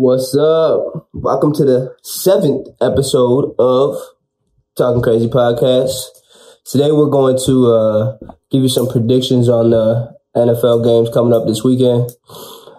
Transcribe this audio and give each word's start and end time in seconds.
What's 0.00 0.34
up? 0.34 1.10
Welcome 1.12 1.52
to 1.52 1.62
the 1.62 1.94
seventh 2.00 2.68
episode 2.80 3.54
of 3.58 3.96
Talk'N 4.74 5.02
Crazy 5.02 5.28
Podcast. 5.28 5.92
Today 6.64 6.90
we're 6.90 7.10
going 7.10 7.38
to 7.44 7.66
uh, 7.70 8.16
give 8.50 8.62
you 8.62 8.70
some 8.70 8.88
predictions 8.88 9.50
on 9.50 9.68
the 9.68 10.16
NFL 10.34 10.84
games 10.84 11.12
coming 11.12 11.34
up 11.34 11.46
this 11.46 11.62
weekend. 11.62 12.12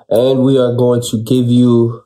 And 0.09 0.43
we 0.43 0.57
are 0.57 0.73
going 0.73 1.03
to 1.11 1.23
give 1.23 1.45
you 1.45 2.03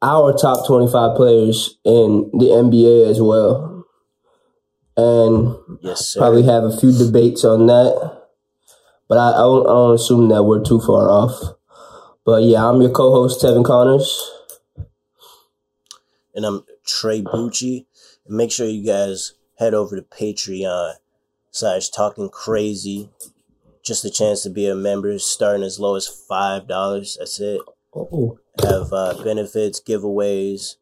our 0.00 0.32
top 0.32 0.66
25 0.66 1.14
players 1.14 1.76
in 1.84 2.30
the 2.32 2.46
NBA 2.46 3.10
as 3.10 3.20
well. 3.20 3.84
And 4.96 5.54
Yes, 5.82 6.06
sir. 6.06 6.20
probably 6.20 6.44
have 6.44 6.64
a 6.64 6.74
few 6.74 6.96
debates 6.96 7.44
on 7.44 7.66
that. 7.66 8.22
But 9.06 9.18
I, 9.18 9.32
I, 9.32 9.42
don't, 9.42 9.66
I 9.66 9.72
don't 9.74 9.94
assume 9.96 10.28
that 10.30 10.44
we're 10.44 10.64
too 10.64 10.80
far 10.80 11.10
off. 11.10 11.57
But 12.28 12.42
yeah, 12.42 12.68
I'm 12.68 12.82
your 12.82 12.90
co-host 12.90 13.40
Tevin 13.40 13.64
Connors. 13.64 14.30
and 16.34 16.44
I'm 16.44 16.62
Trey 16.84 17.22
Bucci. 17.22 17.86
And 18.26 18.36
make 18.36 18.52
sure 18.52 18.66
you 18.66 18.84
guys 18.84 19.32
head 19.58 19.72
over 19.72 19.96
to 19.96 20.02
Patreon 20.02 20.96
slash 21.50 21.88
Talk'N 21.90 22.30
Crazy. 22.30 23.08
Just 23.82 24.04
a 24.04 24.10
chance 24.10 24.42
to 24.42 24.50
be 24.50 24.66
a 24.66 24.74
member, 24.74 25.18
starting 25.18 25.62
as 25.62 25.80
low 25.80 25.96
as 25.96 26.06
five 26.06 26.68
dollars. 26.68 27.16
That's 27.18 27.40
it. 27.40 27.62
Oh, 27.96 28.38
Have 28.62 28.92
uh, 28.92 29.24
benefits, 29.24 29.80
giveaways, 29.80 30.76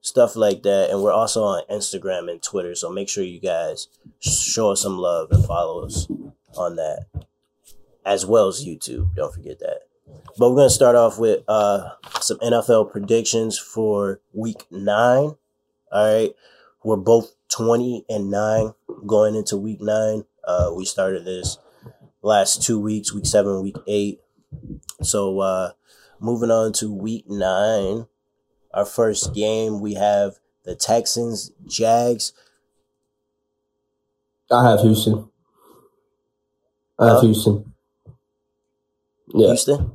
stuff 0.00 0.34
like 0.34 0.64
that. 0.64 0.90
And 0.90 1.00
we're 1.00 1.12
also 1.12 1.44
on 1.44 1.62
Instagram 1.70 2.28
and 2.28 2.42
Twitter, 2.42 2.74
so 2.74 2.90
make 2.90 3.08
sure 3.08 3.22
you 3.22 3.38
guys 3.38 3.86
show 4.18 4.72
us 4.72 4.82
some 4.82 4.98
love 4.98 5.30
and 5.30 5.44
follow 5.44 5.84
us 5.86 6.08
on 6.56 6.74
that, 6.74 7.06
as 8.04 8.26
well 8.26 8.48
as 8.48 8.66
YouTube. 8.66 9.14
Don't 9.14 9.32
forget 9.32 9.60
that. 9.60 9.82
But 10.38 10.50
we're 10.50 10.56
gonna 10.56 10.70
start 10.70 10.96
off 10.96 11.18
with 11.18 11.42
uh, 11.48 11.90
some 12.20 12.38
NFL 12.38 12.90
predictions 12.90 13.58
for 13.58 14.20
Week 14.32 14.64
Nine. 14.70 15.36
All 15.92 16.14
right, 16.14 16.30
we're 16.82 16.96
both 16.96 17.34
twenty 17.48 18.04
and 18.08 18.30
nine 18.30 18.72
going 19.06 19.34
into 19.34 19.56
Week 19.56 19.80
Nine. 19.80 20.24
Uh, 20.44 20.72
we 20.74 20.84
started 20.84 21.24
this 21.24 21.58
last 22.22 22.62
two 22.62 22.80
weeks, 22.80 23.12
Week 23.12 23.26
Seven, 23.26 23.62
Week 23.62 23.76
Eight. 23.86 24.20
So 25.02 25.40
uh, 25.40 25.72
moving 26.18 26.50
on 26.50 26.72
to 26.74 26.92
Week 26.92 27.24
Nine, 27.28 28.06
our 28.72 28.86
first 28.86 29.34
game 29.34 29.80
we 29.80 29.94
have 29.94 30.36
the 30.64 30.74
Texans 30.74 31.52
Jags. 31.66 32.32
I 34.50 34.70
have 34.70 34.80
Houston. 34.80 35.28
I 36.98 37.08
have? 37.08 37.20
Houston. 37.22 37.72
Yeah, 39.34 39.48
Houston. 39.48 39.92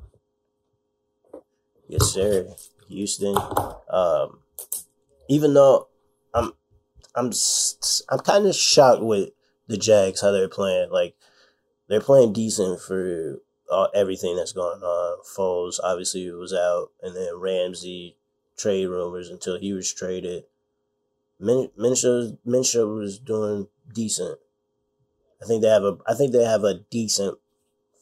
Yes, 1.87 2.05
sir. 2.07 2.47
Houston. 2.89 3.35
Um, 3.89 4.39
even 5.29 5.53
though 5.53 5.87
I'm, 6.33 6.53
I'm, 7.15 7.31
I'm 8.09 8.19
kind 8.19 8.45
of 8.45 8.55
shocked 8.55 9.01
with 9.03 9.29
the 9.67 9.77
Jags 9.77 10.21
how 10.21 10.31
they're 10.31 10.49
playing. 10.49 10.89
Like 10.91 11.15
they're 11.87 12.01
playing 12.01 12.33
decent 12.33 12.81
for 12.81 13.39
uh, 13.71 13.87
everything 13.93 14.35
that's 14.35 14.53
going 14.53 14.81
on. 14.81 15.19
Foles 15.35 15.79
obviously 15.83 16.29
was 16.31 16.53
out, 16.53 16.91
and 17.01 17.15
then 17.15 17.39
Ramsey 17.39 18.17
trade 18.57 18.87
rumors 18.87 19.29
until 19.29 19.59
he 19.59 19.73
was 19.73 19.93
traded. 19.93 20.45
Min- 21.39 21.69
Minshew, 21.77 22.37
Minshew 22.45 22.97
was 22.97 23.19
doing 23.19 23.67
decent. 23.93 24.39
I 25.41 25.45
think 25.45 25.61
they 25.61 25.69
have 25.69 25.83
a. 25.83 25.97
I 26.07 26.13
think 26.15 26.31
they 26.31 26.43
have 26.43 26.63
a 26.63 26.79
decent 26.89 27.37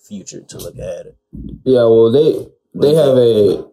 future 0.08 0.42
to 0.42 0.58
look 0.58 0.78
at. 0.78 1.08
yeah. 1.64 1.84
Well, 1.84 2.12
they 2.12 2.48
they 2.76 2.94
have 2.94 3.18
a 3.18 3.66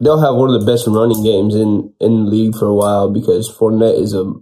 they'll 0.00 0.20
have 0.20 0.34
one 0.34 0.52
of 0.52 0.60
the 0.60 0.66
best 0.66 0.86
running 0.86 1.22
games 1.22 1.54
in 1.54 1.92
in 2.00 2.24
the 2.24 2.30
league 2.30 2.54
for 2.56 2.66
a 2.66 2.74
while 2.74 3.10
because 3.10 3.48
Fournette 3.50 4.00
is 4.00 4.14
a 4.14 4.32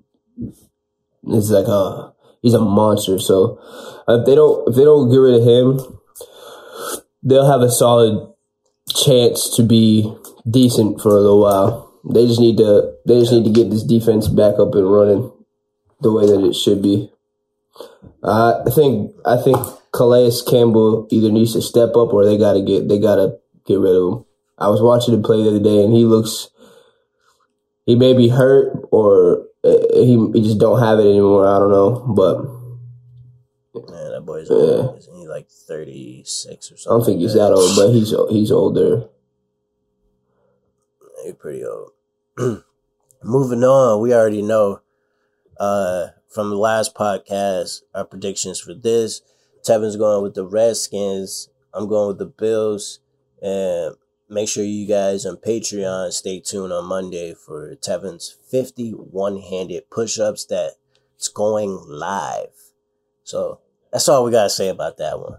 is 1.29 1.51
like 1.51 1.67
a 1.67 2.13
he's 2.43 2.55
a 2.55 2.61
monster. 2.61 3.19
So 3.19 3.61
if 4.09 4.27
they 4.27 4.35
don't 4.35 4.69
if 4.69 4.77
they 4.77 4.85
don't 4.85 5.11
get 5.11 5.19
rid 5.19 5.41
of 5.41 5.47
him, 5.47 5.99
they'll 7.23 7.51
have 7.51 7.63
a 7.63 7.71
solid 7.71 8.33
chance 8.89 9.55
to 9.57 9.63
be 9.63 10.15
decent 10.49 11.01
for 11.01 11.11
a 11.11 11.21
little 11.21 11.41
while. 11.41 12.01
They 12.09 12.27
just 12.27 12.41
need 12.41 12.59
to 12.59 12.95
they 13.05 13.19
just 13.21 13.33
need 13.33 13.45
to 13.45 13.51
get 13.51 13.71
this 13.71 13.83
defense 13.83 14.29
back 14.29 14.59
up 14.59 14.75
and 14.75 14.91
running 14.91 15.33
the 16.01 16.13
way 16.13 16.27
that 16.27 16.45
it 16.45 16.55
should 16.55 16.83
be. 16.83 17.11
Uh, 18.23 18.63
I 18.67 18.71
think 18.71 19.13
I 19.25 19.37
think 19.43 19.57
Calais 19.93 20.31
Campbell 20.49 21.09
either 21.11 21.33
needs 21.33 21.55
to 21.55 21.63
step 21.63 21.91
up 21.97 22.13
or 22.13 22.25
they 22.25 22.39
gotta 22.39 22.63
get 22.63 22.89
they 22.89 22.99
gotta 22.99 23.39
get 23.67 23.79
rid 23.79 23.95
of 23.95 24.13
him. 24.13 24.25
I 24.59 24.69
was 24.69 24.81
watching 24.83 25.15
him 25.15 25.23
play 25.23 25.43
the 25.43 25.51
other 25.51 25.61
day 25.63 25.83
and 25.85 25.93
he 25.93 26.05
looks 26.05 26.49
he 27.85 27.95
may 27.95 28.13
be 28.15 28.29
hurt 28.29 28.73
or 28.91 29.47
uh, 29.65 29.71
he 29.95 30.17
he 30.35 30.43
just 30.43 30.59
don't 30.59 30.81
have 30.81 30.99
it 30.99 31.07
anymore. 31.07 31.47
I 31.47 31.59
don't 31.59 31.71
know, 31.71 32.15
but 32.15 32.43
Man, 33.91 34.11
that 34.13 34.23
boy's 34.25 34.49
Yeah. 34.49 34.57
old. 34.57 34.99
Isn't 34.99 35.17
he 35.19 35.29
like 35.29 35.51
36 35.51 36.73
or 36.73 36.77
something? 36.79 36.91
I 36.91 36.97
don't 36.97 37.05
think 37.05 37.21
he's 37.21 37.35
that 37.35 37.53
old. 37.53 37.77
But 37.77 37.91
he's 37.93 38.15
he's 38.31 38.51
older. 38.51 39.09
He's 41.25 41.35
pretty 41.35 41.65
old. 41.65 41.91
Moving 43.23 43.65
on, 43.65 44.01
we 44.01 44.15
already 44.15 44.43
know 44.43 44.81
uh, 45.59 46.09
from 46.29 46.51
the 46.51 46.57
last 46.57 46.95
podcast 46.95 47.81
our 47.95 48.05
predictions 48.05 48.61
for 48.61 48.73
this. 48.75 49.21
Tevin's 49.65 49.97
going 49.97 50.23
with 50.23 50.35
the 50.35 50.47
Redskins. 50.47 51.49
I'm 51.75 51.89
going 51.89 52.09
with 52.09 52.19
the 52.19 52.27
Bills. 52.27 53.01
And 53.43 53.97
make 54.29 54.49
sure 54.49 54.65
you 54.65 54.87
guys 54.87 55.25
on 55.27 55.37
Patreon 55.37 56.13
stay 56.13 56.41
tuned 56.41 56.73
on 56.73 56.87
Monday 56.87 57.35
for 57.35 57.75
Tevin's 57.77 58.37
50 58.51 58.91
one 58.93 59.39
handed 59.39 59.89
push 59.91 60.19
ups 60.19 60.45
that's 60.45 61.29
going 61.29 61.79
live. 61.87 62.51
So 63.25 63.61
that's 63.93 64.09
all 64.09 64.25
we 64.25 64.31
got 64.31 64.45
to 64.45 64.51
say 64.51 64.69
about 64.69 64.97
that 64.99 65.19
one. 65.21 65.39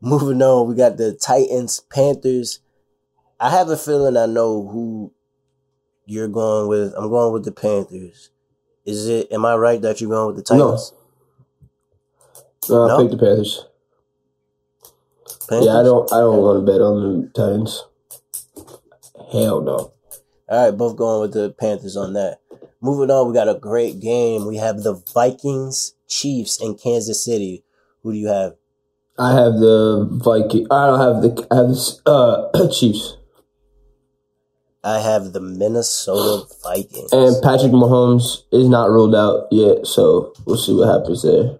Moving 0.00 0.42
on, 0.42 0.68
we 0.68 0.74
got 0.74 0.96
the 0.96 1.12
Titans, 1.14 1.80
Panthers. 1.90 2.60
I 3.40 3.50
have 3.50 3.68
a 3.68 3.76
feeling 3.76 4.16
I 4.16 4.26
know 4.26 4.66
who 4.66 5.12
you're 6.04 6.28
going 6.28 6.68
with. 6.68 6.94
I'm 6.96 7.08
going 7.08 7.32
with 7.32 7.44
the 7.44 7.52
Panthers. 7.52 8.30
Is 8.84 9.08
it? 9.08 9.32
Am 9.32 9.44
I 9.44 9.56
right 9.56 9.80
that 9.82 10.00
you're 10.00 10.10
going 10.10 10.34
with 10.34 10.46
the 10.46 10.54
No. 10.54 10.70
Titans? 10.72 10.92
No, 12.68 12.84
I 12.84 12.88
No? 12.88 12.98
picked 12.98 13.10
the 13.12 13.18
Panthers. 13.18 13.66
Panthers? 15.48 15.66
Yeah, 15.66 15.80
I 15.80 15.82
don't 15.82 16.12
I 16.12 16.20
don't 16.20 16.38
want 16.38 16.66
to 16.66 16.72
bet 16.72 16.80
on 16.80 17.22
the 17.22 17.28
Titans. 17.28 17.84
Hell 19.32 19.60
no. 19.62 19.92
All 20.48 20.64
right, 20.64 20.76
both 20.76 20.96
going 20.96 21.22
with 21.22 21.32
the 21.32 21.50
Panthers 21.50 21.96
on 21.96 22.12
that. 22.12 22.38
Moving 22.80 23.10
on, 23.10 23.28
we 23.28 23.34
got 23.34 23.48
a 23.48 23.58
great 23.58 24.00
game. 24.00 24.46
We 24.46 24.58
have 24.58 24.82
the 24.82 24.94
Vikings, 25.12 25.94
Chiefs, 26.08 26.62
in 26.62 26.76
Kansas 26.76 27.24
City. 27.24 27.64
Who 28.02 28.12
do 28.12 28.18
you 28.18 28.28
have? 28.28 28.54
I 29.18 29.32
have 29.32 29.54
the 29.54 30.08
Viking. 30.22 30.66
I 30.70 30.86
don't 30.86 31.00
have 31.00 31.22
the. 31.22 31.46
I 31.50 31.56
have 31.56 31.68
the 31.68 32.00
uh, 32.06 32.68
Chiefs 32.78 33.16
I 34.86 35.00
have 35.00 35.32
the 35.32 35.40
Minnesota 35.40 36.46
Vikings. 36.62 37.12
and 37.12 37.42
Patrick 37.42 37.72
Mahomes 37.72 38.44
is 38.52 38.68
not 38.68 38.88
ruled 38.88 39.16
out 39.16 39.48
yet, 39.50 39.84
so 39.84 40.32
we'll 40.44 40.56
see 40.56 40.72
what 40.72 40.86
happens 40.86 41.24
there. 41.24 41.58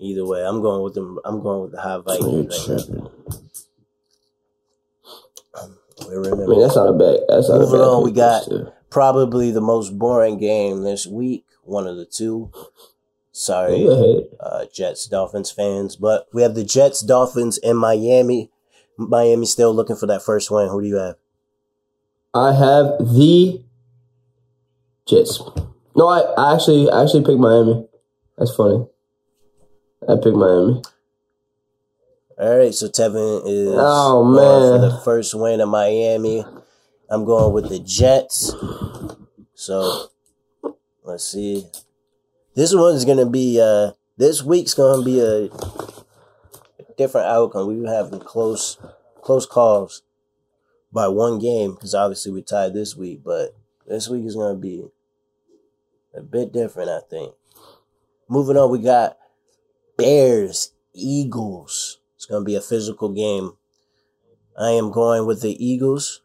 Either 0.00 0.24
way, 0.24 0.44
I'm 0.44 0.62
going 0.62 0.82
with 0.84 0.94
them. 0.94 1.18
I'm 1.24 1.42
going 1.42 1.62
with 1.62 1.72
the 1.72 1.80
high 1.80 1.98
Vikings. 1.98 2.68
Right 2.68 2.88
now. 2.88 3.10
We 6.08 6.14
I 6.16 6.34
mean, 6.34 6.60
that's 6.60 6.76
not 6.76 6.88
a 6.88 6.92
bad. 6.92 7.20
That's 7.28 7.48
not 7.48 7.56
a 7.56 7.60
Moving 7.60 7.80
bad 7.80 7.84
on, 7.84 8.04
we 8.04 8.12
got- 8.12 8.44
too. 8.44 8.68
probably 8.90 9.50
the 9.50 9.60
most 9.60 9.98
boring 9.98 10.38
game 10.38 10.82
this 10.84 11.06
week. 11.06 11.44
One 11.64 11.86
of 11.86 11.96
the 11.96 12.06
two. 12.06 12.50
Sorry, 13.32 13.86
uh, 14.40 14.64
Jets 14.72 15.06
Dolphins 15.06 15.50
fans, 15.50 15.96
but 15.96 16.26
we 16.32 16.42
have 16.42 16.54
the 16.54 16.64
Jets 16.64 17.00
Dolphins 17.02 17.58
in 17.58 17.76
Miami. 17.76 18.50
Miami 18.96 19.46
still 19.46 19.72
looking 19.74 19.94
for 19.96 20.06
that 20.06 20.22
first 20.22 20.50
win. 20.50 20.68
Who 20.68 20.80
do 20.82 20.88
you 20.88 20.96
have? 20.96 21.16
I 22.34 22.52
have 22.52 22.98
the 22.98 23.62
Jets. 25.06 25.40
No, 25.94 26.08
I, 26.08 26.20
I 26.36 26.54
actually 26.54 26.90
I 26.90 27.02
actually 27.02 27.24
picked 27.24 27.38
Miami. 27.38 27.86
That's 28.36 28.54
funny. 28.54 28.86
I 30.08 30.14
picked 30.14 30.36
Miami. 30.36 30.82
All 32.40 32.56
right, 32.58 32.72
so 32.74 32.88
Tevin 32.88 33.42
is 33.46 33.74
Oh, 33.76 34.22
going 34.22 34.36
man. 34.36 34.80
for 34.80 34.94
the 34.96 35.00
first 35.04 35.34
win 35.34 35.60
in 35.60 35.68
Miami. 35.68 36.44
I'm 37.10 37.24
going 37.24 37.52
with 37.52 37.68
the 37.68 37.78
Jets. 37.80 38.54
So 39.54 40.06
let's 41.04 41.24
see. 41.24 41.66
This 42.54 42.74
one's 42.74 43.04
gonna 43.04 43.26
be 43.28 43.60
uh 43.60 43.92
this 44.16 44.42
week's 44.42 44.74
gonna 44.74 45.02
be 45.04 45.20
a, 45.20 45.44
a 45.46 46.94
different 46.96 47.26
outcome. 47.26 47.66
We 47.68 47.80
were 47.80 47.88
having 47.92 48.20
close 48.20 48.78
close 49.20 49.44
calls 49.46 50.02
by 50.92 51.08
one 51.08 51.38
game 51.38 51.74
because 51.74 51.94
obviously 51.94 52.32
we 52.32 52.42
tied 52.42 52.72
this 52.72 52.96
week, 52.96 53.22
but 53.24 53.50
this 53.86 54.08
week 54.08 54.24
is 54.24 54.36
gonna 54.36 54.54
be 54.58 54.86
a 56.14 56.22
bit 56.22 56.52
different, 56.52 56.88
I 56.88 57.00
think. 57.10 57.34
Moving 58.28 58.56
on, 58.56 58.70
we 58.70 58.78
got 58.78 59.17
Bears, 59.98 60.72
Eagles. 60.94 61.98
It's 62.14 62.24
gonna 62.24 62.44
be 62.44 62.54
a 62.54 62.60
physical 62.60 63.10
game. 63.10 63.52
I 64.56 64.70
am 64.70 64.90
going 64.92 65.26
with 65.26 65.42
the 65.42 65.52
Eagles. 65.64 66.22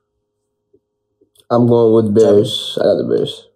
I'm 1.49 1.67
going 1.67 1.93
with 1.93 2.05
the 2.05 2.21
Bears. 2.21 2.77
I 2.79 2.83
got 2.83 2.97
the 2.97 3.15
Bears. 3.15 3.47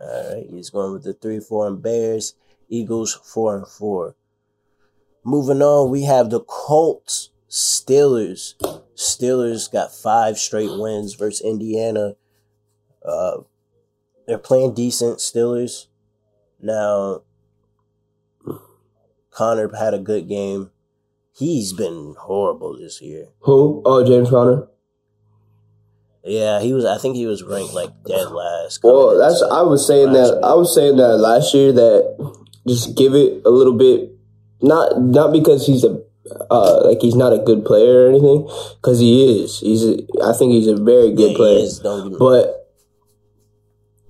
All 0.00 0.34
right, 0.34 0.46
he's 0.50 0.70
going 0.70 0.92
with 0.92 1.04
the 1.04 1.14
three, 1.14 1.40
four, 1.40 1.66
and 1.66 1.80
Bears. 1.80 2.34
Eagles 2.68 3.14
four 3.14 3.56
and 3.56 3.66
four. 3.66 4.16
Moving 5.24 5.62
on, 5.62 5.90
we 5.90 6.02
have 6.04 6.30
the 6.30 6.40
Colts, 6.40 7.30
Steelers. 7.48 8.54
Steelers 8.96 9.70
got 9.70 9.94
five 9.94 10.38
straight 10.38 10.70
wins 10.72 11.14
versus 11.14 11.40
Indiana. 11.44 12.14
Uh, 13.04 13.38
they're 14.26 14.38
playing 14.38 14.74
decent. 14.74 15.18
Steelers. 15.18 15.86
Now, 16.60 17.22
Conner 19.30 19.70
had 19.76 19.94
a 19.94 19.98
good 19.98 20.28
game. 20.28 20.70
He's 21.32 21.72
been 21.72 22.14
horrible 22.18 22.76
this 22.78 23.00
year. 23.00 23.28
Who? 23.40 23.82
Oh, 23.86 24.04
James 24.06 24.30
Conner. 24.30 24.66
Yeah, 26.24 26.60
he 26.60 26.72
was. 26.74 26.84
I 26.84 26.98
think 26.98 27.16
he 27.16 27.26
was 27.26 27.42
ranked 27.42 27.72
like 27.72 27.90
dead 28.04 28.28
last. 28.30 28.80
Well, 28.82 29.16
that's. 29.18 29.42
I 29.50 29.62
was 29.62 29.86
saying 29.86 30.12
that. 30.12 30.40
I 30.44 30.54
was 30.54 30.74
saying 30.74 30.96
that 30.96 31.16
last 31.16 31.54
year 31.54 31.72
that 31.72 32.34
just 32.68 32.94
give 32.96 33.14
it 33.14 33.42
a 33.46 33.50
little 33.50 33.72
bit. 33.72 34.10
Not 34.60 35.00
not 35.00 35.32
because 35.32 35.66
he's 35.66 35.82
a 35.82 36.02
uh, 36.50 36.86
like 36.86 37.00
he's 37.00 37.14
not 37.16 37.32
a 37.32 37.38
good 37.38 37.64
player 37.64 38.04
or 38.04 38.08
anything, 38.10 38.42
because 38.82 38.98
he 39.00 39.42
is. 39.42 39.60
He's. 39.60 39.82
A, 39.84 39.96
I 40.22 40.34
think 40.36 40.52
he's 40.52 40.66
a 40.68 40.76
very 40.76 41.10
good 41.14 41.20
Yeah, 41.20 41.28
he 41.28 41.36
player. 41.36 41.58
is, 41.60 41.78
don't 41.78 42.02
get 42.10 42.12
me- 42.12 42.16
But 42.18 42.59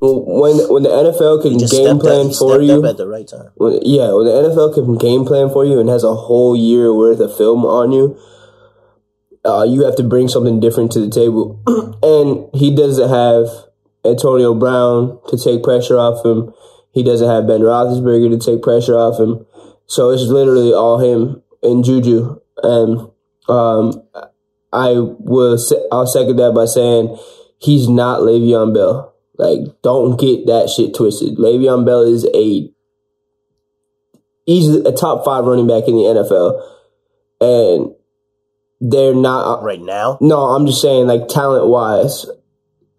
when 0.00 0.56
when 0.72 0.82
the 0.82 0.88
NFL 0.88 1.42
can 1.42 1.58
game 1.58 1.98
plan 1.98 2.28
up, 2.28 2.36
for 2.36 2.60
you, 2.60 2.84
at 2.86 2.96
the 2.96 3.06
right 3.06 3.28
time. 3.28 3.50
when, 3.56 3.80
yeah, 3.82 4.12
when 4.12 4.24
the 4.24 4.32
NFL 4.32 4.74
can 4.74 4.96
game 4.96 5.26
plan 5.26 5.50
for 5.50 5.64
you 5.64 5.78
and 5.78 5.88
has 5.88 6.04
a 6.04 6.14
whole 6.14 6.56
year 6.56 6.92
worth 6.94 7.20
of 7.20 7.36
film 7.36 7.66
on 7.66 7.92
you, 7.92 8.18
uh, 9.44 9.64
you 9.68 9.84
have 9.84 9.96
to 9.96 10.02
bring 10.02 10.28
something 10.28 10.58
different 10.58 10.92
to 10.92 11.00
the 11.00 11.10
table. 11.10 11.60
and 12.02 12.48
he 12.54 12.74
doesn't 12.74 13.10
have 13.10 13.48
Antonio 14.04 14.54
Brown 14.54 15.18
to 15.28 15.36
take 15.36 15.62
pressure 15.62 15.98
off 15.98 16.24
him. 16.24 16.52
He 16.92 17.02
doesn't 17.02 17.28
have 17.28 17.46
Ben 17.46 17.60
Roethlisberger 17.60 18.30
to 18.30 18.38
take 18.38 18.62
pressure 18.62 18.96
off 18.96 19.20
him. 19.20 19.46
So 19.86 20.10
it's 20.10 20.22
literally 20.22 20.72
all 20.72 20.98
him 20.98 21.42
and 21.62 21.84
Juju. 21.84 22.40
And 22.62 23.10
um, 23.48 24.02
I 24.72 24.94
will. 24.96 25.58
I'll 25.92 26.06
second 26.06 26.36
that 26.36 26.52
by 26.54 26.66
saying 26.66 27.18
he's 27.58 27.88
not 27.88 28.20
Le'Veon 28.20 28.74
Bell. 28.74 29.09
Like, 29.40 29.82
don't 29.82 30.20
get 30.20 30.46
that 30.46 30.68
shit 30.68 30.94
twisted. 30.94 31.38
Le'Veon 31.38 31.86
Bell 31.86 32.02
is 32.02 32.26
a 32.34 32.70
easily 34.46 34.84
a 34.88 34.92
top 34.92 35.24
five 35.24 35.44
running 35.44 35.66
back 35.66 35.88
in 35.88 35.96
the 35.96 36.02
NFL, 36.02 36.60
and 37.40 37.94
they're 38.80 39.14
not. 39.14 39.62
Right 39.62 39.80
now, 39.80 40.18
No, 40.20 40.38
I'm 40.38 40.66
just 40.66 40.82
saying, 40.82 41.06
like 41.06 41.28
talent 41.28 41.68
wise, 41.68 42.26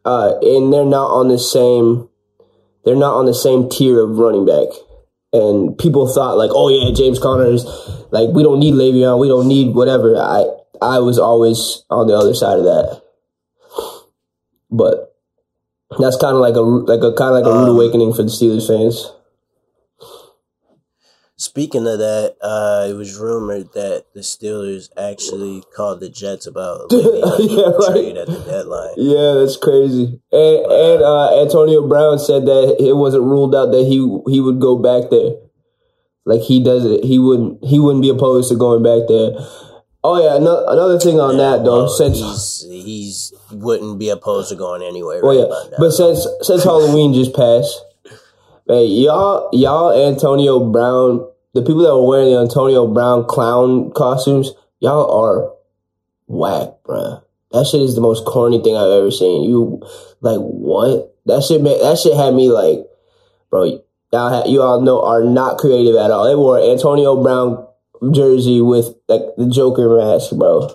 uh, 0.06 0.40
and 0.42 0.74
they're 0.74 0.86
not 0.86 1.12
on 1.12 1.28
the 1.28 1.40
same. 1.40 2.10
They're 2.86 2.96
not 2.96 3.16
on 3.16 3.26
the 3.26 3.34
same 3.34 3.70
tier 3.70 4.02
of 4.02 4.18
running 4.18 4.46
back. 4.46 4.74
And 5.34 5.78
people 5.78 6.12
thought 6.12 6.38
like, 6.38 6.50
oh 6.52 6.70
yeah, 6.70 6.92
James 6.94 7.20
Conner's 7.20 7.64
like 8.12 8.30
we 8.30 8.44
don't 8.44 8.60
need 8.60 8.74
Le'Veon, 8.74 9.20
we 9.20 9.28
don't 9.28 9.48
need 9.48 9.76
whatever. 9.76 10.18
I 10.18 10.46
I 10.82 11.00
was 11.00 11.20
always 11.20 11.84
on 11.90 12.08
the 12.08 12.16
other 12.16 12.34
side 12.34 12.58
of 12.58 12.66
that, 12.66 13.02
but 14.70 15.16
that's 16.02 16.18
kind 16.18 16.36
of 16.36 16.42
like 16.42 16.56
a 16.56 16.62
like 16.62 17.04
a 17.04 17.14
kind 17.14 17.36
of 17.36 17.44
like 17.44 17.46
a 17.46 17.54
rude 17.54 17.70
Um, 17.70 17.76
awakening 17.76 18.14
for 18.14 18.24
the 18.24 18.30
Steelers 18.30 18.68
fans. 18.68 19.12
Speaking 21.38 21.88
of 21.88 21.98
that, 21.98 22.36
uh, 22.40 22.86
it 22.88 22.94
was 22.94 23.18
rumored 23.18 23.74
that 23.74 24.06
the 24.14 24.20
Steelers 24.20 24.90
actually 24.96 25.64
called 25.76 26.00
the 26.00 26.10
Jets 26.10 26.46
about 26.46 26.82
Yeah, 26.92 27.66
right. 27.74 27.92
trade 27.92 28.18
at 28.18 28.28
the 28.28 28.44
deadline. 28.46 28.94
Yeah, 28.98 29.34
that's 29.40 29.58
crazy. 29.58 30.22
And 30.32 30.58
and 30.70 31.02
uh, 31.02 31.42
Antonio 31.42 31.88
Brown 31.88 32.20
said 32.20 32.46
that 32.46 32.78
it 32.80 32.94
wasn't 32.96 33.24
ruled 33.24 33.56
out 33.56 33.72
that 33.72 33.86
he 33.90 33.98
he 34.32 34.40
would 34.40 34.60
go 34.60 34.78
back 34.78 35.10
there. 35.10 35.32
Like 36.26 36.42
he 36.42 36.64
does 36.64 36.86
it, 36.86 37.04
he 37.04 37.18
wouldn't 37.18 37.66
he 37.66 37.80
wouldn't 37.80 38.04
be 38.04 38.10
opposed 38.10 38.50
to 38.50 38.56
going 38.56 38.84
back 38.84 39.08
there. 39.10 39.32
Oh 40.04 40.20
yeah, 40.22 40.40
no, 40.44 40.66
another 40.68 40.98
thing 41.00 41.20
on 41.20 41.38
that 41.38 41.64
though, 41.64 41.84
Well, 41.84 41.90
since 41.90 42.18
he's 42.18 42.66
he's 42.68 43.34
wouldn't 43.52 44.00
be 44.00 44.10
opposed 44.10 44.50
to 44.50 44.56
going 44.56 44.82
anywhere. 44.82 45.22
well 45.22 45.38
right 45.38 45.70
yeah, 45.72 45.78
but 45.78 45.92
since 45.92 46.26
since 46.42 46.64
Halloween 46.64 47.14
just 47.14 47.36
passed, 47.36 47.84
hey 48.68 48.86
y'all 48.86 49.50
y'all 49.54 49.92
Antonio 49.94 50.60
Brown, 50.72 51.28
the 51.54 51.62
people 51.62 51.84
that 51.84 51.94
were 51.96 52.08
wearing 52.08 52.32
the 52.34 52.40
Antonio 52.42 52.88
Brown 52.88 53.26
clown 53.26 53.92
costumes, 53.92 54.52
y'all 54.80 55.12
are 55.12 55.54
whack, 56.28 56.70
bruh. 56.84 57.22
That 57.52 57.68
shit 57.68 57.82
is 57.82 57.94
the 57.96 58.02
most 58.02 58.26
corny 58.26 58.64
thing 58.64 58.76
I've 58.76 58.92
ever 58.92 59.12
seen. 59.12 59.44
You 59.44 59.82
like 60.22 60.40
what? 60.40 61.14
That 61.28 61.44
shit 61.44 61.62
ma- 61.62 61.78
that 61.78 62.00
shit 62.00 62.16
had 62.16 62.34
me 62.34 62.50
like, 62.50 62.80
bro. 63.52 63.66
Y'all 64.14 64.30
ha- 64.30 64.48
you 64.50 64.62
all 64.62 64.82
know 64.82 65.04
are 65.04 65.24
not 65.24 65.58
creative 65.58 65.96
at 65.96 66.10
all. 66.12 66.26
They 66.28 66.36
wore 66.36 66.60
Antonio 66.60 67.22
Brown 67.22 67.68
jersey 68.12 68.62
with 68.62 68.96
like 69.08 69.22
the 69.38 69.48
Joker 69.48 69.98
mask, 69.98 70.32
bro. 70.36 70.70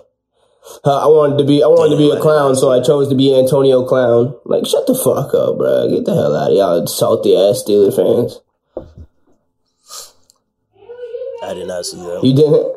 Uh, 0.83 1.03
I 1.03 1.07
wanted 1.07 1.37
to 1.37 1.43
be 1.45 1.63
I 1.63 1.67
wanted 1.67 1.95
to 1.95 1.97
be 1.97 2.09
a 2.09 2.19
clown, 2.19 2.55
so 2.55 2.71
I 2.71 2.81
chose 2.81 3.09
to 3.09 3.15
be 3.15 3.37
Antonio 3.37 3.85
Clown. 3.85 4.35
Like 4.45 4.65
shut 4.65 4.85
the 4.87 4.95
fuck 4.95 5.33
up, 5.33 5.57
bro. 5.57 5.89
Get 5.89 6.05
the 6.05 6.13
hell 6.13 6.35
out 6.35 6.51
of 6.51 6.57
y'all 6.57 6.87
salty 6.87 7.35
ass 7.35 7.63
Steeler 7.63 7.95
fans. 7.95 8.39
I 11.43 11.53
did 11.53 11.67
not 11.67 11.85
see 11.85 11.97
that. 11.97 12.23
You 12.23 12.35
didn't. 12.35 12.75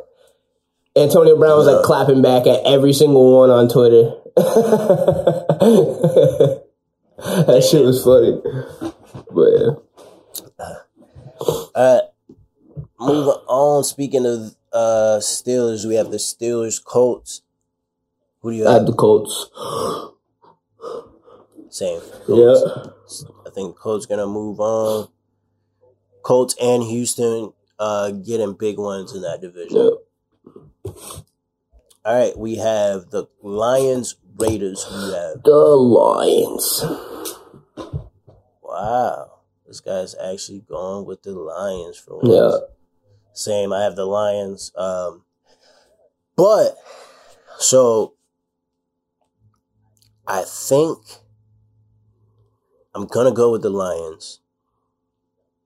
Antonio 0.96 1.36
Brown 1.36 1.56
was 1.56 1.66
like 1.66 1.84
clapping 1.84 2.22
back 2.22 2.46
at 2.46 2.64
every 2.66 2.92
single 2.92 3.38
one 3.38 3.50
on 3.50 3.68
Twitter. 3.68 4.14
that 7.16 7.68
shit 7.68 7.84
was 7.84 8.02
funny. 8.02 8.40
But 9.30 9.50
yeah. 9.58 9.70
Uh, 11.74 12.00
moving 13.00 13.40
on. 13.48 13.84
Speaking 13.84 14.26
of 14.26 14.54
uh 14.72 15.18
Steelers, 15.20 15.86
we 15.86 15.94
have 15.96 16.10
the 16.10 16.18
Steelers 16.18 16.82
Colts. 16.82 17.42
Who 18.42 18.50
do 18.52 18.56
you 18.56 18.68
I 18.68 18.74
have? 18.74 18.86
the 18.86 18.92
Colts. 18.92 19.50
Same. 21.70 22.00
Yeah. 22.28 22.54
I 23.46 23.50
think 23.50 23.76
Colts 23.76 24.06
gonna 24.06 24.26
move 24.26 24.60
on. 24.60 25.08
Colts 26.22 26.54
and 26.60 26.82
Houston 26.82 27.52
uh 27.78 28.10
getting 28.10 28.54
big 28.54 28.78
ones 28.78 29.14
in 29.14 29.22
that 29.22 29.40
division. 29.40 29.76
yeah. 29.76 30.92
All 32.02 32.14
right, 32.18 32.36
we 32.36 32.56
have 32.56 33.10
the 33.10 33.26
Lions 33.42 34.16
Raiders. 34.36 34.82
Who 34.84 35.06
you 35.06 35.12
have? 35.12 35.42
The 35.42 35.50
Lions. 35.52 36.82
Wow, 38.62 39.40
this 39.66 39.80
guy's 39.80 40.14
actually 40.14 40.60
going 40.60 41.04
with 41.06 41.22
the 41.22 41.32
Lions 41.32 41.98
for 41.98 42.18
once. 42.18 42.28
Yeah. 42.32 42.58
Same. 43.32 43.72
I 43.72 43.82
have 43.82 43.96
the 43.96 44.04
Lions. 44.06 44.72
Um, 44.76 45.24
but 46.36 46.76
so 47.58 48.14
I 50.26 50.42
think 50.42 50.98
I'm 52.94 53.06
gonna 53.06 53.32
go 53.32 53.52
with 53.52 53.62
the 53.62 53.70
Lions, 53.70 54.40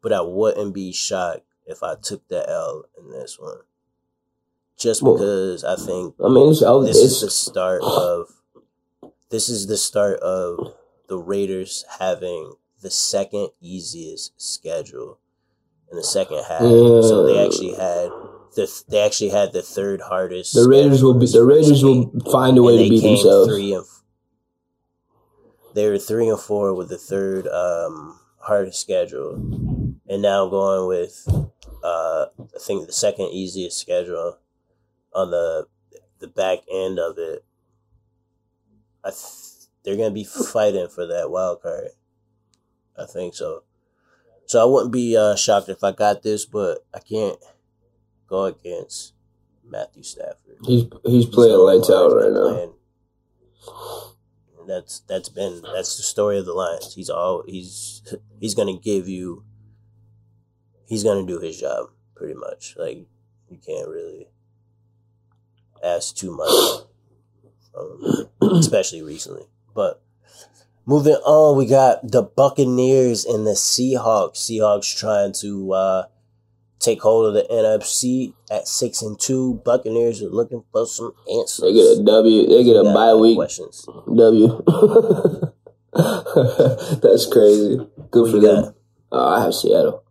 but 0.02 0.12
I 0.12 0.20
wouldn't 0.20 0.74
be 0.74 0.92
shocked 0.92 1.42
if 1.66 1.82
I 1.82 1.94
took 1.94 2.26
the 2.28 2.48
L 2.48 2.84
in 2.98 3.10
this 3.10 3.38
one, 3.38 3.58
just 4.76 5.02
Well, 5.02 5.14
because 5.14 5.64
I 5.64 5.76
think 5.76 6.14
I 6.22 6.28
mean, 6.28 6.50
it's, 6.50 6.60
this 6.60 6.96
is 6.96 7.20
the 7.20 7.30
start 7.30 7.82
of 7.82 8.28
this 9.30 9.48
is 9.48 9.66
the 9.66 9.76
start 9.76 10.20
of 10.20 10.74
the 11.08 11.18
Raiders 11.18 11.84
having 11.98 12.54
the 12.82 12.90
second 12.90 13.50
easiest 13.60 14.40
schedule 14.40 15.18
in 15.94 15.96
the 15.98 16.04
second 16.04 16.38
half. 16.38 16.60
So 16.60 17.24
they 17.24 17.44
actually 17.46 17.74
had 17.74 18.10
the 18.56 18.82
they 18.88 19.00
actually 19.00 19.30
had 19.30 19.52
the 19.52 19.62
third 19.62 20.00
hardest. 20.00 20.54
the 20.54 20.66
Raiders 20.68 21.02
will 21.04 21.14
be. 21.14 21.26
The 21.26 21.44
Raiders 21.44 21.84
will 21.84 22.10
find 22.32 22.58
a 22.58 22.62
way 22.62 22.82
to 22.82 22.90
beat 22.90 23.02
themselves. 23.02 23.48
Three 23.48 23.72
and 23.72 23.84
they 25.74 25.88
were 25.88 25.98
three 25.98 26.28
and 26.28 26.38
four 26.38 26.74
with 26.74 26.88
the 26.88 26.98
third 26.98 27.46
um, 27.46 28.18
hardest 28.38 28.80
schedule, 28.80 29.34
and 30.08 30.22
now 30.22 30.48
going 30.48 30.88
with 30.88 31.26
uh, 31.82 32.26
I 32.38 32.58
think 32.58 32.86
the 32.86 32.92
second 32.92 33.26
easiest 33.26 33.78
schedule 33.78 34.38
on 35.12 35.30
the 35.30 35.66
the 36.18 36.28
back 36.28 36.58
end 36.72 36.98
of 36.98 37.18
it. 37.18 37.44
I 39.04 39.10
th- 39.10 39.68
they're 39.84 39.96
gonna 39.96 40.10
be 40.10 40.24
fighting 40.24 40.88
for 40.88 41.06
that 41.06 41.30
wild 41.30 41.62
card. 41.62 41.88
I 42.96 43.06
think 43.06 43.34
so. 43.34 43.62
So 44.46 44.60
I 44.62 44.64
wouldn't 44.70 44.92
be 44.92 45.16
uh, 45.16 45.36
shocked 45.36 45.68
if 45.68 45.82
I 45.82 45.92
got 45.92 46.22
this, 46.22 46.44
but 46.44 46.84
I 46.94 47.00
can't 47.00 47.38
go 48.28 48.44
against 48.44 49.14
Matthew 49.66 50.02
Stafford. 50.02 50.58
He's 50.64 50.84
he's 51.04 51.26
playing 51.26 51.58
lights 51.58 51.90
out 51.90 52.08
right 52.08 52.32
now. 52.32 52.72
That's 54.66 55.00
that's 55.00 55.28
been 55.28 55.62
that's 55.74 55.96
the 55.96 56.02
story 56.02 56.38
of 56.38 56.46
the 56.46 56.52
Lions. 56.52 56.94
He's 56.94 57.10
all 57.10 57.42
he's 57.46 58.02
he's 58.40 58.54
gonna 58.54 58.78
give 58.78 59.08
you. 59.08 59.44
He's 60.86 61.02
gonna 61.04 61.26
do 61.26 61.38
his 61.38 61.60
job 61.60 61.90
pretty 62.14 62.34
much. 62.34 62.74
Like 62.78 63.06
you 63.48 63.58
can't 63.64 63.88
really 63.88 64.28
ask 65.82 66.16
too 66.16 66.34
much, 66.34 66.86
him, 67.74 68.28
especially 68.58 69.02
recently. 69.02 69.44
But 69.74 70.02
moving 70.86 71.14
on, 71.14 71.56
we 71.56 71.66
got 71.66 72.10
the 72.10 72.22
Buccaneers 72.22 73.24
and 73.24 73.46
the 73.46 73.52
Seahawks. 73.52 74.36
Seahawks 74.36 74.96
trying 74.96 75.32
to 75.40 75.72
uh, 75.72 76.06
take 76.78 77.02
hold 77.02 77.26
of 77.26 77.34
the 77.34 77.46
NFC 77.52 78.34
at 78.50 78.68
six 78.68 79.02
and 79.02 79.18
two. 79.18 79.60
Buccaneers 79.64 80.22
are 80.22 80.28
looking 80.28 80.64
for 80.72 80.86
some 80.86 81.12
answers. 81.32 81.60
They 81.62 81.72
get 81.72 81.98
a 81.98 82.04
W. 82.04 82.46
They 82.48 82.64
get 82.64 82.76
a 82.76 82.84
bye 82.84 83.14
week 83.14 83.36
Questions. 83.36 83.86
W. 84.06 84.62
That's 85.94 87.26
crazy. 87.26 87.78
Good 88.10 88.30
for 88.30 88.40
them. 88.40 88.74
Uh, 89.12 89.28
I 89.36 89.44
have 89.44 89.54
Seattle. 89.54 90.02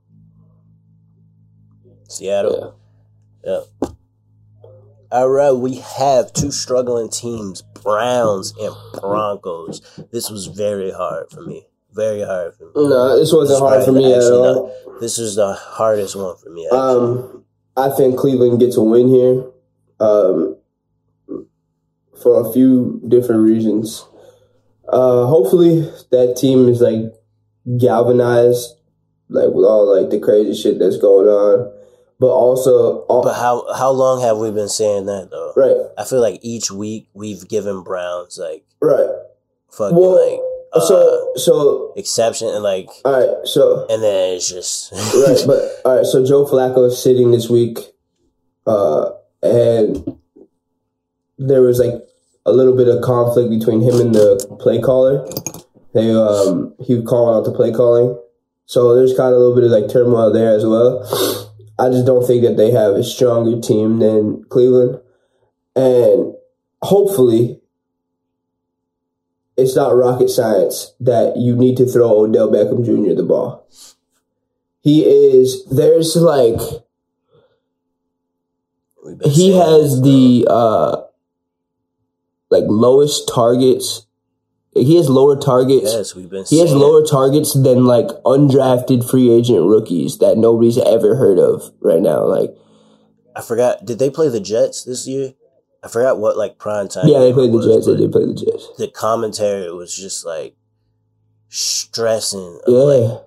Seattle. 2.07 2.79
Yeah. 3.43 3.89
All 5.13 5.29
right, 5.29 5.51
we 5.51 5.75
have 5.75 6.33
two 6.33 6.49
struggling 6.49 7.07
teams, 7.07 7.61
Browns 7.61 8.51
and 8.59 8.73
Broncos. 8.99 9.79
This 10.11 10.31
was 10.31 10.47
very 10.47 10.89
hard 10.91 11.29
for 11.29 11.41
me. 11.41 11.67
Very 11.93 12.23
hard 12.23 12.55
for 12.55 12.65
me. 12.65 12.71
No, 12.75 13.19
this 13.19 13.31
wasn't 13.31 13.59
hard 13.59 13.85
for 13.85 13.91
me 13.91 14.11
at 14.11 14.23
all. 14.23 14.73
no. 14.87 14.99
This 14.99 15.19
was 15.19 15.35
the 15.35 15.53
hardest 15.53 16.15
one 16.15 16.35
for 16.37 16.49
me. 16.49 16.65
Actually. 16.65 16.79
Um, 16.79 17.45
I 17.77 17.89
think 17.95 18.17
Cleveland 18.17 18.59
gets 18.59 18.75
a 18.75 18.81
win 18.81 19.07
here, 19.07 19.45
um, 19.99 20.57
for 22.23 22.41
a 22.49 22.51
few 22.51 22.99
different 23.07 23.43
reasons. 23.43 24.07
Uh, 24.89 25.27
hopefully 25.27 25.81
that 26.09 26.37
team 26.37 26.67
is 26.67 26.81
like 26.81 27.13
galvanized, 27.77 28.71
like 29.29 29.49
with 29.49 29.65
all 29.65 29.95
like 29.95 30.09
the 30.09 30.19
crazy 30.19 30.59
shit 30.59 30.79
that's 30.79 30.97
going 30.97 31.27
on, 31.27 31.71
but 32.23 32.29
also, 32.29 32.99
all, 33.09 33.21
but 33.21 33.33
how 33.33 33.65
how 33.73 33.91
long 33.91 34.21
have 34.21 34.37
we 34.37 34.49
been 34.49 34.69
saying 34.69 35.07
that 35.07 35.27
though? 35.29 35.51
right, 35.57 35.75
I 35.97 36.05
feel 36.05 36.21
like 36.21 36.39
each 36.41 36.71
week 36.71 37.09
we've 37.13 37.45
given 37.49 37.83
Browns 37.83 38.39
like 38.41 38.63
right. 38.79 39.09
fucking 39.69 39.97
Well, 39.97 40.15
like 40.15 40.39
uh, 40.71 40.79
so, 40.79 41.33
so, 41.35 41.93
exception 41.97 42.47
and 42.47 42.63
like 42.63 42.87
all 43.03 43.11
right, 43.11 43.45
so 43.45 43.85
and 43.89 44.01
then 44.01 44.37
it's 44.37 44.49
just 44.49 44.93
right, 44.93 45.37
but 45.45 45.69
all 45.83 45.97
right. 45.97 46.05
So 46.05 46.25
Joe 46.25 46.45
Flacco 46.45 46.87
is 46.87 47.03
sitting 47.03 47.31
this 47.31 47.49
week, 47.49 47.77
uh, 48.65 49.09
and 49.41 50.17
there 51.37 51.61
was 51.61 51.77
like 51.77 52.01
a 52.45 52.53
little 52.53 52.77
bit 52.77 52.87
of 52.87 53.03
conflict 53.03 53.49
between 53.49 53.81
him 53.81 53.99
and 53.99 54.15
the 54.15 54.57
play 54.61 54.79
caller. 54.79 55.27
They 55.93 56.09
um 56.15 56.73
he 56.79 56.95
was 56.95 57.05
calling 57.05 57.35
out 57.35 57.43
the 57.43 57.51
play 57.51 57.73
calling, 57.73 58.17
so 58.65 58.95
there's 58.95 59.13
kind 59.13 59.33
of 59.33 59.35
a 59.35 59.39
little 59.39 59.55
bit 59.55 59.65
of 59.65 59.71
like 59.71 59.91
turmoil 59.91 60.31
there 60.31 60.55
as 60.55 60.65
well. 60.65 61.03
I 61.79 61.89
just 61.89 62.05
don't 62.05 62.25
think 62.25 62.43
that 62.43 62.57
they 62.57 62.71
have 62.71 62.93
a 62.93 63.03
stronger 63.03 63.59
team 63.59 63.99
than 63.99 64.43
Cleveland, 64.49 64.99
and 65.75 66.33
hopefully. 66.81 67.59
It's 69.55 69.75
not 69.75 69.95
rocket 69.95 70.29
science 70.31 70.95
that 70.99 71.37
you 71.37 71.55
need 71.55 71.77
to 71.77 71.85
throw 71.85 72.21
Odell 72.21 72.49
Beckham 72.49 72.83
Jr. 72.83 73.13
the 73.13 73.21
ball 73.21 73.63
he 74.83 75.05
is 75.05 75.65
there's 75.65 76.15
like 76.17 76.59
he 79.23 79.53
has 79.55 80.01
the 80.01 80.45
uh 80.49 80.97
like 82.49 82.65
lowest 82.67 83.29
targets 83.33 84.05
he 84.75 84.97
has 84.97 85.09
lower 85.09 85.35
targets 85.35 85.93
yes, 85.93 86.15
we've 86.15 86.29
been 86.29 86.45
he 86.45 86.59
has 86.59 86.73
lower 86.73 87.03
targets 87.05 87.53
than 87.53 87.85
like 87.85 88.07
undrafted 88.25 89.09
free 89.09 89.31
agent 89.31 89.65
rookies 89.65 90.17
that 90.17 90.37
nobody's 90.37 90.77
ever 90.77 91.15
heard 91.15 91.37
of 91.37 91.71
right 91.81 92.01
now 92.01 92.25
like 92.25 92.55
I 93.35 93.41
forgot. 93.41 93.85
Did 93.85 93.99
they 93.99 94.09
play 94.09 94.29
the 94.29 94.39
Jets 94.39 94.83
this 94.83 95.07
year? 95.07 95.33
I 95.83 95.87
forgot 95.89 96.17
what 96.17 96.37
like 96.37 96.57
prime 96.57 96.87
time. 96.87 97.07
yeah 97.07 97.19
they 97.19 97.33
played 97.33 97.51
the 97.51 97.57
was, 97.57 97.67
jets 97.67 97.87
they 97.87 97.97
did 97.97 98.11
play 98.11 98.25
the 98.25 98.33
jets 98.33 98.69
The 98.77 98.87
commentary 98.87 99.69
was 99.73 99.95
just 99.95 100.25
like 100.25 100.55
stressing. 101.49 102.61
Yeah 102.67 102.77
Like, 102.77 103.21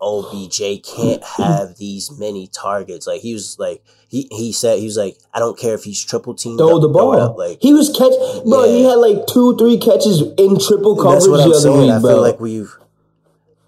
OBJ 0.00 0.82
can't 0.84 1.22
have 1.24 1.76
these 1.76 2.10
many 2.18 2.46
targets. 2.46 3.06
Like 3.06 3.20
he 3.20 3.32
was 3.34 3.56
like 3.58 3.82
he 4.08 4.28
he 4.30 4.52
said 4.52 4.78
he 4.78 4.84
was 4.84 4.96
like 4.96 5.16
I 5.34 5.38
don't 5.38 5.58
care 5.58 5.74
if 5.74 5.84
he's 5.84 6.02
triple 6.04 6.34
teamed. 6.34 6.58
throw 6.58 6.76
up, 6.76 6.82
the 6.82 6.88
throw 6.92 7.12
up. 7.12 7.36
ball 7.36 7.48
Like 7.48 7.58
he 7.60 7.72
was 7.72 7.88
catch 7.88 8.12
bro 8.48 8.64
he 8.64 8.84
had 8.84 8.94
like 8.94 9.26
two 9.26 9.56
three 9.56 9.78
catches 9.78 10.22
in 10.22 10.58
triple 10.60 10.96
coverage 10.96 11.14
that's 11.24 11.28
what 11.28 11.36
the 11.38 11.42
I'm 11.44 11.50
other 11.50 11.60
saying. 11.60 11.80
week 11.80 11.90
I 11.90 11.98
bro 12.00 12.10
feel 12.10 12.22
like 12.22 12.40
we've. 12.40 12.74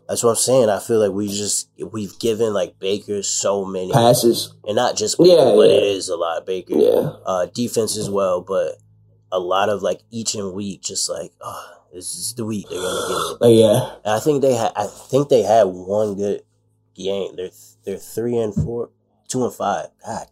That's 0.09 0.25
what 0.25 0.31
I'm 0.31 0.37
saying. 0.37 0.69
I 0.69 0.81
feel 0.81 0.99
like 0.99 1.13
we 1.13 1.29
just 1.29 1.69
we've 1.93 2.19
given 2.19 2.53
like 2.53 2.81
Baker 2.81 3.23
so 3.23 3.65
many, 3.65 3.93
passes 3.93 4.53
and 4.67 4.75
not 4.75 4.97
just 4.97 5.19
Baker, 5.19 5.31
Yeah, 5.31 5.45
but 5.55 5.69
yeah. 5.71 5.77
it 5.77 5.83
is 5.85 6.09
a 6.09 6.17
lot 6.17 6.45
Baker. 6.47 6.75
yeah 6.75 7.13
uh, 7.25 7.47
defense 7.47 7.97
as 7.97 8.11
well, 8.11 8.41
but 8.41 8.73
a 9.31 9.39
lot 9.39 9.69
of 9.69 9.83
like 9.83 10.01
each 10.11 10.35
and 10.35 10.53
week, 10.53 10.83
just 10.83 11.09
like 11.09 11.31
oh, 11.41 11.80
this 11.93 12.15
is 12.15 12.35
the 12.35 12.45
week 12.45 12.67
they're 12.69 12.81
gonna 12.81 13.09
get 13.09 13.17
it. 13.17 13.41
like 13.41 13.57
yeah 13.57 13.95
And 14.05 14.15
I 14.15 14.21
think 14.21 14.43
they 14.43 14.55
had, 14.55 14.73
I 14.77 14.87
think 14.87 15.29
they 15.29 15.43
had 15.43 15.65
one 15.65 16.15
good 16.15 16.43
game. 16.95 17.35
They're 17.37 17.51
they're 17.85 17.99
three 17.99 18.37
and 18.37 18.55
four, 18.55 18.91
two 19.29 19.45
and 19.45 19.53
five. 19.53 19.87
God 20.05 20.27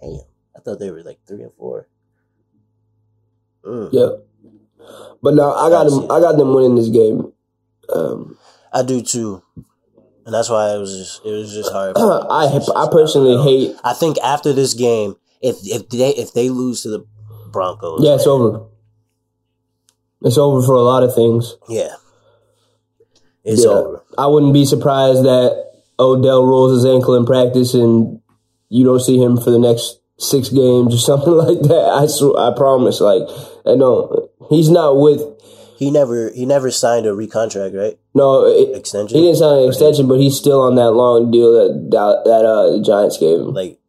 damn, 0.00 0.20
I 0.56 0.60
thought 0.60 0.78
they 0.78 0.90
were 0.90 1.02
like 1.02 1.18
three 1.26 1.42
and 1.42 1.52
four. 1.54 1.88
Mm. 3.64 3.92
Yep. 3.92 4.26
But 5.22 5.34
no, 5.34 5.52
I 5.54 5.70
got 5.70 5.84
them. 5.88 6.04
I 6.10 6.20
got 6.20 6.36
them 6.36 6.54
winning 6.54 6.74
this 6.74 6.88
game. 6.88 7.32
Um, 7.94 8.36
I 8.72 8.82
do 8.82 9.00
too, 9.02 9.42
and 10.26 10.34
that's 10.34 10.48
why 10.50 10.74
it 10.74 10.78
was 10.78 10.96
just 10.96 11.24
it 11.24 11.30
was 11.30 11.52
just 11.52 11.70
hard. 11.72 11.96
I 11.96 12.48
just- 12.52 12.70
I 12.74 12.88
personally 12.90 13.34
don't 13.34 13.44
hate. 13.46 13.76
I 13.84 13.92
think 13.92 14.18
after 14.18 14.52
this 14.52 14.74
game, 14.74 15.14
if 15.40 15.56
if 15.64 15.88
they 15.88 16.10
if 16.10 16.32
they 16.32 16.48
lose 16.50 16.82
to 16.82 16.88
the 16.90 17.06
Broncos, 17.52 18.00
Yeah, 18.02 18.14
it's 18.14 18.26
over. 18.26 18.66
It's 20.24 20.38
over 20.38 20.64
for 20.64 20.74
a 20.74 20.82
lot 20.82 21.02
of 21.02 21.14
things. 21.14 21.56
yeah, 21.68 21.94
it's 23.44 23.64
Yeah. 23.64 23.70
over. 23.70 24.04
I 24.16 24.26
wouldn't 24.26 24.52
be 24.52 24.64
surprised 24.64 25.24
that 25.24 25.72
Odell 25.98 26.44
rolls 26.44 26.72
his 26.72 26.84
ankle 26.84 27.14
in 27.14 27.24
practice 27.26 27.74
and 27.74 28.20
you 28.68 28.84
don't 28.84 29.00
see 29.00 29.18
him 29.18 29.36
for 29.36 29.50
the 29.50 29.58
next 29.58 29.98
six 30.18 30.48
games 30.48 30.94
or 30.94 30.98
something 31.10 31.32
like 31.32 31.60
that. 31.62 31.88
I 32.02 32.06
sw- 32.06 32.36
I 32.38 32.52
promise. 32.56 33.00
Like, 33.00 33.22
I 33.66 33.76
don't. 33.76 34.30
He's 34.50 34.70
not 34.70 34.98
with. 34.98 35.22
He 35.78 35.90
never 35.90 36.30
he 36.30 36.46
never 36.46 36.70
signed 36.70 37.06
a 37.06 37.10
recontract, 37.10 37.76
right? 37.76 37.98
No, 38.14 38.46
it, 38.46 38.76
Extension. 38.76 39.18
he 39.18 39.24
didn't 39.24 39.38
sign 39.38 39.62
an 39.62 39.68
extension, 39.68 40.06
but 40.06 40.20
he's 40.20 40.36
still 40.36 40.60
on 40.60 40.76
that 40.76 40.92
long 40.92 41.30
deal 41.32 41.50
that 41.52 41.90
that, 41.90 42.22
that 42.24 42.44
uh, 42.44 42.70
the 42.76 42.82
Giants 42.82 43.18
gave 43.18 43.40
him. 43.40 43.52
like 43.52 43.80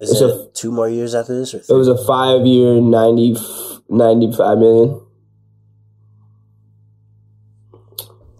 is 0.00 0.10
It's 0.12 0.20
it 0.20 0.26
a- 0.30 0.48
two 0.52 0.70
more 0.70 0.88
years 0.88 1.14
after 1.14 1.34
this 1.38 1.54
or 1.54 1.58
It 1.66 1.72
was 1.78 1.88
a 1.88 1.96
five 2.06 2.44
year, 2.46 2.78
90, 2.80 3.36
95 3.90 4.58
million. 4.58 5.00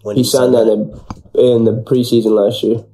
when 0.02 0.16
He 0.16 0.24
signed 0.24 0.54
that 0.54 0.68
in, 0.68 0.80
in 1.38 1.64
the 1.64 1.82
preseason 1.82 2.30
last 2.30 2.62
year. 2.62 2.84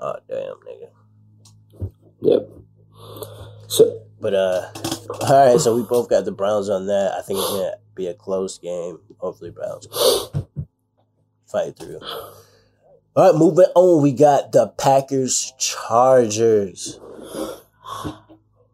Oh 0.00 0.16
damn, 0.28 0.56
nigga. 0.66 1.90
Yep. 2.22 2.48
So 3.68 4.02
But 4.20 4.34
uh, 4.34 4.72
all 5.20 5.46
right. 5.46 5.60
So 5.60 5.76
we 5.76 5.82
both 5.82 6.08
got 6.08 6.24
the 6.24 6.32
Browns 6.32 6.68
on 6.68 6.86
that. 6.86 7.12
I 7.12 7.22
think 7.22 7.38
it's 7.38 7.50
gonna 7.50 7.74
be 7.94 8.06
a 8.06 8.14
close 8.14 8.58
game. 8.58 8.98
Hopefully, 9.18 9.50
Browns 9.50 9.86
fight 11.46 11.76
through. 11.76 12.00
All 13.16 13.32
right, 13.32 13.38
moving 13.38 13.66
on. 13.74 14.02
We 14.02 14.12
got 14.12 14.52
the 14.52 14.68
Packers 14.68 15.52
Chargers. 15.58 16.98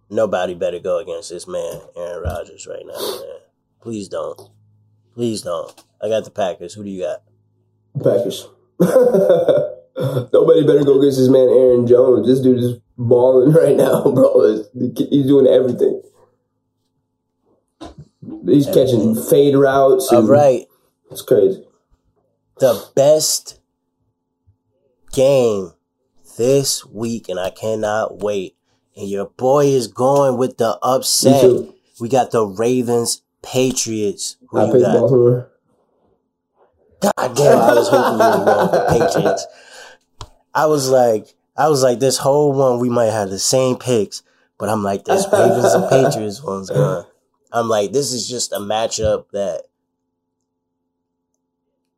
Nobody 0.08 0.54
better 0.54 0.78
go 0.78 0.98
against 0.98 1.30
this 1.30 1.48
man, 1.48 1.80
Aaron 1.96 2.22
Rodgers, 2.22 2.66
right 2.66 2.84
now, 2.86 2.98
man. 2.98 3.40
Please 3.80 4.08
don't. 4.08 4.40
Please 5.14 5.42
don't. 5.42 5.84
I 6.02 6.08
got 6.08 6.24
the 6.24 6.30
Packers. 6.30 6.74
Who 6.74 6.84
do 6.84 6.90
you 6.90 7.02
got? 7.02 7.22
Packers. 8.02 8.46
Nobody 10.32 10.66
better 10.66 10.84
go 10.84 10.98
against 10.98 11.18
this 11.18 11.28
man 11.28 11.48
Aaron 11.48 11.86
Jones. 11.86 12.26
This 12.26 12.40
dude 12.40 12.58
is 12.58 12.78
balling 12.98 13.52
right 13.54 13.76
now, 13.76 14.02
bro. 14.12 14.64
He's 14.74 15.26
doing 15.26 15.46
everything. 15.46 16.02
He's 18.46 18.66
catching 18.66 19.14
fade 19.14 19.54
routes. 19.56 20.12
All 20.12 20.22
right. 20.22 20.66
It's 21.10 21.22
crazy. 21.22 21.64
the 22.58 22.84
best 22.94 23.60
game 25.12 25.72
this 26.36 26.84
week, 26.84 27.28
and 27.28 27.40
I 27.40 27.50
cannot 27.50 28.22
wait. 28.22 28.55
And 28.96 29.08
your 29.08 29.26
boy 29.26 29.66
is 29.66 29.88
going 29.88 30.38
with 30.38 30.56
the 30.56 30.78
upset. 30.82 31.68
We 32.00 32.08
got 32.08 32.30
the 32.30 32.46
Ravens 32.46 33.22
Patriots. 33.42 34.36
Who 34.48 34.58
I 34.58 34.64
you 34.66 34.80
got? 34.80 35.00
Baltimore. 35.00 35.52
God 37.02 37.36
damn, 37.36 37.58
I 37.58 37.74
was 37.74 37.88
hoping 37.90 38.18
you 38.18 38.38
were 38.38 38.44
going 38.44 38.70
with 38.70 38.72
the 38.72 39.06
Patriots. 39.06 39.46
I 40.54 40.66
was 40.66 40.88
like, 40.88 41.34
I 41.56 41.68
was 41.68 41.82
like, 41.82 42.00
this 42.00 42.16
whole 42.18 42.52
one 42.52 42.80
we 42.80 42.88
might 42.88 43.10
have 43.10 43.28
the 43.28 43.38
same 43.38 43.76
picks, 43.76 44.22
but 44.58 44.70
I'm 44.70 44.82
like, 44.82 45.04
this 45.04 45.26
Ravens 45.30 45.74
and 45.74 45.88
Patriots 45.90 46.42
one's 46.42 46.70
going. 46.70 47.04
I'm 47.52 47.68
like, 47.68 47.92
this 47.92 48.12
is 48.12 48.26
just 48.26 48.52
a 48.52 48.58
matchup 48.58 49.26
that, 49.32 49.64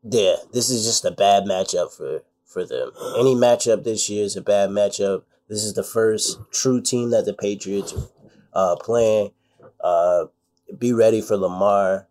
yeah, 0.02 0.34
this 0.52 0.68
is 0.70 0.84
just 0.84 1.04
a 1.04 1.10
bad 1.12 1.44
matchup 1.44 1.92
for 1.92 2.22
for 2.44 2.64
them. 2.64 2.90
Any 3.16 3.34
matchup 3.34 3.84
this 3.84 4.08
year 4.08 4.24
is 4.24 4.36
a 4.36 4.42
bad 4.42 4.70
matchup. 4.70 5.22
This 5.48 5.64
is 5.64 5.74
the 5.74 5.82
first 5.82 6.38
true 6.52 6.80
team 6.80 7.10
that 7.10 7.24
the 7.24 7.34
Patriots 7.34 7.94
uh 8.52 8.76
playing. 8.76 9.30
Uh, 9.82 10.26
be 10.78 10.92
ready 10.92 11.20
for 11.20 11.36
Lamar. 11.36 12.06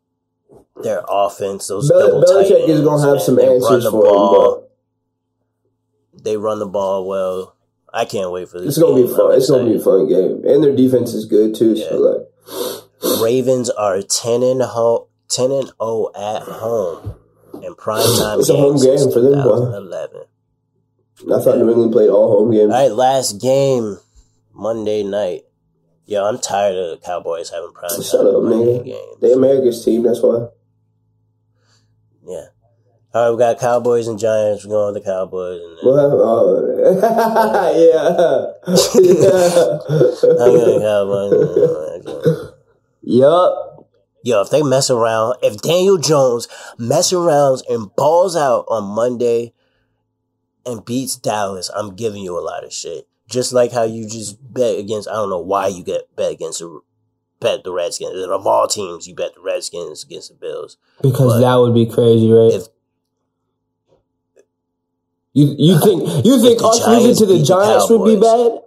their 0.84 1.04
offense. 1.08 1.68
Those 1.68 1.90
Bel- 1.90 2.00
double 2.00 2.24
Belichick 2.24 2.68
is 2.70 2.82
gonna 2.82 3.08
have 3.08 3.22
some 3.22 3.40
answers 3.40 3.84
the 3.84 3.92
for 3.92 4.06
him, 4.06 4.12
ball. 4.14 4.70
They 6.24 6.38
run 6.38 6.60
the 6.60 6.66
ball 6.68 7.08
well. 7.08 7.56
I 7.94 8.06
can't 8.06 8.32
wait 8.32 8.50
for 8.50 8.60
this. 8.60 8.70
It's 8.70 8.78
gonna 8.78 9.02
be 9.02 9.08
fun. 9.08 9.32
I'm 9.32 9.38
It's 9.38 9.50
gonna 9.50 9.66
be 9.66 9.76
a 9.76 9.80
fun 9.80 10.08
game, 10.08 10.44
and 10.46 10.64
their 10.64 10.76
defense 10.76 11.14
is 11.14 11.26
good 11.26 11.56
too. 11.56 11.76
So 11.76 11.98
like, 11.98 13.22
Ravens 13.22 13.70
are 13.70 14.02
ten 14.02 14.44
and 14.44 14.62
ho- 14.62 15.08
ten 15.30 15.52
and 15.52 15.68
zero 15.68 16.10
at 16.16 16.42
home 16.44 17.16
and 17.54 17.78
prime 17.86 18.04
time. 18.18 18.40
It's 18.40 18.50
a 18.50 18.56
home 18.56 18.78
game 18.82 19.12
for 19.12 19.20
them, 19.22 19.44
boy. 19.44 20.18
2011. 21.20 21.34
I 21.34 21.44
thought 21.44 21.58
New 21.64 21.70
England 21.72 21.92
played 21.92 22.10
all 22.10 22.32
home 22.40 22.52
games. 22.52 22.72
All 22.72 22.80
right, 22.82 22.92
last 22.92 23.42
game 23.42 23.98
Monday 24.54 25.04
night. 25.04 25.44
Yo, 26.06 26.24
I'm 26.26 26.40
tired 26.40 26.76
of 26.76 26.92
the 27.00 27.06
Cowboys 27.06 27.50
having 27.50 27.72
prime 27.74 27.90
time 27.90 28.02
Shut 28.02 28.22
up, 28.26 28.36
nigga. 28.36 28.86
games. 28.86 29.18
They 29.20 29.34
America's 29.34 29.84
team. 29.84 30.04
That's 30.04 30.22
why. 30.22 30.48
Yeah. 32.26 32.46
All 33.14 33.24
right, 33.24 33.32
we 33.32 33.38
got 33.38 33.60
Cowboys 33.60 34.08
and 34.08 34.20
Giants. 34.20 34.66
We're 34.66 34.72
going 34.72 34.94
with 34.94 35.04
the 35.04 35.10
Cowboys. 35.10 35.60
And? 35.62 35.78
Oh, 35.84 36.62
yeah, 37.76 38.08
I'm 40.42 40.52
going 40.52 40.82
yeah. 40.82 42.04
Cowboys. 42.06 42.54
yup. 43.02 43.64
Yo, 44.24 44.42
if 44.42 44.50
they 44.50 44.62
mess 44.62 44.90
around, 44.90 45.36
if 45.42 45.62
Daniel 45.62 45.98
Jones 45.98 46.48
mess 46.78 47.14
around 47.14 47.64
and 47.70 47.94
balls 47.96 48.36
out 48.36 48.66
on 48.70 48.84
Monday 48.84 49.54
and 50.68 50.84
beats 50.86 51.16
Dallas, 51.16 51.70
I'm 51.76 51.96
giving 51.96 52.22
you 52.22 52.38
a 52.38 52.42
lot 52.44 52.64
of 52.64 52.74
shit. 52.74 53.08
Just 53.30 53.52
like 53.54 53.72
how 53.72 53.84
you 53.84 54.08
just 54.08 54.38
bet 54.54 54.78
against, 54.78 55.08
I 55.10 55.14
don't 55.14 55.30
know 55.30 55.40
why 55.40 55.68
you 55.68 55.84
get 55.84 56.16
bet 56.16 56.32
against 56.32 56.60
the 56.60 56.82
bet 57.40 57.64
the 57.64 57.72
Redskins. 57.72 58.14
Of 58.26 58.46
all 58.48 58.68
teams, 58.68 59.08
you 59.08 59.16
bet 59.16 59.36
the 59.36 59.42
Redskins 59.42 60.04
against 60.04 60.30
the 60.30 60.36
Bills. 60.36 60.78
Because 61.02 61.34
But 61.34 61.40
that 61.42 61.56
would 61.56 61.74
be 61.74 61.86
crazy, 61.86 62.32
right? 62.32 62.54
if- 62.54 62.68
you 65.34 65.54
you 65.58 65.80
think 65.84 66.26
you 66.26 66.42
think 66.42 66.62
us 66.64 66.88
losing 66.88 67.16
to 67.16 67.26
the 67.26 67.34
beat 67.34 67.40
the 67.42 67.46
Giants 67.46 67.90
would 67.90 68.06
be 68.06 68.16
bad? 68.20 68.62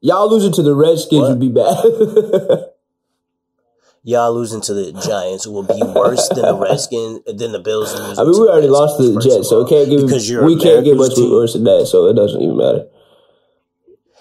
Y'all 0.00 0.28
losing 0.30 0.52
to 0.52 0.62
the 0.62 0.74
Redskins 0.74 1.20
What? 1.22 1.28
would 1.30 1.40
be 1.40 1.48
bad. 1.48 2.66
Y'all 4.04 4.34
losing 4.34 4.60
to 4.62 4.74
the 4.74 4.90
Giants 5.06 5.46
will 5.46 5.62
be 5.62 5.78
worse 5.94 6.28
than 6.30 6.42
the 6.42 6.56
Redskins 6.58 7.20
than 7.26 7.52
the 7.52 7.60
Bills 7.60 7.92
losing. 7.94 8.18
I 8.18 8.24
mean, 8.24 8.34
to 8.34 8.40
we 8.40 8.46
the 8.46 8.52
already 8.52 8.66
lost 8.68 8.98
to 8.98 9.12
the 9.12 9.20
Jets, 9.20 9.48
so 9.48 9.62
all. 9.62 9.66
it 9.66 9.70
can't 9.70 9.88
give 9.88 10.00
Because 10.02 10.28
you're 10.28 10.44
we 10.44 10.58
can't 10.58 10.84
get 10.84 10.96
much 10.96 11.14
team. 11.14 11.30
worse 11.30 11.52
than 11.52 11.62
that. 11.64 11.86
So 11.86 12.08
it 12.08 12.14
doesn't 12.14 12.40
even 12.42 12.56
matter. 12.56 12.86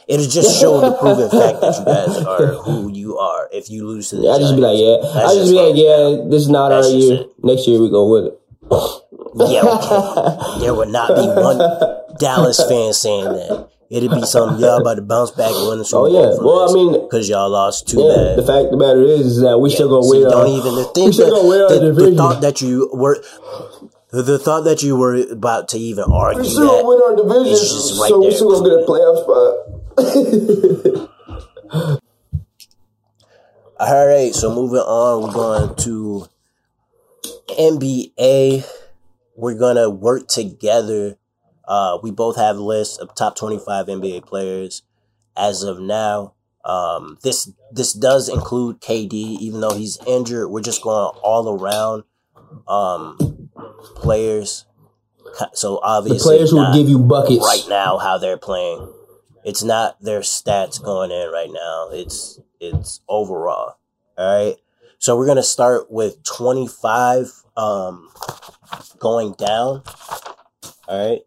It 0.07 0.19
is 0.19 0.31
just 0.33 0.59
showing 0.59 0.81
the 0.81 0.93
proven 0.97 1.29
fact 1.31 1.61
that 1.61 1.77
you 1.79 1.85
guys 1.85 2.17
are 2.25 2.53
who 2.61 2.91
you 2.93 3.17
are. 3.17 3.49
If 3.51 3.69
you 3.71 3.87
lose 3.87 4.09
to 4.09 4.17
the 4.17 4.29
I 4.29 4.37
just 4.37 4.53
be 4.55 4.61
like, 4.61 4.77
yeah. 4.77 4.97
That's 5.01 5.31
I 5.31 5.33
just 5.33 5.49
be 5.49 5.57
just 5.57 5.69
like, 5.71 5.77
yeah. 5.77 6.29
This 6.29 6.41
is 6.43 6.49
not 6.49 6.69
That's 6.69 6.87
our 6.87 6.93
year. 6.93 7.21
it. 7.21 7.29
Next 7.41 7.67
year 7.67 7.79
we 7.81 7.89
go 7.89 8.05
with 8.11 8.25
it. 8.29 8.37
Yeah, 9.49 9.63
okay. 9.65 10.59
There 10.61 10.75
would 10.75 10.89
not 10.89 11.15
be 11.15 11.25
one 11.25 11.57
Dallas 12.19 12.61
fan 12.67 12.93
saying 12.93 13.25
that. 13.25 13.69
It'd 13.91 14.09
be 14.09 14.21
something 14.21 14.63
y'all 14.63 14.79
about 14.79 14.95
to 14.95 15.01
bounce 15.01 15.31
back 15.31 15.51
and 15.51 15.67
win 15.67 15.79
the 15.79 15.83
Super 15.83 16.03
Oh 16.03 16.07
yeah. 16.07 16.37
Well, 16.39 16.63
I 16.63 16.73
mean, 16.73 17.01
because 17.01 17.27
y'all 17.27 17.49
lost 17.49 17.89
too 17.89 17.99
yeah. 17.99 18.15
bad. 18.15 18.37
The 18.37 18.47
fact 18.47 18.65
of 18.65 18.71
the 18.71 18.77
matter 18.77 19.01
is, 19.03 19.35
is 19.35 19.41
that 19.41 19.59
we 19.59 19.69
still 19.69 19.89
gonna 19.89 20.07
win. 20.07 20.31
don't 20.31 20.47
even 20.47 20.75
the 20.75 20.87
we 20.87 20.93
thing 20.95 21.11
still 21.11 21.27
that, 21.27 21.35
gonna 21.35 21.49
win 21.49 21.59
the, 21.83 22.09
the 22.09 22.15
thought 22.15 22.39
that 22.39 22.61
you 22.61 22.89
were 22.93 23.21
the, 24.11 24.39
thought 24.39 24.63
that 24.63 24.81
you 24.81 24.95
were 24.95 25.15
about 25.29 25.67
to 25.75 25.77
even 25.77 26.05
argue 26.05 26.41
we 26.41 26.47
still 26.47 26.71
that 26.71 26.85
win 26.87 27.01
our 27.03 27.17
division, 27.17 27.51
right 27.99 28.07
so 28.07 28.19
we 28.23 28.31
still 28.31 28.63
gonna 28.63 28.69
get 28.69 28.79
a 28.79 28.87
playoff 28.87 29.27
spot. 29.27 31.11
All 33.77 34.07
right, 34.07 34.33
so 34.33 34.55
moving 34.55 34.77
on, 34.77 35.23
we're 35.23 35.33
going 35.33 35.75
to 35.75 36.29
NBA. 37.59 38.63
We're 39.35 39.55
gonna 39.55 39.89
work 39.89 40.29
together. 40.29 41.17
Uh, 41.71 41.97
we 42.03 42.11
both 42.11 42.35
have 42.35 42.57
lists 42.57 42.97
of 42.97 43.15
top 43.15 43.37
twenty-five 43.37 43.85
NBA 43.85 44.25
players 44.25 44.83
as 45.37 45.63
of 45.63 45.79
now. 45.79 46.33
Um, 46.65 47.17
this 47.23 47.49
this 47.71 47.93
does 47.93 48.27
include 48.27 48.81
KD, 48.81 49.13
even 49.13 49.61
though 49.61 49.73
he's 49.73 49.97
injured. 50.05 50.49
We're 50.49 50.61
just 50.61 50.81
going 50.83 51.15
all 51.23 51.47
around 51.47 52.03
um, 52.67 53.49
players. 53.95 54.65
So 55.53 55.79
obviously, 55.81 56.17
the 56.17 56.23
players 56.23 56.51
who 56.51 56.57
not- 56.57 56.75
give 56.75 56.89
you 56.89 56.99
buckets. 56.99 57.39
right 57.39 57.63
now 57.69 57.97
how 57.97 58.17
they're 58.17 58.35
playing. 58.35 58.91
It's 59.45 59.63
not 59.63 59.95
their 60.03 60.19
stats 60.19 60.83
going 60.83 61.11
in 61.11 61.31
right 61.31 61.51
now. 61.53 61.87
It's 61.93 62.37
it's 62.59 62.99
overall. 63.07 63.77
All 64.17 64.45
right. 64.45 64.57
So 64.99 65.17
we're 65.17 65.25
gonna 65.25 65.41
start 65.41 65.89
with 65.89 66.21
twenty 66.23 66.67
five 66.67 67.31
um 67.55 68.09
going 68.99 69.35
down. 69.37 69.83
All 70.89 71.09
right. 71.11 71.21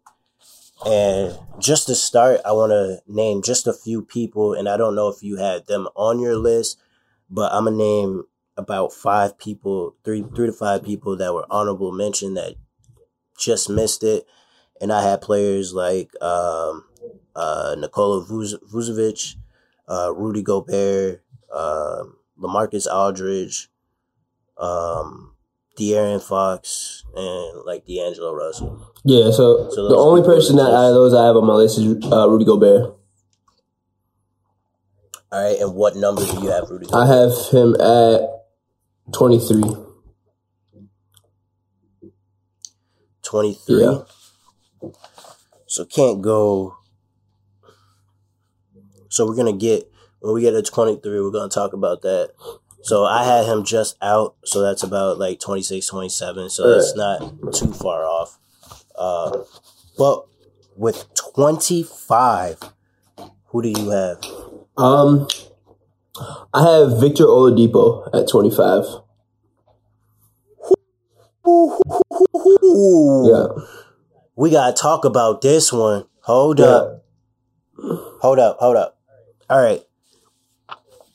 And 0.83 1.37
just 1.59 1.87
to 1.87 1.95
start, 1.95 2.41
I 2.45 2.51
want 2.51 2.71
to 2.71 3.01
name 3.07 3.41
just 3.41 3.67
a 3.67 3.73
few 3.73 4.01
people, 4.01 4.53
and 4.53 4.67
I 4.67 4.77
don't 4.77 4.95
know 4.95 5.07
if 5.07 5.23
you 5.23 5.37
had 5.37 5.67
them 5.67 5.87
on 5.95 6.19
your 6.19 6.35
list, 6.35 6.79
but 7.29 7.51
I'm 7.53 7.65
gonna 7.65 7.77
name 7.77 8.23
about 8.57 8.93
five 8.93 9.37
people, 9.37 9.95
three 10.03 10.23
three 10.35 10.47
to 10.47 10.53
five 10.53 10.83
people 10.83 11.15
that 11.17 11.33
were 11.33 11.45
honorable 11.49 11.91
mention 11.91 12.33
that 12.33 12.55
just 13.37 13.69
missed 13.69 14.03
it. 14.03 14.25
And 14.81 14.91
I 14.91 15.01
had 15.03 15.21
players 15.21 15.73
like 15.73 16.11
um, 16.21 16.85
uh, 17.35 17.75
Nikola 17.77 18.25
Vucevic, 18.25 19.35
uh, 19.87 20.13
Rudy 20.13 20.41
Gobert, 20.41 21.23
um 21.53 22.17
Lamarcus 22.39 22.85
Aldridge, 22.85 23.69
um, 24.57 25.34
De'Aaron 25.77 26.21
Fox, 26.21 27.03
and 27.15 27.65
like 27.65 27.85
D'Angelo 27.85 28.33
Russell. 28.33 28.93
Yeah. 29.03 29.31
So, 29.31 29.69
So 29.71 29.87
the 29.89 29.95
only 29.97 30.23
person 30.23 30.55
that 30.57 30.63
out 30.63 30.89
of 30.89 30.93
those 30.93 31.13
I 31.13 31.25
have 31.25 31.35
on 31.35 31.45
my 31.45 31.53
list 31.53 31.77
is 31.77 31.85
uh, 32.11 32.29
Rudy 32.29 32.45
Gobert. 32.45 32.95
All 35.31 35.43
right, 35.43 35.59
and 35.59 35.75
what 35.75 35.95
number 35.95 36.25
do 36.25 36.41
you 36.41 36.49
have 36.49 36.69
Rudy? 36.69 36.87
I 36.93 37.05
have 37.07 37.31
him 37.51 37.75
at 37.75 38.21
twenty 39.13 39.39
three. 39.39 39.63
twenty 43.21 43.53
three. 43.53 43.83
Yeah. 43.83 44.91
So 45.67 45.83
can't 45.83 46.21
go. 46.21 46.77
So 49.09 49.25
we're 49.25 49.35
gonna 49.35 49.53
get 49.53 49.91
when 50.21 50.33
we 50.35 50.41
get 50.41 50.51
to 50.51 50.61
twenty 50.61 50.97
three, 51.01 51.19
we're 51.19 51.31
gonna 51.31 51.49
talk 51.49 51.73
about 51.73 52.01
that. 52.03 52.31
So 52.85 53.03
I 53.03 53.23
had 53.25 53.45
him 53.45 53.63
just 53.63 53.97
out, 53.99 54.35
so 54.45 54.61
that's 54.61 54.83
about 54.83 55.17
like 55.17 55.39
26, 55.39 55.87
27. 55.87 56.49
So 56.51 56.69
that's 56.69 56.95
not 56.95 57.19
too 57.51 57.73
far 57.73 58.05
off. 58.05 58.37
Uh, 58.95 59.39
but 59.97 60.25
with 60.77 61.03
twenty 61.33 61.81
five, 61.81 62.59
who 63.47 63.63
do 63.63 63.69
you 63.69 63.89
have? 63.89 64.23
Um, 64.77 65.27
I 66.53 66.61
have 66.63 66.99
Victor 66.99 67.23
Oladipo 67.25 68.07
at 68.13 68.29
twenty 68.29 68.51
five. 68.55 68.83
Yeah. 73.27 73.47
we 74.35 74.51
gotta 74.51 74.73
talk 74.73 75.05
about 75.05 75.41
this 75.41 75.73
one. 75.73 76.05
Hold 76.21 76.59
Yeah. 76.59 76.65
up. 76.65 77.05
Hold 78.21 78.39
up, 78.39 78.57
hold 78.59 78.77
up. 78.77 78.97
All 79.49 79.59
right. 79.61 79.83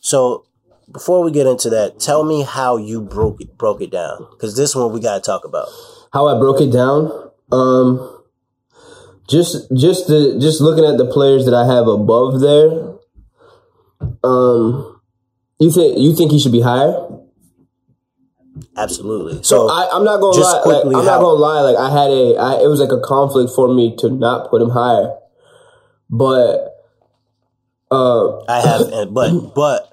So 0.01 0.45
before 0.93 1.23
we 1.23 1.31
get 1.31 1.47
into 1.47 1.71
that, 1.71 1.99
tell 2.01 2.25
me 2.25 2.43
how 2.43 2.77
you 2.77 3.01
broke 3.01 3.41
it 3.41 3.57
broke 3.59 3.81
it 3.81 3.91
down. 3.91 4.27
Cause 4.41 4.57
this 4.57 4.75
one 4.75 4.93
we 4.93 5.01
gotta 5.01 5.21
talk 5.21 5.45
about. 5.45 5.69
how 6.13 6.27
I 6.29 6.39
broke 6.39 6.61
it 6.61 6.73
down. 6.73 7.31
Um, 7.53 8.23
just 9.29 9.71
just 9.77 10.09
the 10.09 10.39
just 10.41 10.61
looking 10.61 10.85
at 10.85 10.99
the 10.99 11.07
players 11.07 11.45
that 11.45 11.55
I 11.55 11.67
have 11.67 11.87
above 11.87 12.41
there. 12.41 12.95
Um, 14.25 15.01
you 15.59 15.71
think 15.71 15.99
you 15.99 16.15
think 16.15 16.33
he 16.33 16.39
should 16.41 16.53
be 16.53 16.61
higher? 16.63 17.07
Absolutely. 18.77 19.35
So 19.43 19.69
So 19.69 19.69
I, 19.71 19.89
I'm 19.93 20.05
not 20.05 20.21
gonna 20.21 20.37
lie. 20.39 20.63
Like, 20.65 20.85
I'm 20.87 20.93
how- 20.93 21.03
not 21.03 21.21
gonna 21.21 21.39
lie. 21.39 21.61
Like 21.61 21.77
I 21.77 21.91
had 21.91 22.11
a, 22.11 22.37
I, 22.37 22.63
it 22.65 22.67
was 22.69 22.81
like 22.81 22.93
a 22.93 23.01
conflict 23.01 23.53
for 23.55 23.73
me 23.73 23.95
to 23.99 24.11
not 24.11 24.51
put 24.51 24.61
him 24.63 24.71
higher, 24.71 25.15
but 26.09 26.75
uh, 27.91 28.43
I 28.47 28.61
have 28.61 29.13
but 29.15 29.55
but 29.55 29.90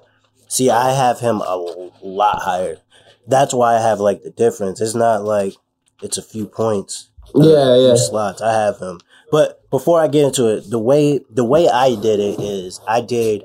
see 0.48 0.70
I 0.70 0.92
have 0.92 1.20
him 1.20 1.40
a 1.40 1.56
lot 2.02 2.42
higher. 2.42 2.78
That's 3.26 3.54
why 3.54 3.76
I 3.76 3.80
have 3.80 4.00
like 4.00 4.22
the 4.22 4.30
difference. 4.30 4.80
It's 4.80 4.94
not 4.94 5.24
like 5.24 5.54
it's 6.02 6.18
a 6.18 6.22
few 6.22 6.46
points. 6.46 7.10
yeah, 7.34 7.76
yeah, 7.76 7.94
slots. 7.94 8.40
I 8.40 8.52
have 8.52 8.78
him. 8.78 9.00
But 9.30 9.68
before 9.70 10.00
I 10.00 10.08
get 10.08 10.24
into 10.24 10.48
it, 10.48 10.70
the 10.70 10.78
way 10.78 11.20
the 11.30 11.44
way 11.44 11.68
I 11.68 11.94
did 11.94 12.20
it 12.20 12.40
is 12.40 12.80
I 12.88 13.00
did 13.02 13.44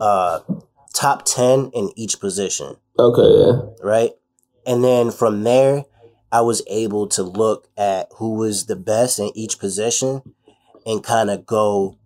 uh 0.00 0.40
top 0.92 1.24
10 1.24 1.70
in 1.72 1.90
each 1.96 2.20
position, 2.20 2.76
okay, 2.98 3.22
yeah, 3.22 3.62
right? 3.82 4.10
And 4.66 4.82
then 4.84 5.10
from 5.10 5.44
there 5.44 5.84
I 6.32 6.40
was 6.42 6.62
able 6.68 7.06
to 7.08 7.22
look 7.22 7.68
at 7.76 8.08
who 8.16 8.34
was 8.34 8.66
the 8.66 8.76
best 8.76 9.18
in 9.18 9.30
each 9.34 9.58
position 9.58 10.22
and 10.84 11.02
kind 11.02 11.30
of 11.30 11.46
go 11.46 11.96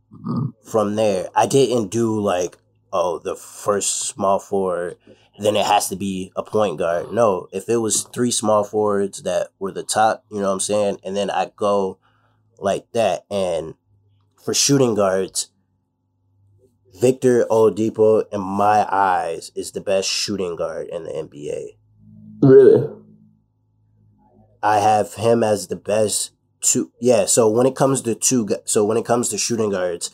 from 0.62 0.96
there. 0.96 1.28
I 1.35 1.46
didn't 1.46 1.88
do 1.88 2.20
like 2.20 2.57
oh, 2.94 3.18
the 3.18 3.35
first 3.35 4.07
small 4.07 4.38
forward, 4.38 4.96
then 5.38 5.57
it 5.57 5.66
has 5.66 5.88
to 5.88 5.96
be 5.96 6.33
a 6.37 6.44
point 6.44 6.78
guard. 6.78 7.12
No, 7.12 7.48
if 7.52 7.68
it 7.68 7.78
was 7.78 8.04
three 8.04 8.30
small 8.30 8.62
forwards 8.62 9.24
that 9.24 9.48
were 9.59 9.72
the 9.72 9.83
top, 9.83 10.24
you 10.30 10.38
know 10.38 10.46
what 10.46 10.52
I'm 10.52 10.61
saying, 10.61 10.98
and 11.04 11.16
then 11.16 11.28
I 11.28 11.50
go 11.57 11.98
like 12.59 12.87
that, 12.92 13.24
and 13.28 13.74
for 14.42 14.54
shooting 14.54 14.94
guards, 14.94 15.50
Victor 16.94 17.44
Oladipo, 17.50 18.33
in 18.33 18.40
my 18.40 18.87
eyes, 18.88 19.50
is 19.57 19.72
the 19.72 19.80
best 19.80 20.09
shooting 20.09 20.54
guard 20.54 20.87
in 20.87 21.02
the 21.02 21.11
NBA. 21.11 21.76
Really? 22.40 22.88
I 24.62 24.78
have 24.78 25.14
him 25.14 25.42
as 25.42 25.66
the 25.66 25.76
best 25.76 26.30
two. 26.61 26.92
Yeah. 27.00 27.26
So 27.26 27.50
when 27.50 27.66
it 27.66 27.74
comes 27.74 28.02
to 28.02 28.14
two, 28.14 28.48
so 28.64 28.85
when 28.85 28.96
it 28.96 29.04
comes 29.04 29.28
to 29.30 29.38
shooting 29.38 29.70
guards, 29.70 30.12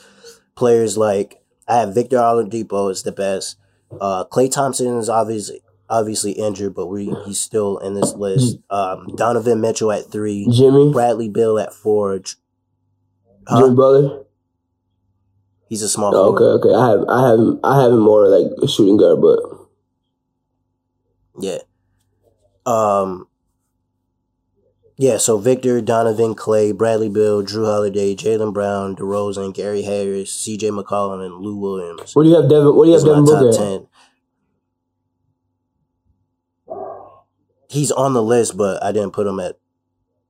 players 0.57 0.97
like 0.97 1.40
I 1.71 1.77
have 1.81 1.95
Victor 1.95 2.17
Oladipo 2.17 2.91
is 2.91 3.05
the 3.05 3.13
best. 3.13 3.57
Uh, 4.01 4.25
Klay 4.25 4.51
Thompson 4.51 4.99
is 4.99 5.09
obviously 5.09 5.63
obviously 5.89 6.33
injured, 6.33 6.75
but 6.75 6.87
we 6.87 7.15
he's 7.25 7.41
still 7.41 7.79
in 7.79 7.95
this 7.95 8.15
list. 8.15 8.59
Um, 8.71 9.15
Donovan 9.17 9.61
Mitchell 9.61 9.93
at 9.93 10.11
three, 10.11 10.49
Jimmy? 10.51 10.93
Bradley 10.93 11.29
Beal 11.29 11.59
at 11.59 11.73
four. 11.73 12.19
J- 12.21 12.35
Jimmy 13.49 13.75
Butler? 13.75 14.25
He's 15.69 15.83
a 15.83 15.89
small 15.89 16.15
Oh, 16.15 16.35
okay, 16.35 16.69
okay. 16.69 16.75
I 16.75 16.91
have 16.91 17.05
I 17.09 17.29
have 17.29 17.59
I 17.63 17.83
have 17.83 17.93
him 17.93 18.01
more 18.01 18.27
like 18.29 18.51
a 18.63 18.67
shooting 18.69 18.97
guard, 18.97 19.21
but 19.21 19.39
Yeah. 21.39 21.59
Um. 22.67 23.29
Yeah, 25.01 25.17
so 25.17 25.39
Victor, 25.39 25.81
Donovan, 25.81 26.35
Klay, 26.35 26.77
Bradley 26.77 27.09
Beal, 27.09 27.43
Jrue 27.43 27.65
Holiday, 27.65 28.15
Jaylen 28.15 28.53
Brown, 28.53 28.95
DeRozan, 28.95 29.55
Gary 29.55 29.81
Harris, 29.81 30.31
C.J. 30.31 30.69
McCollum, 30.69 31.25
and 31.25 31.37
Lou 31.37 31.57
Williams. 31.57 32.15
what 32.15 32.25
do 32.25 32.29
you 32.29 32.37
have 32.37 32.51
Devin 32.51 32.77
what 32.77 32.85
do 32.85 32.91
you 32.91 32.99
have 32.99 33.07
Devin 33.07 33.25
Booker? 33.25 33.51
top 33.51 33.89
ten. 36.69 37.17
He's 37.71 37.91
on 37.91 38.13
the 38.13 38.23
list, 38.23 38.59
but 38.59 38.85
I 38.85 38.93
didn't 38.93 39.13
put 39.13 39.27
him 39.27 39.41
at 39.41 39.59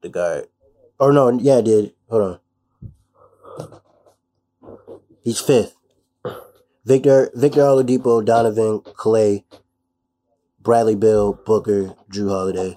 the 0.03 0.09
guard. 0.09 0.47
Or 1.01 1.13
no, 1.13 1.31
yeah, 1.31 1.57
I 1.57 1.63
did. 1.63 1.93
Hold 2.09 2.23
on. 2.23 2.39
He's 5.25 5.41
fifth. 5.41 5.75
Victor 6.85 7.33
Victor 7.35 7.63
Oladipo, 7.63 8.25
Donovan, 8.25 8.83
Klay, 8.83 9.43
Bradley 10.61 10.95
Beal, 10.95 11.33
Booker, 11.33 11.97
Jrue 12.09 12.29
Holiday. 12.29 12.77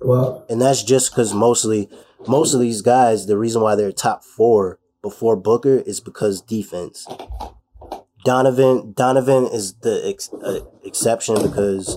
Well, 0.00 0.44
And 0.48 0.60
that's 0.60 0.82
just 0.82 1.10
because 1.10 1.32
mostly 1.34 1.88
most 2.28 2.54
of 2.54 2.60
these 2.60 2.82
guys, 2.82 3.26
the 3.26 3.38
reason 3.38 3.62
why 3.62 3.74
they're 3.74 3.92
top 3.92 4.24
four 4.24 4.78
before 5.02 5.36
Booker 5.36 5.76
is 5.86 6.00
because 6.00 6.40
defense. 6.42 7.06
Donovan 8.24 8.92
Donovan 8.96 9.46
is 9.46 9.74
the 9.74 10.02
ex, 10.04 10.32
uh, 10.32 10.60
exception 10.84 11.40
because 11.42 11.96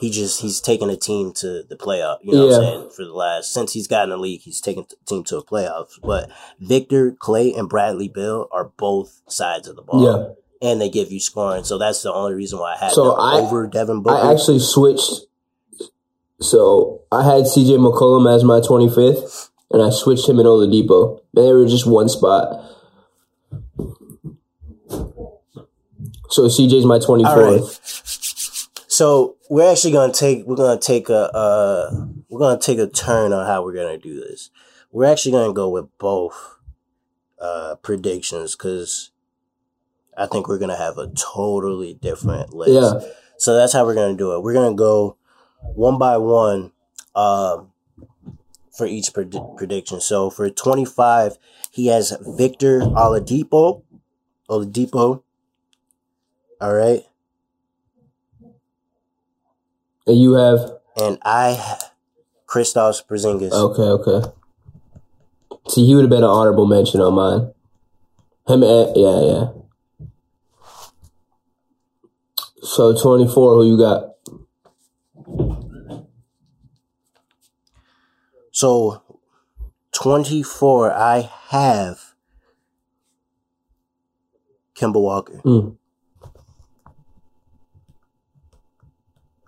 he 0.00 0.10
just 0.10 0.40
he's 0.40 0.58
taken 0.60 0.88
a 0.88 0.96
team 0.96 1.32
to 1.34 1.64
the 1.68 1.76
playoff. 1.76 2.16
You 2.22 2.32
know 2.32 2.46
what 2.46 2.54
I'm 2.54 2.60
saying? 2.62 2.90
For 2.96 3.04
the 3.04 3.12
last 3.12 3.52
since 3.52 3.74
he's 3.74 3.86
gotten 3.86 4.08
the 4.08 4.16
league, 4.16 4.40
he's 4.40 4.60
taken 4.62 4.86
the 4.88 4.96
team 5.04 5.22
to 5.24 5.36
a 5.36 5.44
playoffs. 5.44 6.00
But 6.02 6.30
Victor, 6.60 7.12
Klay, 7.12 7.58
and 7.58 7.68
Bradley 7.68 8.08
Beal 8.08 8.48
are 8.52 8.70
both 8.78 9.20
sides 9.28 9.68
of 9.68 9.76
the 9.76 9.82
ball. 9.82 10.02
yeah. 10.02 10.34
And 10.70 10.80
they 10.80 10.88
give 10.88 11.12
you 11.12 11.20
scoring, 11.20 11.64
so 11.64 11.76
that's 11.76 12.02
the 12.02 12.10
only 12.10 12.32
reason 12.32 12.58
why 12.58 12.72
I 12.74 12.78
had 12.78 12.92
So 12.92 13.12
I- 13.14 13.38
over 13.40 13.66
Devin 13.66 14.00
Booker. 14.02 14.16
I 14.16 14.32
actually 14.32 14.60
switched 14.60 15.26
so 16.40 17.02
I 17.10 17.24
had 17.24 17.44
CJ 17.44 17.78
McCollum 17.78 18.32
as 18.34 18.44
my 18.44 18.60
twenty 18.60 18.88
fifth 18.88 19.50
and 19.70 19.82
I 19.82 19.90
switched 19.90 20.28
him 20.28 20.38
and 20.38 20.46
Oladipo. 20.46 21.20
They 21.34 21.52
were 21.52 21.66
just 21.66 21.86
one 21.86 22.08
spot. 22.08 22.62
So 26.30 26.42
CJ's 26.42 26.84
my 26.84 26.98
twenty 26.98 27.24
All 27.24 27.34
fourth. 27.34 28.06
So 28.88 29.36
we're 29.48 29.70
actually 29.70 29.92
gonna 29.92 30.12
take 30.12 30.46
we're 30.46 30.56
gonna 30.56 30.80
take 30.80 31.08
a 31.08 31.34
uh, 31.34 32.06
we're 32.28 32.38
gonna 32.38 32.60
take 32.60 32.78
a 32.78 32.86
turn 32.86 33.32
on 33.32 33.46
how 33.46 33.62
we're 33.64 33.74
gonna 33.74 33.98
do 33.98 34.18
this. 34.20 34.50
We're 34.92 35.04
actually 35.10 35.32
gonna 35.32 35.52
go 35.52 35.68
with 35.68 35.86
both 35.98 36.56
uh, 37.40 37.76
predictions 37.82 38.56
because 38.56 39.10
I 40.16 40.26
think 40.26 40.48
we're 40.48 40.58
gonna 40.58 40.76
have 40.76 40.98
a 40.98 41.08
totally 41.08 41.94
different 41.94 42.54
list. 42.54 42.72
Yeah. 42.72 43.10
So 43.38 43.54
that's 43.54 43.72
how 43.72 43.84
we're 43.84 43.94
gonna 43.94 44.16
do 44.16 44.34
it. 44.34 44.42
We're 44.42 44.54
gonna 44.54 44.74
go 44.74 45.16
one 45.60 45.98
by 45.98 46.16
one 46.16 46.72
um, 47.14 47.72
for 48.76 48.86
each 48.86 49.12
pred- 49.12 49.56
prediction. 49.56 50.00
So 50.00 50.30
for 50.30 50.50
twenty 50.50 50.84
five, 50.84 51.38
he 51.70 51.88
has 51.88 52.16
Victor 52.26 52.80
Oladipo. 52.80 53.82
Oladipo. 54.48 55.22
All 56.60 56.74
right. 56.74 57.02
And 60.06 60.20
you 60.20 60.34
have 60.34 60.58
and 60.96 61.18
I 61.22 61.78
Kristaps 62.46 63.04
Porzingis. 63.04 63.52
okay, 63.52 63.82
okay. 63.82 64.32
See, 65.68 65.84
he 65.84 65.94
would 65.94 66.02
have 66.02 66.10
been 66.10 66.22
an 66.22 66.30
honorable 66.30 66.66
mention 66.66 67.00
on 67.00 67.14
mine. 67.14 67.52
Him, 68.46 68.62
and, 68.62 68.96
yeah, 68.96 69.20
yeah. 69.20 69.48
So 72.62 72.96
twenty 73.00 73.26
four, 73.26 73.54
who 73.54 73.66
you 73.66 73.76
got? 73.76 74.14
So, 78.50 79.02
24, 79.92 80.92
I 80.92 81.30
have 81.48 82.14
Kemba 84.74 85.00
Walker. 85.00 85.42
Mm. 85.44 85.76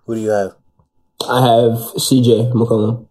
Who 0.05 0.15
do 0.15 0.21
you 0.21 0.29
have? 0.29 0.55
I 1.27 1.41
have 1.41 1.77
CJ 1.97 2.51
McCollum. 2.53 3.07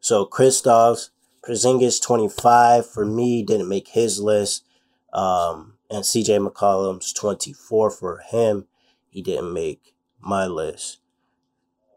So, 0.00 0.26
Kristaps 0.26 1.08
Porzingis, 1.42 2.02
25 2.02 2.86
for 2.86 3.06
me, 3.06 3.42
didn't 3.42 3.68
make 3.68 3.88
his 3.88 4.20
list. 4.20 4.64
Um, 5.12 5.77
and 5.90 6.04
CJ 6.04 6.46
McCollum's 6.46 7.12
24 7.12 7.90
for 7.90 8.18
him. 8.18 8.66
He 9.08 9.22
didn't 9.22 9.52
make 9.52 9.94
my 10.20 10.46
list. 10.46 10.98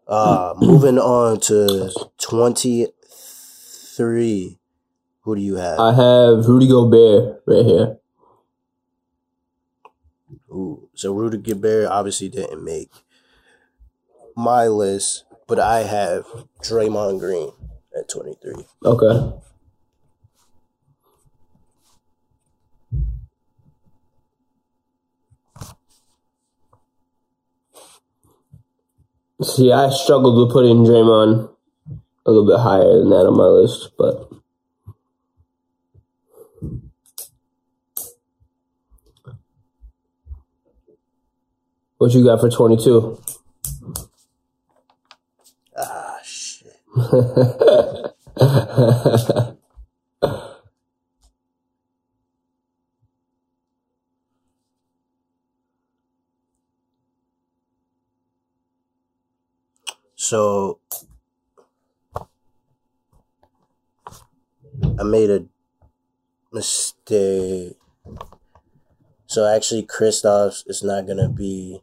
Uh, 0.07 0.53
moving 0.57 0.97
on 0.97 1.39
to 1.41 1.91
23. 2.17 4.57
Who 5.23 5.35
do 5.35 5.41
you 5.41 5.55
have? 5.55 5.79
I 5.79 5.93
have 5.93 6.47
Rudy 6.47 6.67
Gobert 6.67 7.43
right 7.45 7.65
here. 7.65 7.97
Ooh, 10.49 10.89
so 10.93 11.13
Rudy 11.13 11.37
Gobert 11.37 11.87
obviously 11.87 12.29
didn't 12.29 12.63
make 12.63 12.91
my 14.35 14.67
list, 14.67 15.25
but 15.47 15.59
I 15.59 15.83
have 15.83 16.25
Draymond 16.61 17.19
Green 17.19 17.51
at 17.97 18.09
23. 18.09 18.65
Okay. 18.83 19.37
See, 29.43 29.71
I 29.71 29.89
struggled 29.89 30.37
with 30.37 30.53
putting 30.53 30.85
Draymond 30.85 31.49
a 32.27 32.31
little 32.31 32.45
bit 32.45 32.59
higher 32.59 32.99
than 32.99 33.09
that 33.09 33.25
on 33.25 33.35
my 33.35 33.45
list, 33.45 33.89
but 33.97 34.29
what 41.97 42.13
you 42.13 42.23
got 42.23 42.39
for 42.39 42.51
twenty 42.51 42.77
two? 42.77 43.19
Ah, 45.75 46.19
shit. 46.23 46.77
So 60.31 60.79
I 64.97 65.03
made 65.03 65.29
a 65.29 65.43
mistake. 66.53 67.77
So 69.25 69.45
actually, 69.45 69.83
Kristaps 69.83 70.63
is 70.67 70.83
not 70.83 71.05
gonna 71.05 71.27
be 71.27 71.81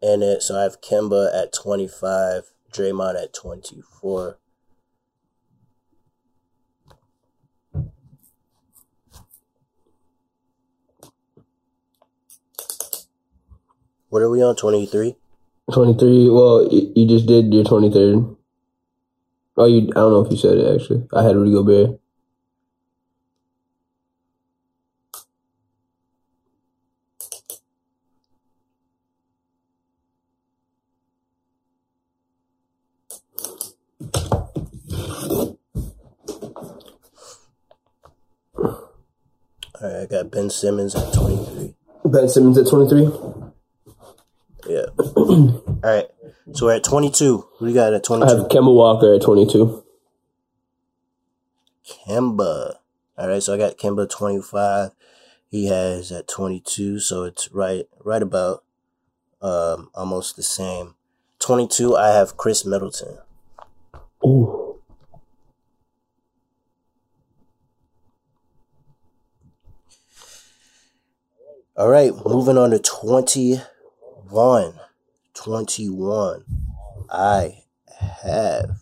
in 0.00 0.22
it. 0.22 0.44
So 0.44 0.60
I 0.60 0.62
have 0.62 0.80
Kemba 0.80 1.34
at 1.36 1.52
twenty 1.52 1.88
five, 1.88 2.52
Draymond 2.72 3.20
at 3.20 3.32
twenty 3.34 3.82
four. 3.82 4.38
What 14.08 14.22
are 14.22 14.30
we 14.30 14.40
on? 14.40 14.54
Twenty 14.54 14.86
three. 14.86 15.16
23. 15.72 16.30
Well, 16.30 16.68
you 16.70 17.06
just 17.06 17.26
did 17.26 17.52
your 17.52 17.64
23rd. 17.64 18.36
Oh, 19.56 19.66
you. 19.66 19.88
I 19.90 20.00
don't 20.00 20.12
know 20.12 20.24
if 20.24 20.30
you 20.30 20.38
said 20.38 20.58
it 20.58 20.80
actually. 20.80 21.06
I 21.12 21.22
had 21.22 21.36
Rudy 21.36 21.52
Gobert. 21.52 22.00
All 39.82 39.88
right, 39.88 40.02
I 40.02 40.06
got 40.06 40.30
Ben 40.30 40.50
Simmons 40.50 40.94
at 40.94 41.12
23. 41.14 41.74
Ben 42.04 42.28
Simmons 42.28 42.58
at 42.58 42.66
23? 42.68 43.29
All 45.16 45.74
right. 45.82 46.06
So 46.52 46.66
we're 46.66 46.76
at 46.76 46.84
22. 46.84 47.48
Who 47.58 47.66
do 47.66 47.68
you 47.70 47.74
got 47.74 47.92
at 47.92 48.00
I 48.10 48.16
22? 48.16 48.26
have 48.36 48.48
Kemba 48.48 48.74
Walker 48.74 49.14
at 49.14 49.22
22. 49.22 49.84
Kemba. 51.86 52.76
All 53.18 53.28
right, 53.28 53.42
so 53.42 53.54
I 53.54 53.58
got 53.58 53.76
Kemba 53.78 54.08
25. 54.08 54.90
He 55.50 55.66
has 55.66 56.10
at 56.12 56.28
22, 56.28 57.00
so 57.00 57.24
it's 57.24 57.50
right 57.52 57.86
right 58.04 58.22
about 58.22 58.62
um 59.42 59.90
almost 59.94 60.36
the 60.36 60.42
same. 60.42 60.94
22, 61.40 61.96
I 61.96 62.08
have 62.08 62.36
Khris 62.36 62.64
Middleton. 62.64 63.18
Ooh. 64.24 64.78
All 71.76 71.88
right, 71.88 72.12
moving 72.26 72.58
on 72.58 72.70
to 72.70 72.78
21. 72.78 74.74
21. 75.34 76.44
I 77.10 77.62
have 78.22 78.80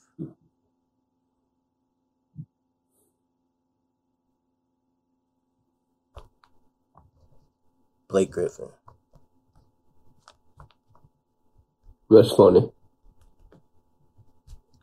Blake 8.09 8.31
Griffin. 8.31 8.69
That's 12.11 12.33
funny. 12.33 12.71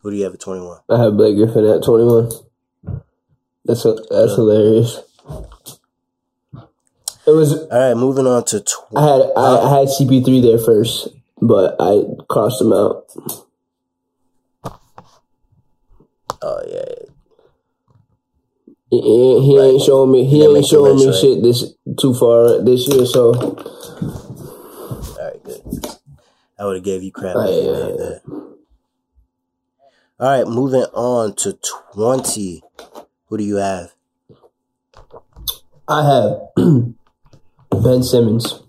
Who 0.01 0.11
do 0.11 0.17
you 0.17 0.23
have 0.25 0.35
at 0.35 0.39
21? 0.39 0.79
I 0.89 1.01
have 1.01 1.17
Blake 1.17 1.35
Griffin 1.35 1.65
at 1.65 1.83
21. 1.83 2.29
That's 3.65 3.83
uh, 3.83 3.95
that's 4.11 4.35
hilarious. 4.35 5.01
It 7.27 7.31
was 7.31 7.53
All 7.53 7.79
right, 7.79 7.97
moving 7.97 8.27
on 8.27 8.45
to 8.45 8.59
20. 8.59 8.95
I 8.95 9.01
had 9.01 9.21
I, 9.35 9.57
I 9.57 9.79
had 9.79 9.87
CP3 9.87 10.41
there 10.43 10.59
first, 10.59 11.07
but 11.41 11.75
I 11.79 12.03
crossed 12.29 12.61
him 12.61 12.73
out. 12.73 13.05
Oh, 16.41 16.61
yeah. 16.67 17.05
He, 18.91 19.01
he, 19.01 19.59
ain't 19.59 19.81
showing 19.81 20.11
me 20.11 20.25
he 20.25 20.43
ain't 20.45 20.65
showing 20.65 20.95
me 20.95 21.11
shit 21.19 21.41
this 21.41 21.73
too 21.99 22.13
far 22.13 22.63
this 22.63 22.87
year. 22.87 23.05
So 23.05 23.33
All 23.33 25.17
right, 25.19 25.43
good. 25.43 25.61
I 26.57 26.65
would 26.65 26.75
have 26.75 26.85
gave 26.85 27.03
you 27.03 27.11
crap. 27.11 27.35
Oh, 27.35 28.19
yeah. 28.29 28.35
All 30.17 30.29
right, 30.29 30.47
moving 30.47 30.85
on 30.93 31.35
to 31.37 31.59
20. 31.93 32.63
Who 33.27 33.37
do 33.37 33.43
you 33.43 33.57
have? 33.57 33.91
I 35.87 36.03
have 36.03 36.39
Ben 37.83 38.01
Simmons. 38.01 38.64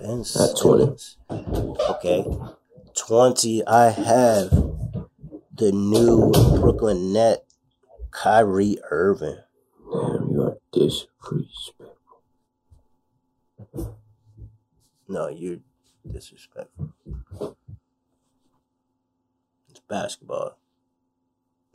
Ben 0.00 0.20
At 0.20 0.56
20. 0.56 0.96
Okay. 1.90 2.24
20, 2.94 3.66
I 3.66 3.90
have 3.90 4.50
the 5.52 5.72
new 5.72 6.30
Brooklyn 6.60 7.12
Net, 7.12 7.44
Kyrie 8.12 8.78
Irving. 8.90 9.38
Damn, 9.90 10.30
you 10.30 10.42
are 10.42 10.58
disrespectful. 10.72 11.98
No, 15.08 15.28
you're 15.28 15.58
disrespectful. 16.08 16.92
It's 19.68 19.80
basketball. 19.88 20.58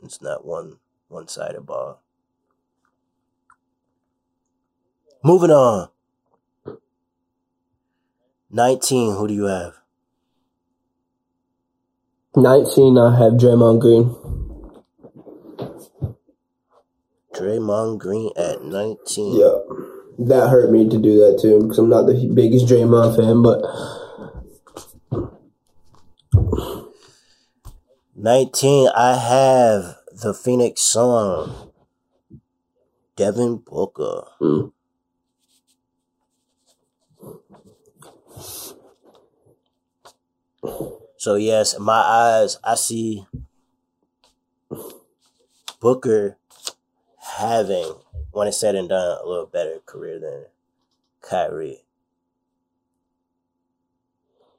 It's 0.02 0.22
not 0.22 0.46
one 0.46 0.78
one 1.08 1.28
sided 1.28 1.66
ball. 1.66 2.00
Moving 5.22 5.50
on. 5.50 5.88
19, 8.54 9.16
who 9.16 9.26
do 9.26 9.34
you 9.34 9.44
have? 9.46 9.72
19, 12.36 12.96
I 12.96 13.18
have 13.18 13.32
Draymond 13.32 13.80
Green. 13.80 14.14
Draymond 17.34 17.98
Green 17.98 18.30
at 18.36 18.62
19. 18.62 19.40
Yeah. 19.40 19.58
That 20.20 20.50
hurt 20.50 20.70
me 20.70 20.88
to 20.88 20.98
do 20.98 21.18
that 21.18 21.40
too 21.42 21.62
because 21.62 21.78
I'm 21.78 21.88
not 21.88 22.06
the 22.06 22.30
biggest 22.32 22.66
Draymond 22.66 23.16
fan, 23.16 23.42
but 23.42 23.60
19, 28.14 28.88
I 28.94 29.16
have 29.16 29.96
the 30.12 30.32
Phoenix 30.32 30.80
Sun. 30.80 31.52
Devin 33.16 33.64
Booker. 33.66 34.26
mm, 34.40 34.72
So 41.16 41.36
yes, 41.36 41.74
in 41.74 41.82
my 41.82 42.00
eyes, 42.00 42.58
I 42.64 42.74
see 42.74 43.26
Booker 45.80 46.38
having, 47.38 47.94
when 48.32 48.48
it's 48.48 48.58
said 48.58 48.74
and 48.74 48.88
done, 48.88 49.18
a 49.22 49.26
little 49.26 49.46
better 49.46 49.80
career 49.86 50.18
than 50.18 50.46
Kyrie. 51.22 51.84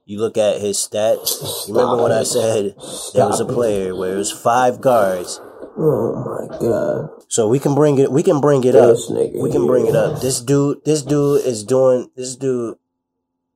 You 0.06 0.20
look 0.20 0.38
at 0.38 0.62
his 0.62 0.78
stats. 0.78 1.68
You 1.68 1.74
remember 1.74 2.04
when 2.04 2.12
I 2.12 2.24
said 2.24 2.76
there 3.15 3.26
was 3.26 3.39
a 3.39 3.46
player 3.46 3.96
where 3.96 4.13
it 4.13 4.18
was 4.18 4.32
five 4.32 4.80
guards. 4.80 5.39
oh 5.78 6.13
my 6.24 6.58
god. 6.60 7.10
So 7.28 7.48
we 7.48 7.58
can 7.58 7.74
bring 7.74 7.98
it. 7.98 8.12
We 8.12 8.22
can 8.22 8.39
bring 8.39 8.63
it 8.63 8.76
up. 8.76 8.98
We 9.10 9.52
can 9.52 9.65
bring 9.65 9.88
it 9.88 9.96
up. 9.96 10.22
This 10.22 10.41
dude. 10.41 10.86
This 10.86 11.02
dude 11.02 11.44
is 11.44 11.63
doing. 11.63 12.12
This 12.15 12.36
dude 12.36 12.78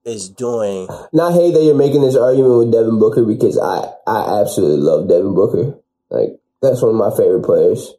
is 0.05 0.29
doing. 0.29 0.88
I 0.89 1.31
hate 1.31 1.53
that 1.53 1.63
you're 1.63 1.75
making 1.75 2.01
this 2.01 2.15
argument 2.15 2.57
with 2.57 2.71
Devin 2.71 2.99
Booker 2.99 3.23
because 3.23 3.57
I, 3.57 3.91
I 4.07 4.41
absolutely 4.41 4.77
love 4.77 5.07
Devin 5.07 5.35
Booker. 5.35 5.77
Like, 6.09 6.39
that's 6.62 6.81
one 6.81 6.91
of 6.91 6.95
my 6.95 7.15
favorite 7.15 7.43
players. 7.43 7.93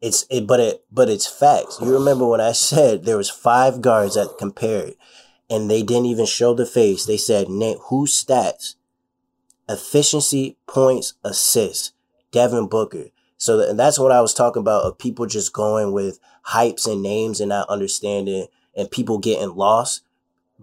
It's 0.00 0.26
it, 0.30 0.46
but 0.46 0.60
it 0.60 0.84
but 0.92 1.08
it's 1.08 1.26
facts. 1.26 1.78
You 1.80 1.92
remember 1.92 2.26
when 2.26 2.40
I 2.40 2.52
said 2.70 3.04
there 3.04 3.16
was 3.16 3.30
five 3.30 3.80
guards 3.80 4.14
that 4.14 4.36
compared, 4.38 4.94
and 5.50 5.70
they 5.70 5.82
didn't 5.82 6.06
even 6.06 6.26
show 6.26 6.54
the 6.54 6.66
face. 6.66 7.04
They 7.04 7.16
said 7.16 7.48
name 7.48 7.78
whose 7.88 8.24
stats, 8.24 8.76
efficiency, 9.68 10.56
points, 10.66 11.14
assists, 11.24 11.92
Devin 12.30 12.68
Booker. 12.68 13.06
So 13.38 13.56
that, 13.56 13.76
that's 13.76 13.98
what 13.98 14.12
I 14.12 14.20
was 14.20 14.34
talking 14.34 14.60
about 14.60 14.84
of 14.84 14.98
people 14.98 15.26
just 15.26 15.52
going 15.52 15.92
with 15.92 16.18
hypes 16.46 16.90
and 16.90 17.02
names 17.02 17.40
and 17.40 17.48
not 17.48 17.68
understanding, 17.68 18.46
and 18.76 18.90
people 18.90 19.18
getting 19.18 19.56
lost 19.56 20.02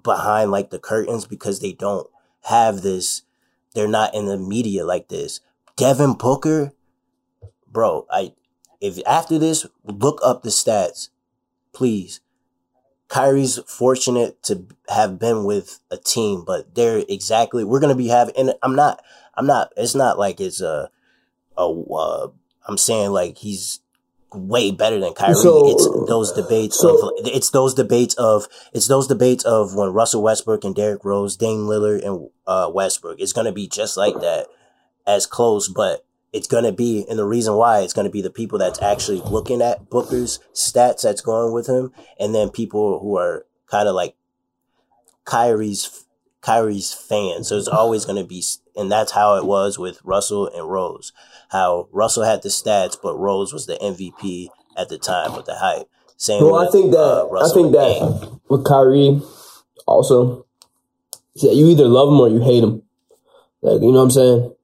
behind 0.06 0.52
like 0.52 0.70
the 0.70 0.80
curtains 0.80 1.28
because 1.28 1.60
they 1.60 1.74
don't 1.74 2.08
have 2.44 2.82
this. 2.82 3.24
They're 3.74 3.88
not 3.88 4.16
in 4.16 4.28
the 4.28 4.38
media 4.38 4.86
like 4.86 5.10
this. 5.10 5.42
Devin 5.76 6.14
Booker, 6.14 6.72
bro. 7.70 8.08
I 8.10 8.34
if 8.80 9.00
after 9.06 9.38
this 9.38 9.66
look 9.84 10.22
up 10.24 10.44
the 10.44 10.50
stats, 10.50 11.10
please. 11.74 12.22
Kyrie's 13.08 13.60
fortunate 13.68 14.42
to 14.44 14.66
have 14.90 15.20
been 15.20 15.44
with 15.44 15.80
a 15.92 15.98
team, 15.98 16.44
but 16.46 16.74
they're 16.74 17.04
exactly 17.08 17.64
we're 17.64 17.80
gonna 17.80 17.96
be 17.96 18.08
having. 18.08 18.36
And 18.38 18.54
I'm 18.64 18.76
not, 18.76 19.04
I'm 19.36 19.46
not. 19.46 19.74
It's 19.78 19.96
not 19.96 20.18
like 20.18 20.40
it's 20.40 20.62
a, 20.62 20.90
a. 21.58 21.68
Uh, 21.68 22.28
I'm 22.68 22.78
saying 22.78 23.12
like 23.12 23.38
he's 23.38 23.80
way 24.36 24.72
better 24.72 25.00
than 25.00 25.14
Kyrie. 25.14 25.36
So- 25.36 25.70
it's 25.70 25.88
those 26.08 26.32
debates 26.32 26.80
so- 26.80 27.10
of. 27.10 27.14
It's 27.26 27.50
those 27.50 27.74
debates 27.74 28.14
of. 28.16 28.48
It's 28.74 28.88
those 28.88 29.08
debates 29.08 29.44
of 29.46 29.76
when 29.76 29.90
Russell 29.90 30.22
Westbrook 30.24 30.64
and 30.64 30.76
Derrick 30.76 31.04
Rose, 31.04 31.36
Dame 31.36 31.68
Lillard 31.68 32.06
and 32.06 32.30
uh, 32.46 32.70
Westbrook. 32.74 33.20
It's 33.20 33.34
gonna 33.34 33.52
be 33.52 33.68
just 33.68 33.98
like 33.98 34.16
that, 34.22 34.48
as 35.08 35.26
close, 35.26 35.68
but 35.68 36.06
it's 36.36 36.48
going 36.48 36.66
to 36.66 36.74
be, 36.74 37.06
and 37.10 37.18
the 37.18 37.26
reason 37.26 37.54
why 37.54 37.80
it's 37.80 37.94
going 37.94 38.04
to 38.04 38.12
be 38.12 38.22
the 38.22 38.30
people 38.30 38.60
that's 38.60 38.82
actually 38.82 39.22
looking 39.22 39.62
at 39.62 39.90
Booker's 39.90 40.40
stats 40.54 41.04
that's 41.04 41.22
going 41.22 41.54
with 41.54 41.68
him, 41.68 41.94
and 42.20 42.36
then 42.36 42.50
people 42.50 43.00
who 43.00 43.16
are 43.18 43.46
kind 43.68 43.88
of 43.88 43.96
like 43.96 44.18
Kyrie's 45.24 46.06
Kyrie's 46.42 46.94
fans. 46.94 47.48
So 47.48 47.58
it's 47.58 47.70
always 47.70 48.04
going 48.04 48.22
to 48.22 48.28
be, 48.28 48.44
and 48.76 48.92
that's 48.92 49.14
how 49.14 49.38
it 49.38 49.46
was 49.46 49.80
with 49.80 50.00
Russell 50.04 50.48
and 50.48 50.70
Rose. 50.70 51.14
How 51.50 51.88
Russell 51.92 52.24
had 52.24 52.44
the 52.44 52.50
stats, 52.50 52.98
but 53.02 53.16
Rose 53.18 53.54
was 53.54 53.66
the 53.66 53.76
MVP 53.76 54.50
at 54.78 54.90
the 54.90 54.98
time 54.98 55.36
with 55.36 55.46
the 55.46 55.56
hype. 55.56 55.88
Same. 56.18 56.44
Well, 56.44 56.60
with, 56.60 56.70
I 56.70 56.72
think 56.72 56.92
that 56.92 56.98
uh, 56.98 57.46
I 57.46 57.54
think 57.54 57.72
that 57.74 58.20
Dame. 58.22 58.42
with 58.50 58.66
Kyrie, 58.66 59.22
also, 59.86 60.46
is 61.36 61.42
that 61.42 61.56
you 61.56 61.68
either 61.68 61.88
love 61.88 62.10
him 62.10 62.20
or 62.20 62.30
you 62.30 62.42
hate 62.42 62.64
him. 62.64 62.82
Like 63.62 63.82
you 63.82 63.92
know 63.92 64.00
what 64.00 64.04
I'm 64.04 64.12
saying? 64.12 64.56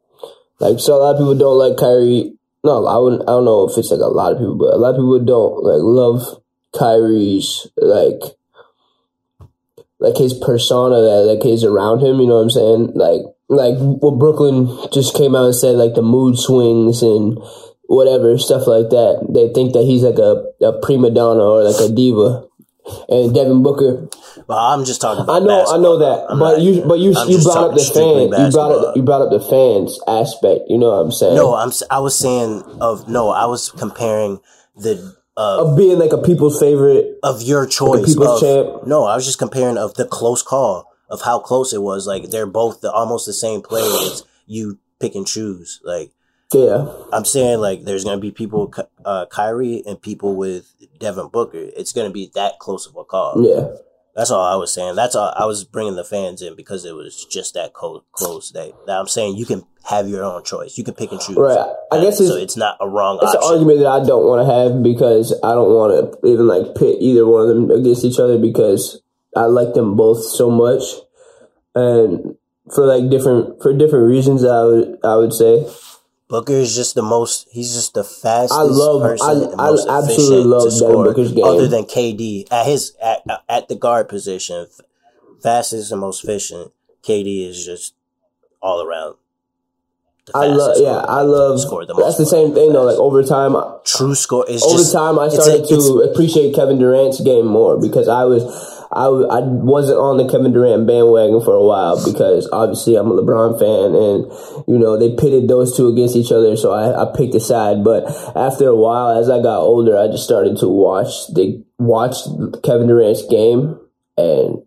Like 0.59 0.79
so, 0.79 0.95
a 0.95 0.99
lot 0.99 1.15
of 1.15 1.19
people 1.19 1.35
don't 1.35 1.57
like 1.57 1.77
Kyrie. 1.77 2.33
No, 2.63 2.85
I 2.85 2.97
wouldn't. 2.97 3.23
I 3.23 3.33
don't 3.33 3.45
know 3.45 3.67
if 3.67 3.77
it's 3.77 3.91
like 3.91 3.99
a 3.99 4.05
lot 4.05 4.33
of 4.33 4.37
people, 4.37 4.55
but 4.55 4.73
a 4.73 4.77
lot 4.77 4.91
of 4.91 4.97
people 4.97 5.19
don't 5.19 5.63
like 5.63 5.81
love 5.81 6.41
Kyrie's 6.77 7.67
like 7.77 8.21
like 9.99 10.17
his 10.17 10.33
persona 10.33 10.95
that 10.95 11.25
like 11.27 11.45
is 11.45 11.63
around 11.63 11.99
him. 11.99 12.19
You 12.19 12.27
know 12.27 12.35
what 12.35 12.43
I'm 12.43 12.49
saying? 12.49 12.91
Like 12.95 13.21
like 13.51 13.75
what 13.77 14.17
Brooklyn 14.17 14.71
just 14.93 15.13
came 15.13 15.35
out 15.35 15.45
and 15.45 15.55
said, 15.55 15.75
like 15.75 15.93
the 15.93 16.01
mood 16.01 16.39
swings 16.39 17.03
and 17.03 17.37
whatever 17.87 18.37
stuff 18.37 18.65
like 18.65 18.89
that. 18.89 19.27
They 19.29 19.51
think 19.53 19.73
that 19.73 19.83
he's 19.83 20.03
like 20.03 20.17
a, 20.17 20.47
a 20.65 20.79
prima 20.81 21.11
donna 21.11 21.43
or 21.43 21.63
like 21.63 21.79
a 21.83 21.93
diva. 21.93 22.47
And 23.09 23.33
Devin 23.35 23.61
Booker, 23.61 24.09
Well, 24.47 24.57
I'm 24.57 24.85
just 24.85 25.01
talking 25.01 25.23
I 25.29 25.37
know, 25.39 25.65
I 25.67 25.77
know 25.77 25.99
that, 25.99 26.25
I'm 26.31 26.39
but 26.39 26.53
not- 26.53 26.61
you, 26.61 26.81
but 26.81 26.97
you, 26.99 27.13
I'm 27.15 27.29
you 27.29 27.43
brought 27.43 27.69
up 27.69 27.73
the 27.75 27.79
strictly 27.79 28.03
fan, 28.03 28.23
you 28.23 28.29
brought 28.29 28.41
basketball. 28.49 28.85
up, 28.87 28.95
you 28.95 29.01
brought 29.03 29.21
up 29.21 29.29
the 29.29 29.39
fans 29.39 29.99
aspect. 30.07 30.61
You 30.67 30.79
know 30.79 30.89
what 30.89 31.05
I'm 31.05 31.11
saying? 31.11 31.35
No, 31.35 31.53
I'm. 31.53 31.71
I 31.91 31.99
was 31.99 32.17
saying 32.17 32.63
of 32.81 33.07
no. 33.07 33.29
I 33.29 33.45
was 33.45 33.69
comparing 33.69 34.39
the 34.75 35.15
uh, 35.37 35.63
of 35.67 35.77
being 35.77 35.99
like 35.99 36.11
a 36.11 36.17
people's 36.17 36.59
favorite. 36.59 37.17
of 37.21 37.43
your 37.43 37.67
choice. 37.67 38.03
people's 38.05 38.41
of, 38.41 38.65
champ. 38.73 38.87
No, 38.87 39.05
I 39.05 39.15
was 39.15 39.25
just 39.25 39.37
comparing 39.37 39.77
of 39.77 39.93
the 39.93 40.05
close 40.05 40.41
call 40.41 40.90
of 41.11 41.21
how 41.21 41.39
close 41.39 41.73
it 41.73 41.81
was. 41.81 42.07
Like 42.07 42.31
they're 42.31 42.47
both 42.47 42.81
the, 42.81 42.91
almost 42.91 43.27
the 43.27 43.33
same 43.33 43.61
player. 43.61 43.83
It's 43.85 44.23
you 44.47 44.79
pick 44.99 45.13
and 45.13 45.27
choose. 45.27 45.81
Like 45.83 46.11
Yeah, 46.53 46.91
I'm 47.13 47.25
saying, 47.25 47.59
like 47.59 47.83
there's 47.83 48.05
gonna 48.05 48.21
be 48.21 48.31
people, 48.31 48.67
with 48.67 48.87
uh, 49.05 49.25
Kyrie 49.27 49.83
and 49.85 50.01
people 50.01 50.35
with 50.35 50.73
Devin 50.99 51.27
Booker. 51.27 51.59
It's 51.59 51.93
gonna 51.93 52.09
be 52.09 52.31
that 52.33 52.57
close 52.59 52.87
of 52.87 52.95
a 52.95 53.03
call. 53.03 53.45
yeah. 53.45 53.75
That's 54.13 54.29
all 54.29 54.43
I 54.43 54.55
was 54.55 54.73
saying. 54.73 54.95
That's 54.95 55.15
all 55.15 55.33
I 55.37 55.45
was 55.45 55.63
bringing 55.63 55.95
the 55.95 56.03
fans 56.03 56.41
in 56.41 56.55
because 56.57 56.83
it 56.83 56.93
was 56.93 57.25
just 57.25 57.53
that 57.53 57.73
co- 57.73 58.03
close. 58.11 58.51
That, 58.51 58.73
that 58.85 58.99
I'm 58.99 59.07
saying 59.07 59.37
you 59.37 59.45
can 59.45 59.65
have 59.85 60.09
your 60.09 60.25
own 60.25 60.43
choice. 60.43 60.77
You 60.77 60.83
can 60.83 60.93
pick 60.95 61.13
and 61.13 61.21
choose. 61.21 61.37
Right. 61.37 61.65
I 61.91 62.01
guess 62.01 62.17
so 62.17 62.25
it's, 62.25 62.35
it's 62.35 62.57
not 62.57 62.75
a 62.81 62.89
wrong 62.89 63.19
it's 63.21 63.33
an 63.33 63.41
argument 63.41 63.79
that 63.79 63.87
I 63.87 64.05
don't 64.05 64.25
want 64.25 64.45
to 64.45 64.53
have 64.53 64.83
because 64.83 65.31
I 65.43 65.53
don't 65.53 65.71
want 65.71 66.21
to 66.21 66.27
even 66.27 66.47
like 66.47 66.75
pit 66.75 66.97
either 66.99 67.25
one 67.25 67.43
of 67.43 67.47
them 67.47 67.71
against 67.71 68.03
each 68.03 68.19
other 68.19 68.37
because 68.37 69.00
I 69.35 69.45
like 69.45 69.73
them 69.73 69.95
both 69.95 70.23
so 70.23 70.49
much, 70.49 70.83
and 71.75 72.35
for 72.73 72.85
like 72.85 73.09
different 73.09 73.61
for 73.61 73.73
different 73.73 74.07
reasons. 74.07 74.43
I 74.43 74.63
would 74.63 74.99
I 75.03 75.15
would 75.15 75.33
say 75.33 75.67
Booker 76.27 76.53
is 76.53 76.75
just 76.75 76.95
the 76.95 77.01
most. 77.01 77.47
He's 77.51 77.73
just 77.73 77.93
the 77.93 78.03
fastest. 78.03 78.53
I 78.59 78.63
love- 78.63 79.01
Person, 79.01 79.53
I- 79.59 79.65
I 79.65 79.97
absolutely 79.99 80.43
love 80.45 80.69
Devin 80.79 81.03
Booker's 81.03 81.31
game. 81.33 81.43
Other 81.43 81.67
than 81.67 81.83
KD 81.85 82.47
at 82.51 82.65
his 82.65 82.93
at, 83.01 83.23
at 83.49 83.67
the 83.69 83.75
guard 83.75 84.07
position, 84.09 84.67
fastest 85.41 85.91
and 85.91 86.01
most 86.01 86.23
efficient. 86.23 86.71
KD 87.03 87.49
is 87.49 87.65
just 87.65 87.93
all 88.61 88.81
around. 88.81 89.15
I 90.35 90.45
love 90.45 90.77
yeah. 90.79 90.97
I 90.99 91.21
love 91.23 91.59
Score 91.59 91.85
the 91.85 91.93
that's 91.95 92.17
the 92.17 92.25
same 92.27 92.53
thing 92.53 92.71
though. 92.73 92.83
Like 92.85 92.97
over 92.97 93.23
time, 93.23 93.55
True 93.83 94.15
score 94.15 94.47
is 94.49 94.63
over 94.63 94.77
just 94.77 94.93
time 94.93 95.17
I 95.19 95.27
started 95.29 95.63
a- 95.65 95.67
to 95.67 96.09
appreciate 96.11 96.53
Kevin 96.55 96.77
Durant's 96.79 97.19
game 97.21 97.47
more 97.47 97.77
because 97.77 98.07
I 98.07 98.23
was 98.23 98.43
I, 98.93 99.05
I 99.05 99.39
wasn't 99.39 99.99
on 99.99 100.17
the 100.17 100.27
Kevin 100.27 100.51
Durant 100.51 100.85
bandwagon 100.85 101.39
for 101.39 101.55
a 101.55 101.63
while 101.63 102.03
because 102.03 102.49
obviously 102.51 102.97
I'm 102.97 103.07
a 103.07 103.21
LeBron 103.21 103.57
fan 103.57 103.95
and 103.95 104.67
you 104.67 104.77
know 104.77 104.97
they 104.97 105.15
pitted 105.15 105.47
those 105.47 105.77
two 105.77 105.87
against 105.87 106.15
each 106.15 106.31
other 106.31 106.57
so 106.57 106.73
I, 106.73 107.03
I 107.03 107.15
picked 107.15 107.33
a 107.35 107.39
side. 107.39 107.85
But 107.85 108.03
after 108.35 108.67
a 108.67 108.75
while 108.75 109.17
as 109.17 109.29
I 109.29 109.41
got 109.41 109.59
older 109.59 109.97
I 109.97 110.07
just 110.07 110.25
started 110.25 110.57
to 110.57 110.67
watch 110.67 111.07
the 111.33 111.63
watch 111.79 112.15
Kevin 112.63 112.87
Durant's 112.87 113.25
game 113.27 113.79
and 114.17 114.61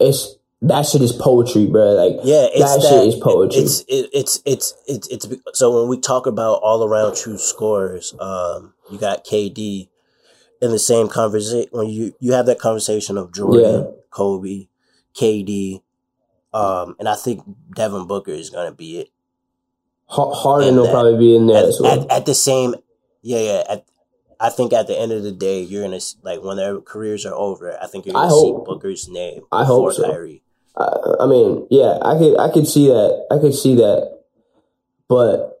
it's 0.00 0.36
that 0.62 0.86
shit 0.86 1.02
is 1.02 1.12
poetry 1.12 1.66
bro. 1.66 1.92
Like 1.92 2.20
Yeah, 2.24 2.48
that, 2.56 2.58
that, 2.58 2.88
shit 2.88 3.08
is 3.08 3.16
poetry. 3.16 3.60
It's 3.60 3.80
it, 3.82 4.08
it's 4.14 4.40
it's 4.46 4.74
it's 4.86 5.08
it's 5.08 5.28
so 5.52 5.80
when 5.80 5.90
we 5.90 6.00
talk 6.00 6.26
about 6.26 6.60
all 6.62 6.82
around 6.82 7.16
true 7.16 7.36
scores, 7.36 8.14
um, 8.18 8.72
you 8.90 8.98
got 8.98 9.26
KD 9.26 9.88
in 10.62 10.70
the 10.70 10.78
same 10.78 11.08
conversation 11.08 11.68
when 11.72 11.88
you 11.88 12.14
you 12.20 12.32
have 12.32 12.46
that 12.46 12.58
conversation 12.58 13.16
of 13.18 13.32
Jordan, 13.32 13.60
Yeah. 13.62 13.90
Kobe, 14.10 14.68
KD, 15.14 15.82
um, 16.54 16.96
and 16.98 17.08
I 17.08 17.14
think 17.14 17.42
Devin 17.74 18.06
Booker 18.06 18.30
is 18.32 18.50
gonna 18.50 18.72
be 18.72 18.98
it 19.00 19.08
Harden 20.08 20.68
and 20.68 20.76
will 20.76 20.84
that- 20.84 20.92
probably 20.92 21.18
be 21.18 21.34
in 21.36 21.46
there 21.46 21.58
at, 21.58 21.64
as 21.64 21.80
well 21.80 22.00
at, 22.04 22.10
at 22.10 22.26
the 22.26 22.34
same. 22.34 22.74
Yeah, 23.22 23.38
yeah. 23.40 23.62
At, 23.68 23.84
I 24.38 24.50
think 24.50 24.72
at 24.72 24.86
the 24.86 24.96
end 24.98 25.12
of 25.12 25.22
the 25.22 25.32
day, 25.32 25.60
you're 25.62 25.82
gonna 25.82 25.98
like 26.22 26.42
when 26.42 26.56
their 26.58 26.80
careers 26.80 27.24
are 27.26 27.34
over. 27.34 27.76
I 27.82 27.86
think 27.86 28.06
you're 28.06 28.12
gonna 28.12 28.30
see 28.30 28.36
hope- 28.52 28.66
Booker's 28.66 29.08
name 29.08 29.42
I 29.50 29.64
hope 29.64 29.92
so. 29.94 30.04
Kyrie. 30.10 30.42
I, 30.76 31.16
I 31.20 31.26
mean, 31.26 31.66
yeah, 31.70 31.98
I 32.02 32.18
could, 32.18 32.38
I 32.38 32.50
could 32.52 32.66
see 32.68 32.86
that. 32.88 33.26
I 33.30 33.38
could 33.38 33.54
see 33.54 33.74
that, 33.76 34.20
but 35.08 35.55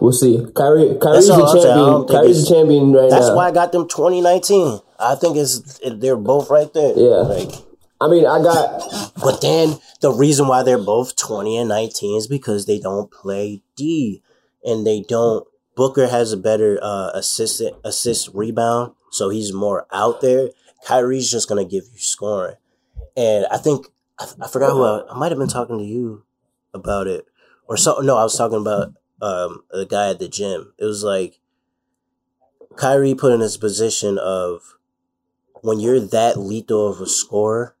we'll 0.00 0.12
see. 0.12 0.46
Kyrie, 0.54 0.96
Kyrie's 1.00 1.28
a 1.28 1.34
I'm 1.34 1.48
saying. 1.48 1.66
I 1.66 1.74
champion. 1.74 2.06
Kyrie's 2.08 2.44
a 2.44 2.54
champion 2.54 2.92
right 2.92 3.10
That's 3.10 3.12
now. 3.12 3.18
That's 3.20 3.36
why 3.36 3.48
I 3.48 3.50
got 3.52 3.72
them 3.72 3.88
2019. 3.88 4.80
I 4.98 5.14
think 5.14 5.36
it's 5.36 5.80
they're 5.84 6.16
both 6.16 6.50
right 6.50 6.72
there. 6.72 6.92
Yeah. 6.96 7.24
Like, 7.24 7.50
I 8.00 8.08
mean, 8.08 8.26
I 8.26 8.42
got 8.42 9.12
but 9.22 9.40
then 9.40 9.78
the 10.00 10.12
reason 10.12 10.48
why 10.48 10.62
they're 10.62 10.78
both 10.78 11.16
20 11.16 11.56
and 11.58 11.68
19 11.68 12.16
is 12.16 12.26
because 12.26 12.66
they 12.66 12.78
don't 12.78 13.10
play 13.10 13.62
D, 13.76 14.22
and 14.64 14.86
they 14.86 15.02
don't. 15.06 15.46
Booker 15.76 16.08
has 16.08 16.32
a 16.32 16.36
better 16.36 16.78
uh, 16.82 17.10
assist 17.14 17.62
assist 17.84 18.30
rebound, 18.34 18.92
so 19.10 19.28
he's 19.28 19.52
more 19.52 19.86
out 19.92 20.20
there. 20.20 20.50
Kyrie's 20.86 21.30
just 21.30 21.48
gonna 21.48 21.64
give 21.64 21.84
you 21.92 21.98
scoring, 21.98 22.56
and 23.16 23.46
I 23.50 23.58
think 23.58 23.86
I, 24.18 24.26
I 24.42 24.48
forgot 24.48 24.72
who 24.72 24.82
I, 24.82 25.10
I 25.10 25.18
might 25.18 25.30
have 25.30 25.38
been 25.38 25.48
talking 25.48 25.78
to 25.78 25.84
you 25.84 26.24
about 26.74 27.06
it, 27.06 27.26
or 27.68 27.76
so. 27.76 28.00
No, 28.00 28.16
I 28.16 28.22
was 28.22 28.36
talking 28.36 28.60
about 28.60 28.94
um, 29.20 29.64
a 29.72 29.84
guy 29.84 30.10
at 30.10 30.18
the 30.18 30.28
gym. 30.28 30.72
It 30.78 30.84
was 30.84 31.02
like 31.04 31.40
Kyrie 32.76 33.14
put 33.14 33.32
in 33.32 33.40
his 33.40 33.56
position 33.56 34.18
of 34.18 34.76
when 35.62 35.80
you're 35.80 36.00
that 36.00 36.38
lethal 36.38 36.88
of 36.92 37.00
a 37.00 37.06
scorer, 37.06 37.74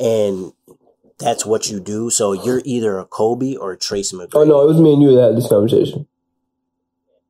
and 0.00 0.52
that's 1.18 1.44
what 1.46 1.70
you 1.70 1.80
do. 1.80 2.10
So 2.10 2.32
you're 2.32 2.62
either 2.64 2.98
a 2.98 3.04
Kobe 3.04 3.54
or 3.56 3.72
a 3.72 3.76
Tracy 3.78 4.16
McGrady. 4.16 4.30
Oh 4.34 4.44
no, 4.44 4.62
it 4.62 4.66
was 4.66 4.80
me 4.80 4.92
and 4.94 5.02
you 5.02 5.14
that 5.16 5.28
had 5.28 5.36
this 5.36 5.48
conversation. 5.48 6.06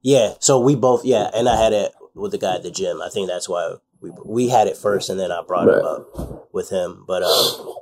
Yeah, 0.03 0.35
so 0.39 0.61
we 0.61 0.75
both 0.75 1.05
yeah, 1.05 1.31
and 1.35 1.49
I 1.49 1.57
had 1.63 1.73
it 1.73 1.93
with 2.15 2.33
the 2.33 2.39
guy 2.39 2.55
at 2.57 2.63
the 2.63 2.71
gym. 2.71 3.01
I 3.03 3.09
think 3.09 3.27
that's 3.29 3.49
why 3.49 3.77
we 4.01 4.11
we 4.25 4.49
had 4.49 4.69
it 4.69 4.77
first, 4.77 5.09
and 5.09 5.19
then 5.19 5.33
I 5.33 5.43
brought 5.43 5.67
Right. 5.67 5.79
it 5.79 5.85
up 5.85 6.53
with 6.53 6.69
him. 6.71 7.05
But 7.07 7.23
um, 7.23 7.75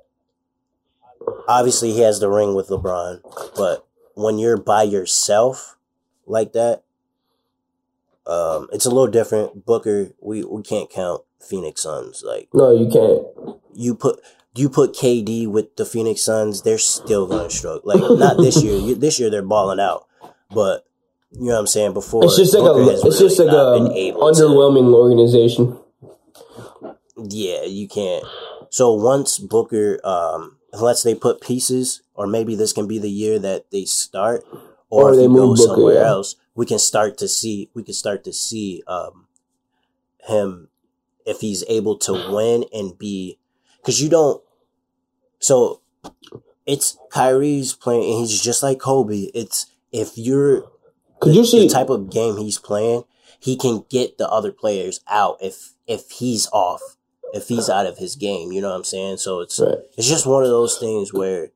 obviously, 1.49 1.93
he 1.93 2.01
has 2.01 2.21
the 2.21 2.31
ring 2.31 2.55
with 2.55 2.69
LeBron. 2.69 3.21
But 3.57 3.87
when 4.15 4.39
you're 4.39 4.57
by 4.57 4.83
yourself 4.85 5.77
like 6.27 6.53
that, 6.53 6.83
um, 8.27 8.69
it's 8.73 8.87
a 8.87 8.91
little 8.91 9.09
different. 9.09 9.67
Booker, 9.67 10.13
we 10.21 10.45
we 10.45 10.63
can't 10.63 10.89
count 10.91 11.23
Phoenix 11.41 11.83
Suns. 11.83 12.23
Like 12.27 12.49
No, 12.55 12.71
you 12.71 12.89
can't. 12.89 13.57
you 13.75 13.95
put 13.95 14.21
you 14.55 14.69
put 14.69 14.93
KD 14.95 15.47
with 15.49 15.77
the 15.77 15.85
Phoenix 15.85 16.23
Suns, 16.23 16.63
they're 16.63 16.79
still 16.79 17.27
to 17.27 17.51
struggle. 17.51 17.81
Like 17.85 18.01
not 18.19 18.37
this 18.37 18.63
year. 18.63 18.77
You- 18.79 18.95
This 18.95 19.19
year 19.19 19.31
they're 19.31 19.43
balling 19.43 19.81
out, 19.81 20.07
but 20.51 20.87
you 21.33 21.47
know 21.47 21.55
what 21.55 21.61
I'm 21.61 21.67
saying. 21.67 21.95
Before 21.95 22.25
It's 22.25 22.37
just 22.37 22.55
like 22.55 22.63
Booker 22.63 22.83
a, 22.83 23.07
it's 23.07 23.19
just 23.19 23.39
like 23.39 23.49
a 23.49 23.93
able 23.95 24.33
to- 24.33 24.43
underwhelming 24.43 24.95
organization. 24.95 25.79
Yeah, 27.17 27.65
you 27.65 27.89
can't. 27.89 28.25
So 28.71 28.93
once 28.95 29.39
Booker, 29.39 29.99
um, 30.05 30.59
unless 30.73 31.03
they 31.03 31.15
put 31.15 31.41
pieces, 31.41 32.03
or 32.15 32.27
maybe 32.27 32.55
this 32.55 32.73
can 32.73 32.87
be 32.89 32.99
the 32.99 33.11
year 33.11 33.39
that 33.39 33.71
they 33.71 33.85
start, 33.85 34.45
or, 34.91 35.09
Or 35.09 35.11
if 35.11 35.17
they 35.17 35.23
he 35.23 35.29
move 35.29 35.57
goes 35.57 35.61
Booker, 35.61 35.75
somewhere 35.75 35.95
yeah. 35.95 36.09
else, 36.09 36.37
we 36.55 36.67
can 36.67 36.79
start 36.79 37.17
to 37.19 37.29
see. 37.29 37.71
We 37.75 37.83
can 37.83 37.95
start 37.95 38.25
to 38.25 38.33
see 38.33 38.83
um, 38.87 39.27
him 40.29 40.69
if 41.25 41.41
he's 41.41 41.65
able 41.69 41.97
to 41.99 42.13
win 42.33 42.65
and 42.73 42.99
be 42.99 43.39
because 43.79 44.03
you 44.03 44.09
don't. 44.09 44.43
So 45.39 45.81
it's 46.67 46.97
Kyrie's 47.11 47.75
playing, 47.75 48.05
and 48.11 48.21
he's 48.21 48.41
just 48.41 48.63
like 48.63 48.79
Kobe. 48.79 49.31
It's 49.35 49.67
if 49.93 50.17
you're 50.17 50.71
Could 51.21 51.35
you 51.35 51.45
see? 51.45 51.67
the 51.67 51.73
type 51.73 51.89
of 51.89 52.11
game 52.11 52.37
he's 52.37 52.59
playing, 52.59 53.05
he 53.41 53.57
can 53.57 53.85
get 53.91 54.19
the 54.19 54.29
other 54.29 54.53
players 54.53 55.01
out 55.09 55.39
if 55.41 55.73
if 55.87 56.11
he's 56.11 56.49
off, 56.53 56.83
if 57.33 57.49
he's 57.49 57.69
out 57.69 57.87
of 57.87 57.99
his 57.99 58.17
game. 58.17 58.53
You 58.53 58.61
know 58.61 58.71
what 58.71 58.77
I'm 58.77 58.85
saying? 58.85 59.19
So 59.19 59.41
it's 59.41 59.59
Right. 59.59 59.79
it's 59.97 60.09
just 60.09 60.27
one 60.27 60.43
of 60.43 60.51
those 60.51 60.79
things 60.79 61.13
where 61.13 61.51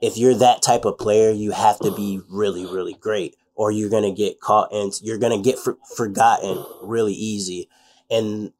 if 0.00 0.16
you're 0.16 0.34
that 0.34 0.62
type 0.62 0.84
of 0.84 0.98
player, 0.98 1.30
you 1.30 1.52
have 1.52 1.78
to 1.80 1.90
be 1.92 2.20
really 2.28 2.64
really 2.66 2.94
great, 2.94 3.36
or 3.54 3.70
you're 3.70 3.90
gonna 3.90 4.12
get 4.12 4.40
caught 4.40 4.72
and 4.72 4.92
you're 5.02 5.18
gonna 5.18 5.40
get 5.40 5.58
for, 5.58 5.76
forgotten 5.96 6.64
really 6.82 7.14
easy. 7.14 7.68
And 8.10 8.52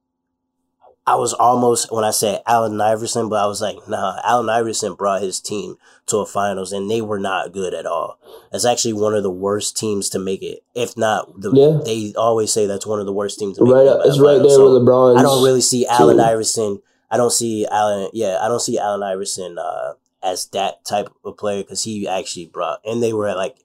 I 1.04 1.16
was 1.16 1.32
almost 1.32 1.90
when 1.90 2.04
I 2.04 2.12
said 2.12 2.42
Allen 2.46 2.80
Iverson, 2.80 3.28
but 3.28 3.42
I 3.42 3.46
was 3.46 3.60
like, 3.60 3.76
nah, 3.88 4.20
Allen 4.24 4.48
Iverson 4.48 4.94
brought 4.94 5.20
his 5.20 5.40
team 5.40 5.76
to 6.06 6.18
a 6.18 6.26
finals 6.26 6.70
and 6.72 6.88
they 6.88 7.00
were 7.00 7.18
not 7.18 7.52
good 7.52 7.74
at 7.74 7.86
all. 7.86 8.20
That's 8.52 8.64
actually 8.64 8.92
one 8.92 9.12
of 9.14 9.24
the 9.24 9.30
worst 9.30 9.76
teams 9.76 10.08
to 10.10 10.20
make 10.20 10.42
it. 10.42 10.62
If 10.76 10.96
not, 10.96 11.40
the, 11.40 11.50
Yeah. 11.52 11.80
they 11.84 12.14
always 12.16 12.52
say 12.52 12.66
that's 12.66 12.86
one 12.86 13.00
of 13.00 13.06
the 13.06 13.12
worst 13.12 13.40
teams 13.40 13.58
to 13.58 13.64
make 13.64 13.72
Right, 13.74 13.86
it. 13.86 14.00
it's 14.04 14.20
right 14.20 14.36
finals. 14.36 14.42
there 14.42 14.50
So 14.56 14.72
with 14.74 14.82
LeBron. 14.82 15.18
I 15.18 15.22
don't 15.22 15.42
really 15.42 15.60
see 15.60 15.86
Allen. 15.86 16.20
Iverson. 16.20 16.80
I 17.10 17.16
don't 17.16 17.32
see 17.32 17.66
Allen. 17.66 18.08
Yeah, 18.12 18.38
I 18.40 18.46
don't 18.46 18.60
see 18.62 18.78
Allen 18.78 19.02
Iverson 19.02 19.58
uh, 19.58 19.94
as 20.22 20.46
that 20.52 20.84
type 20.84 21.08
of 21.24 21.36
player 21.36 21.62
because 21.64 21.82
he 21.82 22.06
actually 22.06 22.46
brought 22.46 22.78
and 22.84 23.02
they 23.02 23.12
were 23.12 23.26
at 23.26 23.36
like 23.36 23.56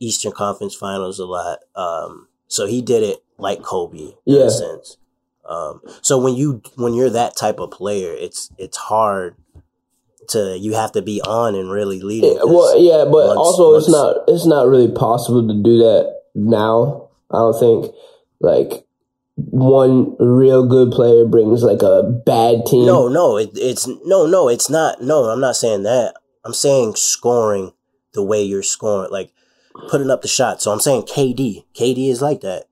Eastern 0.00 0.32
Conference 0.32 0.74
Finals 0.74 1.18
a 1.18 1.26
lot. 1.26 1.58
Um, 1.76 2.28
so 2.48 2.66
he 2.66 2.80
did 2.80 3.02
it 3.02 3.22
like 3.36 3.62
Kobe 3.62 3.98
in 3.98 4.12
Yeah. 4.24 4.44
a 4.44 4.50
sense. 4.50 4.96
Um, 5.48 5.80
so 6.02 6.18
when 6.18 6.34
you 6.34 6.62
when 6.76 6.94
you're 6.94 7.10
that 7.10 7.36
type 7.36 7.58
of 7.58 7.70
player, 7.70 8.12
it's 8.12 8.50
it's 8.58 8.76
hard 8.76 9.36
to 10.28 10.56
you 10.58 10.74
have 10.74 10.92
to 10.92 11.02
be 11.02 11.20
on 11.22 11.54
and 11.54 11.70
really 11.70 12.00
lead 12.00 12.24
it. 12.24 12.38
'cause 12.40 12.48
Well, 12.48 12.78
yeah, 12.78 13.04
but 13.04 13.26
once- 13.26 13.38
also 13.38 13.74
it's 13.74 13.88
not 13.88 14.16
it's 14.28 14.46
not 14.46 14.68
really 14.68 14.88
possible 14.90 15.46
to 15.46 15.54
do 15.54 15.78
that 15.78 16.22
now. 16.34 17.08
I 17.30 17.38
don't 17.38 17.58
think 17.58 17.94
like 18.40 18.86
one 19.50 20.14
real 20.18 20.64
good 20.66 20.92
player 20.92 21.24
brings 21.24 21.62
like 21.64 21.82
a 21.82 22.02
bad 22.02 22.66
team. 22.66 22.86
No, 22.86 23.08
no, 23.08 23.36
it, 23.38 23.50
it's 23.54 23.86
no, 24.04 24.26
no, 24.26 24.48
it's 24.48 24.70
not. 24.70 25.02
No, 25.02 25.24
I'm 25.24 25.40
not 25.40 25.56
saying 25.56 25.82
that. 25.84 26.14
I'm 26.44 26.54
saying 26.54 26.94
scoring 26.96 27.72
the 28.14 28.22
way 28.22 28.42
you're 28.42 28.62
scoring, 28.62 29.10
like 29.10 29.32
putting 29.88 30.10
up 30.10 30.22
the 30.22 30.28
shot. 30.28 30.60
So 30.62 30.70
I'm 30.70 30.80
saying 30.80 31.02
KD. 31.04 31.64
KD 31.74 32.10
is 32.10 32.20
like 32.22 32.42
that. 32.42 32.66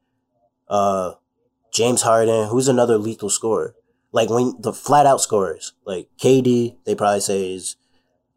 Uh, 0.69 1.15
James 1.73 2.03
Harden, 2.03 2.49
who's 2.49 2.69
another 2.69 2.99
lethal 2.99 3.31
scorer. 3.31 3.75
Like 4.13 4.29
when 4.29 4.55
the 4.59 4.73
flat 4.73 5.07
out 5.07 5.21
scorers, 5.21 5.73
like 5.85 6.09
KD, 6.19 6.77
they 6.85 6.95
probably 6.95 7.21
say 7.21 7.55
is, 7.55 7.77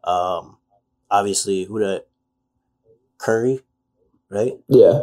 um, 0.04 0.58
obviously 1.10 1.64
who 1.64 1.80
that 1.80 2.06
Curry, 3.18 3.60
right? 4.30 4.52
Yeah, 4.68 5.00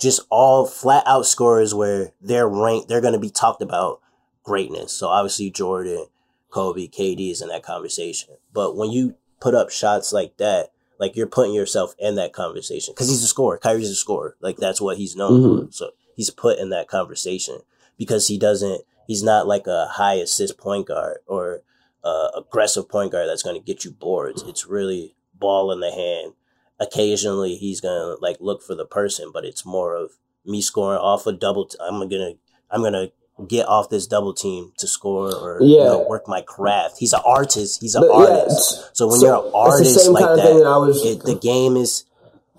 just 0.00 0.22
all 0.30 0.66
flat 0.66 1.04
out 1.06 1.26
scorers 1.26 1.74
where 1.74 2.12
they're 2.20 2.48
ranked, 2.48 2.88
they're 2.88 3.02
going 3.02 3.12
to 3.12 3.20
be 3.20 3.30
talked 3.30 3.62
about 3.62 4.00
greatness. 4.42 4.92
So 4.92 5.08
obviously 5.08 5.50
Jordan, 5.50 6.06
Kobe, 6.50 6.88
KD 6.88 7.30
is 7.30 7.42
in 7.42 7.48
that 7.48 7.62
conversation. 7.62 8.36
But 8.52 8.76
when 8.76 8.90
you 8.90 9.16
put 9.40 9.54
up 9.54 9.70
shots 9.70 10.12
like 10.12 10.38
that, 10.38 10.70
like 10.98 11.16
you're 11.16 11.26
putting 11.26 11.54
yourself 11.54 11.94
in 11.98 12.16
that 12.16 12.32
conversation 12.32 12.94
because 12.94 13.08
he's 13.08 13.22
a 13.22 13.26
scorer. 13.26 13.58
Kyrie's 13.58 13.90
a 13.90 13.94
scorer. 13.94 14.36
Like 14.40 14.56
that's 14.56 14.80
what 14.80 14.96
he's 14.96 15.16
known 15.16 15.42
for. 15.66 15.72
So 15.72 15.90
he's 16.20 16.28
put 16.28 16.58
in 16.58 16.68
that 16.68 16.86
conversation 16.86 17.60
because 17.96 18.28
he 18.28 18.36
doesn't, 18.38 18.82
he's 19.06 19.22
not 19.22 19.46
like 19.46 19.66
a 19.66 19.86
high 19.92 20.16
assist 20.16 20.58
point 20.58 20.86
guard 20.86 21.16
or 21.26 21.62
uh, 22.04 22.28
aggressive 22.36 22.86
point 22.90 23.10
guard 23.10 23.26
that's 23.26 23.42
going 23.42 23.58
to 23.58 23.64
get 23.64 23.86
you 23.86 23.90
boards. 23.90 24.42
It's 24.42 24.66
really 24.66 25.14
ball 25.34 25.72
in 25.72 25.80
the 25.80 25.90
hand. 25.90 26.34
Occasionally 26.78 27.54
he's 27.56 27.80
going 27.80 27.98
to 28.16 28.20
like 28.22 28.36
look 28.40 28.62
for 28.62 28.74
the 28.74 28.84
person, 28.84 29.30
but 29.32 29.46
it's 29.46 29.64
more 29.64 29.94
of 29.96 30.12
me 30.44 30.60
scoring 30.60 31.00
off 31.00 31.26
a 31.26 31.32
double. 31.32 31.70
I'm 31.80 31.98
going 32.00 32.10
to, 32.10 32.34
I'm 32.70 32.82
going 32.82 32.92
to 32.92 33.10
get 33.46 33.66
off 33.66 33.88
this 33.88 34.06
double 34.06 34.34
team 34.34 34.72
to 34.76 34.86
score 34.86 35.34
or 35.34 35.62
you 35.62 35.78
know, 35.78 36.06
work 36.06 36.28
my 36.28 36.42
craft. 36.42 36.96
He's 36.98 37.14
an 37.14 37.20
artist. 37.24 37.80
He's 37.80 37.94
an 37.94 38.02
But, 38.02 38.10
artist. 38.10 38.72
it's- 38.78 38.90
So 38.92 39.08
when 39.08 39.20
so 39.20 39.26
you're 39.26 39.46
an 39.46 39.52
artist 39.54 40.08
like 40.10 40.24
that, 40.26 40.36
that 40.36 40.66
I 40.66 40.76
was- 40.76 41.02
it, 41.02 41.22
the 41.24 41.34
game 41.34 41.76
is 41.78 42.04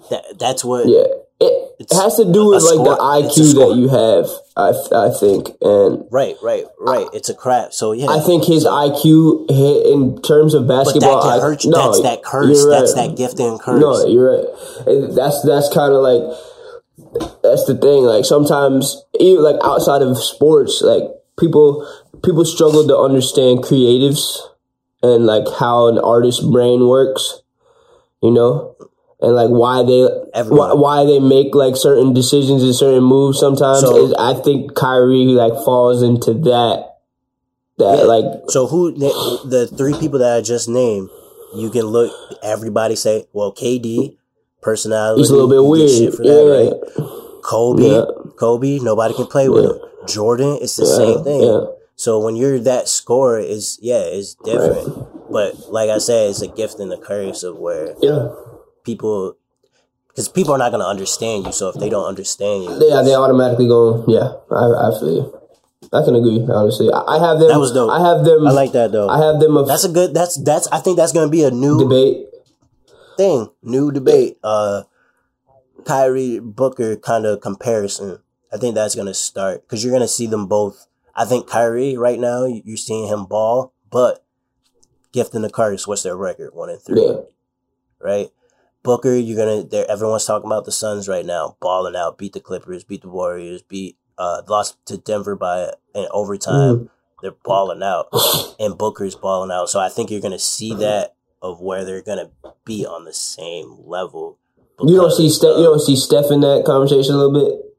that. 0.09 0.23
That's 0.39 0.65
what. 0.65 0.87
yeah. 0.87 1.03
It, 1.41 1.75
It's 1.79 1.99
has 1.99 2.17
to 2.17 2.31
do 2.31 2.49
with 2.49 2.61
like 2.61 2.75
score- 2.75 2.93
the 2.93 3.01
IQ 3.01 3.35
that 3.57 3.75
you 3.75 3.89
have. 3.89 4.29
I 4.55 5.07
I 5.07 5.09
think, 5.09 5.49
and 5.61 6.05
Right, 6.11 6.35
right, 6.43 6.65
right. 6.79 7.07
It's 7.13 7.29
a 7.29 7.33
craft. 7.33 7.73
So 7.73 7.93
yeah, 7.93 8.07
I 8.07 8.19
think 8.19 8.45
his 8.45 8.63
IQ 8.65 9.49
hit 9.49 9.87
in 9.87 10.21
terms 10.21 10.53
of 10.53 10.67
but 10.67 10.77
that 10.77 10.85
basketball. 10.85 11.21
can 11.23 11.41
hurt 11.41 11.63
you. 11.63 11.71
no, 11.71 11.87
that's 11.87 12.01
that 12.03 12.23
curse. 12.23 12.57
you're 12.57 12.69
That's 12.69 12.93
that 12.93 13.17
gift 13.17 13.39
and 13.39 13.59
curse. 13.59 13.81
No, 13.81 14.05
you're 14.05 14.37
right. 14.37 15.15
That's 15.15 15.41
that's 15.41 15.73
kind 15.73 15.93
of 15.93 16.01
like 16.05 16.21
that's 17.41 17.65
the 17.65 17.75
thing. 17.81 18.03
Like 18.03 18.25
sometimes, 18.25 19.03
even 19.19 19.41
like 19.43 19.57
outside 19.63 20.01
of 20.03 20.21
sports, 20.21 20.81
like 20.83 21.03
people 21.39 21.87
people 22.23 22.45
struggle 22.45 22.85
to 22.87 22.97
understand 22.97 23.59
creatives 23.65 24.37
and 25.01 25.25
like 25.25 25.45
how 25.57 25.87
an 25.87 25.97
artist's 25.97 26.43
brain 26.43 26.87
works. 26.87 27.41
You 28.21 28.29
know, 28.31 28.75
and 29.21 29.33
like 29.35 29.49
why 29.49 29.83
they 29.83 30.01
why, 30.49 30.73
why 30.73 31.05
they 31.05 31.19
make 31.19 31.53
like 31.53 31.75
certain 31.75 32.13
decisions 32.13 32.63
and 32.63 32.75
certain 32.75 33.03
moves. 33.03 33.39
Sometimes 33.39 33.81
So- 33.81 33.95
is 34.05 34.13
I 34.17 34.33
think 34.33 34.73
Kyrie 34.75 35.25
like 35.37 35.53
falls 35.63 36.01
into 36.01 36.33
that. 36.33 36.87
That 37.77 37.99
Yeah. 37.99 38.03
like 38.05 38.25
So 38.49 38.67
who 38.67 38.91
the 38.91 39.67
three 39.67 39.93
people 39.93 40.19
that 40.19 40.37
I 40.37 40.41
just 40.41 40.67
named? 40.69 41.09
You 41.55 41.69
can 41.69 41.83
look. 41.85 42.11
Everybody 42.43 42.95
say, 42.95 43.27
well, 43.33 43.51
KD 43.51 44.17
personality. 44.61 45.21
he's 45.21 45.29
a 45.29 45.33
little 45.33 45.49
bit 45.49 45.63
weird. 45.63 45.89
yeah, 46.23 46.33
that, 46.33 46.71
right? 46.97 47.41
Kobe, 47.43 47.83
Yeah. 47.83 48.05
Kobe. 48.37 48.79
Nobody 48.79 49.13
can 49.13 49.25
play 49.27 49.49
with 49.49 49.63
Yeah. 49.65 49.69
him. 49.71 49.79
Jordan, 50.07 50.57
it's 50.61 50.75
the 50.77 50.85
same 50.85 51.23
thing. 51.23 51.67
So 51.95 52.17
when 52.19 52.35
you're 52.35 52.57
that 52.59 52.87
scorer, 52.87 53.39
is 53.39 53.77
yeah, 53.81 53.99
it's 53.99 54.35
different. 54.43 55.05
But 55.31 55.71
like 55.71 55.89
I 55.89 55.97
said, 55.99 56.29
it's 56.31 56.41
a 56.41 56.47
gift 56.47 56.79
and 56.79 56.91
a 56.91 56.97
curse 56.97 57.43
of 57.43 57.57
where 57.59 57.95
yeah. 58.01 58.29
People, 58.83 59.35
because 60.09 60.27
people 60.29 60.53
are 60.53 60.57
not 60.57 60.71
gonna 60.71 60.85
understand 60.87 61.45
you. 61.45 61.51
So 61.51 61.69
if 61.69 61.75
they 61.75 61.89
don't 61.89 62.05
understand 62.05 62.63
you, 62.63 62.71
Yeah, 62.89 63.01
they 63.01 63.15
automatically 63.15 63.67
go. 63.67 64.03
Yeah, 64.07 64.33
I, 64.51 64.89
I 64.89 64.99
feel 64.99 65.13
you. 65.15 65.37
I 65.93 66.03
can 66.05 66.15
agree. 66.15 66.45
Honestly, 66.49 66.89
I, 66.91 67.01
I 67.01 67.19
have 67.19 67.39
them. 67.39 67.49
That 67.49 67.59
was 67.59 67.73
dope. 67.73 67.91
I 67.91 67.99
have 67.99 68.23
them. 68.23 68.47
I 68.47 68.51
like 68.51 68.71
that 68.73 68.91
though. 68.91 69.09
I 69.09 69.17
have 69.25 69.39
them. 69.39 69.57
A 69.57 69.65
that's 69.65 69.83
a 69.83 69.89
good. 69.89 70.13
That's 70.13 70.35
that's. 70.43 70.67
I 70.71 70.79
think 70.79 70.97
that's 70.97 71.11
gonna 71.11 71.29
be 71.29 71.43
a 71.43 71.51
new 71.51 71.79
debate. 71.79 72.27
thing, 73.17 73.49
new 73.63 73.91
debate. 73.91 74.37
Uh, 74.43 74.83
Kyrie 75.85 76.39
Booker 76.39 76.95
kind 76.95 77.25
of 77.25 77.41
comparison. 77.41 78.19
I 78.53 78.57
think 78.57 78.75
that's 78.75 78.95
gonna 78.95 79.13
start 79.13 79.61
because 79.63 79.83
you're 79.83 79.93
gonna 79.93 80.07
see 80.07 80.27
them 80.27 80.45
both. 80.47 80.87
I 81.15 81.25
think 81.25 81.47
Kyrie 81.47 81.97
right 81.97 82.19
now 82.19 82.45
you- 82.45 82.61
you're 82.63 82.77
seeing 82.77 83.07
him 83.07 83.25
ball, 83.25 83.73
but 83.89 84.23
gift 85.11 85.33
and 85.35 85.43
the 85.43 85.49
curse. 85.49 85.87
What's 85.87 86.03
their 86.03 86.15
record? 86.15 86.53
One 86.53 86.69
and 86.69 86.81
three, 86.81 87.01
Yeah, 87.05 87.13
right? 87.99 88.29
Booker, 88.83 89.15
you're 89.15 89.37
gonna. 89.37 89.63
There, 89.63 89.89
everyone's 89.89 90.25
talking 90.25 90.47
about 90.47 90.65
the 90.65 90.71
Suns 90.71 91.07
right 91.07 91.25
now, 91.25 91.55
balling 91.59 91.95
out, 91.95 92.17
beat 92.17 92.33
the 92.33 92.39
Clippers, 92.39 92.83
beat 92.83 93.01
the 93.01 93.09
Warriors, 93.09 93.61
beat 93.61 93.97
uh 94.17 94.41
lost 94.47 94.83
to 94.87 94.97
Denver 94.97 95.35
by 95.35 95.73
an 95.93 96.07
overtime. 96.11 96.77
Mm. 96.77 96.89
They're 97.21 97.31
balling 97.43 97.83
out, 97.83 98.07
and 98.59 98.77
Booker's 98.77 99.15
balling 99.15 99.51
out. 99.51 99.69
So 99.69 99.79
I 99.79 99.89
think 99.89 100.09
you're 100.09 100.21
gonna 100.21 100.39
see 100.39 100.71
mm. 100.71 100.79
that 100.79 101.15
of 101.41 101.61
where 101.61 101.85
they're 101.85 102.01
gonna 102.01 102.31
be 102.65 102.85
on 102.85 103.05
the 103.05 103.13
same 103.13 103.77
level. 103.85 104.39
you 104.81 104.95
don't 104.95 105.11
see 105.11 105.29
Steph. 105.29 105.57
You 105.57 105.63
don't 105.63 105.79
see 105.79 105.93
uh, 105.93 105.97
Steph 105.97 106.31
in 106.31 106.41
that 106.41 106.63
conversation 106.65 107.13
a 107.13 107.17
little 107.17 107.33
bit 107.33 107.71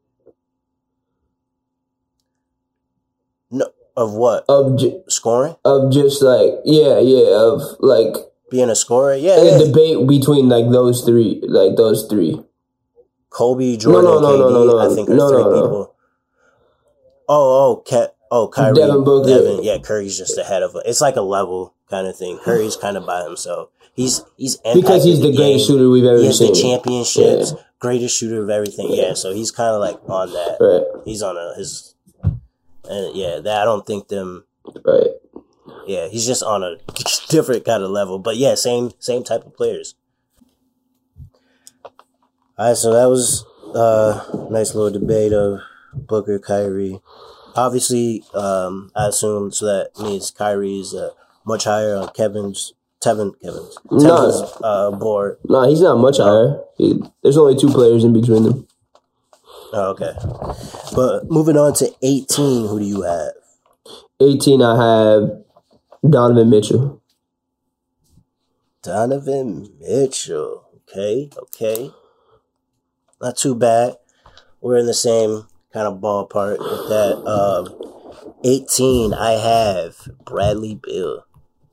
no, 3.51 3.67
of 3.97 4.13
what 4.13 4.45
of 4.47 4.77
ju- 4.79 5.03
scoring, 5.07 5.55
of 5.65 5.91
just 5.91 6.21
like 6.21 6.53
yeah, 6.63 6.99
yeah, 6.99 7.37
of 7.37 7.61
like 7.79 8.15
being 8.53 8.69
a 8.69 8.75
scorer. 8.75 9.15
Yeah, 9.17 9.41
a 9.41 9.45
yeah. 9.57 9.57
debate 9.65 10.05
between 10.07 10.47
like 10.47 10.69
those 10.69 11.01
three, 11.03 11.41
like 11.49 11.75
those 11.75 12.05
three. 12.05 12.37
Kobe, 13.31 13.75
Jordan, 13.77 14.05
no, 14.05 14.19
no, 14.21 14.27
KD. 14.29 14.39
no, 14.39 14.49
no, 14.49 14.63
no. 14.71 14.79
I 14.79 14.93
think 14.93 15.09
are 15.09 15.15
No, 15.15 15.27
three 15.29 15.41
no, 15.43 15.49
no. 15.49 15.61
people. 15.63 15.95
Oh, 17.27 17.47
oh, 17.71 17.75
Cat. 17.83 18.15
Oh, 18.29 18.47
Kyrie, 18.47 18.75
Devin 18.75 19.03
Booker. 19.03 19.29
Devin. 19.29 19.63
Yeah, 19.63 19.77
Curry's 19.79 20.17
just 20.17 20.37
ahead 20.37 20.61
of 20.61 20.75
it. 20.75 20.83
It's 20.85 21.01
like 21.01 21.15
a 21.15 21.21
level 21.21 21.73
kind 21.89 22.05
of 22.07 22.15
thing. 22.15 22.37
Curry's 22.43 22.75
kind 22.75 22.95
of 22.97 23.05
by 23.07 23.23
himself. 23.23 23.69
He's 23.95 24.23
he's 24.37 24.57
Because 24.57 25.03
he's 25.03 25.19
the 25.19 25.27
game. 25.29 25.35
greatest 25.37 25.67
shooter 25.67 25.89
we've 25.89 26.03
ever 26.05 26.17
He 26.19 26.25
has 26.27 26.37
seen. 26.39 26.53
the 26.53 26.59
championships, 26.59 27.51
Yeah. 27.51 27.61
greatest 27.79 28.17
shooter 28.17 28.41
of 28.43 28.49
everything. 28.49 28.87
Yeah, 28.91 29.13
so 29.13 29.33
he's 29.33 29.51
kind 29.51 29.73
of 29.75 29.81
like 29.81 29.97
on 30.09 30.31
that. 30.33 30.57
Right, 30.59 31.01
He's 31.05 31.21
on 31.21 31.37
a 31.37 31.53
his, 31.57 31.93
and 32.23 33.15
yeah, 33.15 33.39
that 33.39 33.61
I 33.61 33.65
don't 33.65 33.85
think 33.85 34.07
them. 34.09 34.45
right. 34.83 35.09
Yeah, 35.87 36.07
he's 36.07 36.25
just 36.25 36.43
on 36.43 36.63
a 36.63 36.77
different 37.29 37.65
kind 37.65 37.83
of 37.83 37.91
level. 37.91 38.19
But 38.19 38.37
yeah, 38.37 38.55
same 38.55 38.91
same 38.99 39.23
type 39.23 39.45
of 39.45 39.55
players. 39.55 39.95
All 42.57 42.67
right, 42.67 42.77
so 42.77 42.93
that 42.93 43.09
was 43.09 43.45
uh 43.75 44.47
nice 44.51 44.75
little 44.75 44.91
debate 44.91 45.33
of 45.33 45.59
Booker, 45.93 46.39
Kyrie. 46.39 46.99
Obviously, 47.55 48.23
um, 48.33 48.91
I 48.95 49.07
assume 49.07 49.51
so 49.51 49.65
that 49.65 49.91
means 50.01 50.31
Kyrie 50.31 50.79
is 50.79 50.93
uh, 50.95 51.11
much 51.45 51.65
higher 51.65 51.95
on 51.95 52.09
Kevin's 52.09 52.73
Tevin 53.03 53.33
Kevin's 53.41 53.77
No. 53.91 53.99
Tevin's 53.99 54.57
uh, 54.63 54.91
board. 54.91 55.37
No, 55.47 55.67
he's 55.67 55.81
not 55.81 55.97
much 55.97 56.17
higher. 56.17 56.61
He, 56.77 57.01
there's 57.21 57.37
only 57.37 57.55
two 57.55 57.69
players 57.69 58.03
in 58.03 58.13
between 58.13 58.43
them. 58.43 58.67
Oh, 59.75 59.91
okay, 59.91 60.13
but 60.95 61.29
moving 61.29 61.57
on 61.57 61.73
to 61.75 61.91
eighteen, 62.01 62.67
who 62.67 62.79
do 62.79 62.85
you 62.85 63.01
have? 63.01 63.33
18, 64.19 64.61
I 64.61 64.75
have 65.15 65.42
Donovan 66.07 66.49
Mitchell. 66.49 67.01
Donovan 68.81 69.69
Mitchell. 69.79 70.65
Okay, 70.89 71.29
okay. 71.37 71.91
Not 73.21 73.37
too 73.37 73.55
bad. 73.55 73.95
We're 74.61 74.77
in 74.77 74.85
the 74.85 74.93
same 74.93 75.47
kind 75.73 75.87
of 75.87 75.99
ballpark 76.01 76.59
with 76.59 76.89
that. 76.89 77.23
Um, 77.25 78.33
18, 78.43 79.13
I 79.13 79.31
have 79.31 80.09
Bradley 80.25 80.75
Beal. 80.75 81.25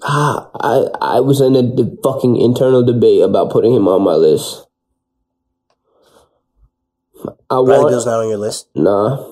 Ah, 0.03 0.49
I 0.55 1.17
I 1.17 1.21
was 1.21 1.41
in 1.41 1.55
a 1.57 1.63
de- 1.63 1.97
fucking 2.03 2.37
internal 2.37 2.83
debate 2.83 3.23
about 3.23 3.51
putting 3.51 3.75
him 3.75 3.87
on 3.87 4.03
my 4.03 4.15
list. 4.15 4.67
I 7.51 7.61
Bradley 7.61 7.69
want 7.77 7.89
Beal's 7.91 8.07
not 8.07 8.21
on 8.21 8.29
your 8.29 8.39
list. 8.39 8.69
nah. 8.75 9.27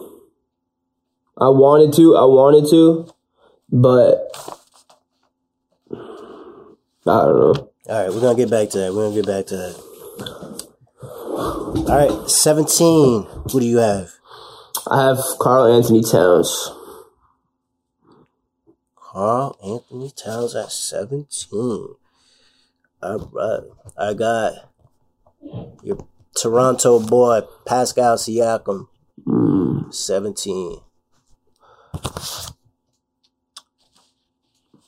I 1.41 1.49
wanted 1.51 1.93
to, 1.95 2.17
I 2.17 2.25
wanted 2.25 2.69
to, 2.71 3.09
but 3.71 4.58
I 7.09 7.25
don't 7.25 7.39
know. 7.39 7.71
All 7.89 8.03
right, 8.05 8.13
we're 8.13 8.21
gonna 8.21 8.37
get 8.37 8.51
back 8.51 8.69
to 8.71 8.79
that. 8.79 8.95
We're 8.95 9.05
gonna 9.09 9.15
get 9.15 9.27
back 9.27 9.47
to 9.47 9.57
that. 9.57 9.77
All 11.01 11.85
right, 11.87 12.31
17. 12.31 13.27
Who 13.51 13.61
do 13.61 13.67
you 13.67 13.79
have? 13.79 14.11
I 14.87 15.05
have 15.07 15.19
Karl 15.39 15.67
Anthony 15.67 16.03
Towns. 16.03 16.71
Karl 18.97 19.57
Anthony 19.65 20.11
Towns 20.11 20.55
at 20.55 20.71
17. 20.71 21.95
All 23.03 23.31
right. 23.33 23.61
I 23.97 24.15
got 24.15 24.71
your 25.83 26.07
Toronto 26.35 27.01
boy, 27.01 27.41
Pascal 27.65 28.17
Siakam, 28.17 28.89
Mm. 29.27 29.93
17. 29.93 30.81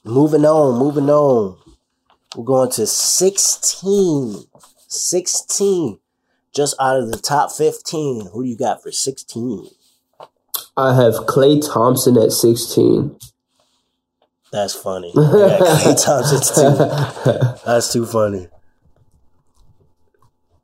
Moving 0.05 0.45
on, 0.45 0.79
moving 0.79 1.11
on. 1.11 1.57
We're 2.37 2.45
going 2.45 2.71
to 2.73 2.87
16. 2.87 4.45
16. 4.89 5.99
Just 6.53 6.75
out 6.81 6.99
of 6.99 7.11
the 7.11 7.19
top 7.19 7.53
15. 7.53 8.27
Who 8.33 8.43
do 8.45 8.49
you 8.49 8.57
got 8.57 8.83
for 8.83 8.93
16? 8.93 9.69
I 10.77 10.95
have 10.95 11.15
Klay 11.27 11.61
Thompson 11.65 12.17
at 12.17 12.33
16. 12.33 13.17
That's 14.53 14.75
funny. 14.75 15.13
Got 15.15 15.61
Klay 15.61 16.05
Thompson 16.05 16.41
too. 16.41 17.61
That's 17.65 17.93
too 17.93 18.05
funny. 18.05 18.49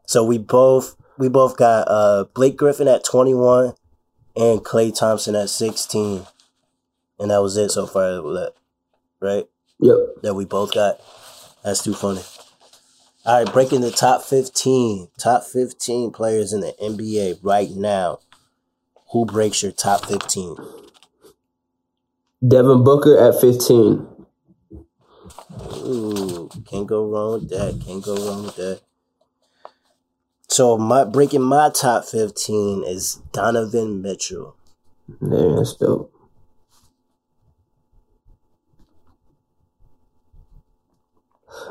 So 0.06 0.24
we 0.24 0.38
both 0.38 0.96
we 1.18 1.28
both 1.28 1.56
got 1.56 1.86
uh 1.88 2.24
Blake 2.34 2.56
Griffin 2.56 2.88
at 2.88 3.04
21 3.04 3.74
and 4.34 4.60
Klay 4.60 4.96
Thompson 4.96 5.36
at 5.36 5.50
16. 5.50 6.26
And 7.18 7.30
that 7.30 7.42
was 7.42 7.56
it 7.56 7.70
so 7.70 7.86
far. 7.86 8.20
Right? 9.20 9.44
Yep. 9.80 9.96
That 10.22 10.34
we 10.34 10.44
both 10.44 10.74
got. 10.74 11.00
That's 11.66 11.82
too 11.82 11.94
funny. 11.94 12.22
All 13.24 13.42
right, 13.42 13.52
breaking 13.52 13.80
the 13.80 13.90
top 13.90 14.22
15. 14.22 15.08
Top 15.18 15.42
15 15.42 16.12
players 16.12 16.52
in 16.52 16.60
the 16.60 16.72
NBA 16.80 17.40
right 17.42 17.70
now. 17.70 18.20
Who 19.10 19.26
breaks 19.26 19.64
your 19.64 19.72
top 19.72 20.06
15? 20.06 20.58
Devin 22.46 22.84
Booker 22.84 23.18
at 23.18 23.40
15. 23.40 24.06
Ooh, 25.78 26.48
can't 26.70 26.86
go 26.86 27.04
wrong 27.04 27.40
with 27.40 27.48
that. 27.50 27.82
Can't 27.84 28.04
go 28.04 28.14
wrong 28.14 28.44
with 28.44 28.54
that. 28.54 28.82
So 30.48 30.78
my 30.78 31.02
breaking 31.02 31.42
my 31.42 31.70
top 31.70 32.04
fifteen 32.04 32.84
is 32.84 33.20
Donovan 33.32 34.00
Mitchell. 34.00 34.54
Yeah, 35.20 35.56
that's 35.56 35.74
dope. 35.74 36.15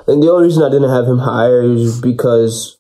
And 0.08 0.22
the 0.22 0.32
only 0.32 0.46
reason 0.46 0.64
I 0.64 0.70
didn't 0.70 0.90
have 0.90 1.08
him 1.08 1.20
higher 1.20 1.64
is 1.64 2.00
because 2.00 2.78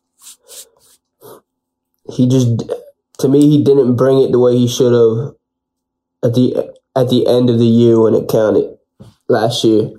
he 2.12 2.28
just, 2.30 2.64
to 3.20 3.28
me, 3.28 3.50
he 3.50 3.64
didn't 3.64 3.96
bring 3.96 4.22
it 4.22 4.32
the 4.32 4.40
way 4.40 4.58
he 4.58 4.68
should 4.68 4.94
have 4.94 5.36
at 6.24 6.36
the 6.36 6.74
at 6.96 7.10
the 7.10 7.28
end 7.28 7.50
of 7.50 7.60
the 7.60 7.66
year 7.66 8.00
when 8.00 8.14
it 8.14 8.30
counted 8.30 8.78
last 9.28 9.64
year. 9.64 9.92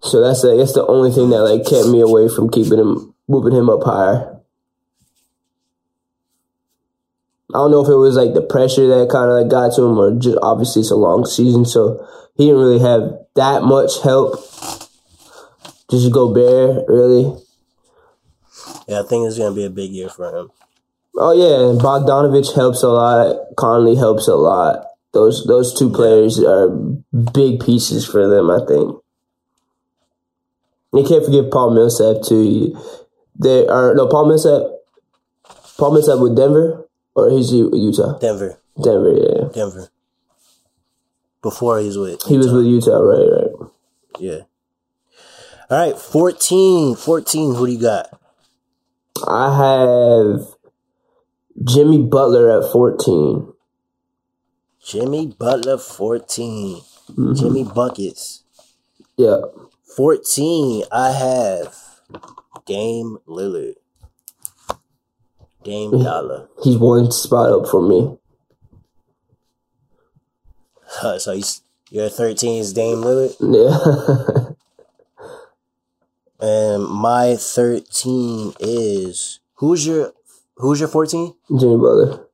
So 0.00 0.22
that's 0.22 0.42
the, 0.42 0.56
that's 0.56 0.74
the 0.74 0.86
only 0.86 1.10
thing 1.10 1.30
that 1.30 1.42
like 1.42 1.66
kept 1.66 1.88
me 1.88 2.00
away 2.00 2.28
from 2.28 2.50
keeping 2.50 2.78
him 2.78 3.14
moving 3.26 3.54
him 3.54 3.68
up 3.68 3.82
higher. 3.84 4.34
I 7.50 7.58
don't 7.58 7.70
know 7.70 7.82
if 7.82 7.88
it 7.88 7.94
was 7.94 8.14
like 8.14 8.34
the 8.34 8.42
pressure 8.42 8.86
that 8.88 9.08
kind 9.10 9.30
of 9.30 9.36
like 9.40 9.50
got 9.50 9.74
to 9.74 9.82
him, 9.82 9.98
or 9.98 10.18
just 10.18 10.38
obviously 10.42 10.80
it's 10.80 10.90
a 10.90 10.96
long 10.96 11.24
season, 11.24 11.64
so 11.64 12.06
he 12.36 12.46
didn't 12.46 12.60
really 12.60 12.78
have 12.78 13.18
that 13.36 13.62
much 13.62 14.02
help. 14.02 14.36
Just 15.90 16.12
go 16.12 16.32
bare, 16.32 16.84
really. 16.86 17.34
Yeah, 18.86 19.00
I 19.00 19.02
think 19.04 19.26
it's 19.26 19.38
gonna 19.38 19.54
be 19.54 19.64
a 19.64 19.70
big 19.70 19.90
year 19.90 20.08
for 20.08 20.34
him. 20.36 20.50
Oh 21.16 21.32
yeah, 21.32 21.70
and 21.70 21.80
Bogdanovich 21.80 22.54
helps 22.54 22.82
a 22.82 22.88
lot. 22.88 23.36
Conley 23.56 23.96
helps 23.96 24.28
a 24.28 24.36
lot. 24.36 24.86
Those 25.12 25.44
those 25.46 25.76
two 25.76 25.90
players 25.90 26.38
are 26.42 26.68
big 26.68 27.60
pieces 27.60 28.06
for 28.06 28.28
them. 28.28 28.50
I 28.50 28.58
think. 28.66 28.96
You 30.92 31.04
can't 31.04 31.24
forget 31.24 31.50
Paul 31.50 31.74
Millsap 31.74 32.22
too. 32.22 32.76
They 33.38 33.66
are 33.66 33.94
no 33.94 34.06
Paul 34.08 34.26
Millsap. 34.28 34.62
Paul 35.78 35.92
Millsap 35.92 36.18
with 36.18 36.36
Denver, 36.36 36.86
or 37.14 37.30
he's 37.30 37.52
Utah. 37.52 38.18
Denver, 38.18 38.58
Denver, 38.82 39.14
yeah. 39.16 39.48
Denver. 39.52 39.88
Before 41.40 41.78
he's 41.78 41.96
with 41.96 42.22
He 42.24 42.36
was 42.36 42.52
with 42.52 42.66
Utah, 42.66 42.98
right? 42.98 43.28
Right. 43.30 43.70
yeah. 44.18 44.40
All 45.70 45.78
right, 45.78 45.98
14. 45.98 46.96
14, 46.96 47.54
Who 47.54 47.66
do 47.66 47.72
you 47.72 47.80
got? 47.80 48.18
I 49.26 49.56
have 49.56 50.46
Jimmy 51.64 51.98
Butler 51.98 52.58
at 52.58 52.70
fourteen. 52.70 53.52
Jimmy 54.82 55.26
Butler, 55.26 55.76
14. 55.76 56.76
Mm-hmm. 57.10 57.34
Jimmy 57.34 57.64
Buckets. 57.64 58.44
Yeah. 59.18 59.40
14, 59.96 60.84
I 60.90 61.10
have 61.10 61.76
Dame 62.64 63.18
Lillard. 63.26 63.74
Dame 65.62 65.90
Dollar. 65.90 66.48
He's 66.62 66.78
one 66.78 67.10
spot 67.10 67.50
up 67.50 67.68
for 67.68 67.86
me. 67.86 68.16
so 71.18 71.34
he's, 71.34 71.62
your 71.90 72.08
13 72.08 72.60
is 72.60 72.72
Dame 72.72 72.98
Lillard. 72.98 73.36
Yeah. 73.40 74.44
And 76.40 76.84
my 76.84 77.34
13 77.36 78.54
is 78.60 79.40
who's 79.54 79.86
your 79.86 80.12
who's 80.56 80.78
your 80.80 80.88
14? 80.88 81.34
Jimmy 81.58 81.76
Butler. 81.76 82.26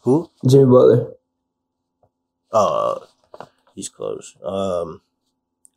Who? 0.00 0.30
Jimmy 0.46 0.66
Butler. 0.66 1.12
Uh 2.52 2.98
he's 3.74 3.88
close. 3.88 4.36
Um 4.44 5.00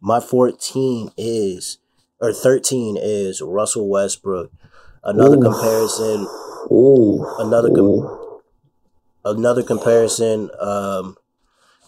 my 0.01 0.19
14 0.19 1.11
is 1.17 1.77
or 2.19 2.33
13 2.33 2.97
is 2.99 3.41
Russell 3.41 3.87
Westbrook. 3.87 4.51
Another 5.03 5.37
Ooh. 5.37 5.41
comparison 5.41 6.27
Ooh. 6.71 7.25
Another 7.39 7.69
com- 7.69 7.79
Ooh. 7.79 8.41
another 9.23 9.63
comparison 9.63 10.49
um 10.59 11.15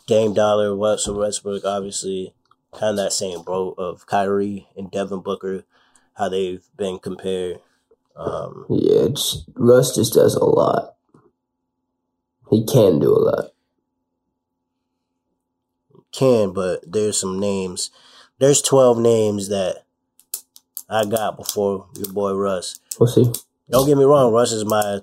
Dame 0.08 0.34
Dollar, 0.34 0.76
Russell 0.76 1.20
Westbrook 1.20 1.64
obviously 1.66 2.34
kind 2.74 2.92
of 2.92 2.98
that 2.98 3.14
same 3.14 3.44
boat 3.44 3.76
of 3.78 4.06
Kyrie 4.06 4.68
and 4.76 4.90
Devin 4.92 5.22
Booker 5.22 5.66
how 6.14 6.30
they've 6.30 6.64
been 6.78 7.00
compared 7.00 7.60
um 8.16 8.66
Yeah, 8.70 9.08
just, 9.08 9.46
Russ 9.56 9.96
just 9.96 10.14
does 10.14 10.36
a 10.36 10.46
lot. 10.46 10.96
He 12.50 12.66
can 12.66 13.00
do 13.00 13.16
a 13.16 13.20
lot. 13.20 13.46
can, 16.12 16.54
but 16.54 16.84
there's 16.86 17.20
some 17.20 17.40
names. 17.40 17.90
There's 18.38 18.62
12 18.62 18.98
names 18.98 19.50
that 19.50 19.84
I 20.90 21.06
got 21.06 21.38
before 21.38 21.88
your 21.96 22.12
boy 22.12 22.34
Russ. 22.34 22.80
We'll 23.00 23.08
see. 23.08 23.32
Don't 23.70 23.88
get 23.88 23.98
me 23.98 24.04
wrong, 24.04 24.34
Russ 24.34 24.52
is 24.52 24.66
my, 24.66 25.00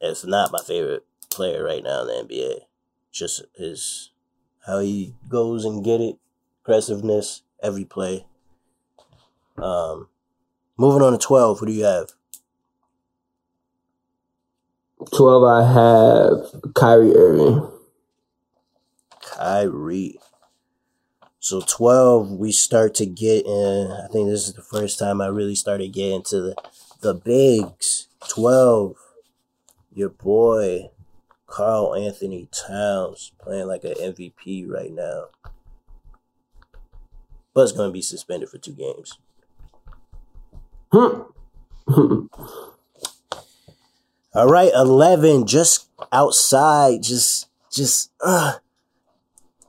if 0.00 0.24
not 0.24 0.52
my 0.52 0.60
favorite 0.64 1.04
player 1.30 1.64
right 1.64 1.82
now 1.82 2.02
in 2.02 2.06
the 2.06 2.34
NBA. 2.34 2.60
Just 3.10 3.42
his, 3.56 4.10
how 4.66 4.80
he 4.80 5.14
goes 5.28 5.64
and 5.64 5.84
get 5.84 6.00
it, 6.00 6.16
aggressiveness, 6.62 7.42
every 7.62 7.84
play. 7.84 8.26
Um, 9.56 10.08
moving 10.76 11.02
on 11.02 11.12
to 11.12 11.18
12, 11.18 11.58
who 11.58 11.66
do 11.66 11.72
you 11.72 11.84
have? 11.84 12.10
12, 15.16 15.44
I 15.44 15.72
have 15.72 16.74
Kyrie 16.74 17.16
Irving. 17.16 17.70
Kyrie. 19.22 20.18
So 21.38 21.62
12, 21.62 22.32
we 22.32 22.52
start 22.52 22.94
to 22.96 23.06
get 23.06 23.46
in. 23.46 23.90
I 23.90 24.08
think 24.12 24.28
this 24.28 24.46
is 24.46 24.52
the 24.52 24.62
first 24.62 24.98
time 24.98 25.22
I 25.22 25.28
really 25.28 25.54
started 25.54 25.92
getting 25.92 26.22
to 26.24 26.40
the, 26.40 26.54
the 27.00 27.14
bigs. 27.14 28.08
12, 28.28 28.96
your 29.94 30.10
boy, 30.10 30.90
Karl 31.50 31.94
Anthony 31.96 32.48
Towns, 32.52 33.32
playing 33.38 33.66
like 33.66 33.84
an 33.84 33.94
MVP 33.94 34.68
right 34.68 34.92
now. 34.92 35.24
But 37.52 37.62
it's 37.62 37.72
going 37.72 37.90
to 37.90 37.92
be 37.92 38.02
suspended 38.02 38.48
for 38.48 38.58
two 38.58 38.72
games. 38.72 39.18
All 40.92 41.28
right, 44.48 44.70
11, 44.72 45.46
just 45.46 45.88
outside, 46.12 47.02
just, 47.02 47.48
just, 47.70 48.12
uh, 48.24 48.54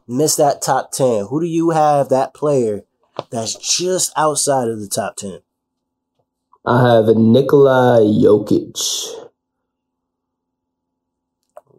miss 0.07 0.35
that 0.35 0.61
top 0.61 0.91
10. 0.91 1.25
Who 1.29 1.41
do 1.41 1.47
you 1.47 1.71
have 1.71 2.09
that 2.09 2.35
player 2.35 2.83
that's 3.31 3.55
just 3.55 4.13
outside 4.15 4.67
of 4.67 4.79
the 4.79 4.87
top 4.87 5.15
10? 5.15 5.39
I 6.63 6.95
have 6.95 7.07
Nikola 7.17 8.01
Jokic. 8.01 9.30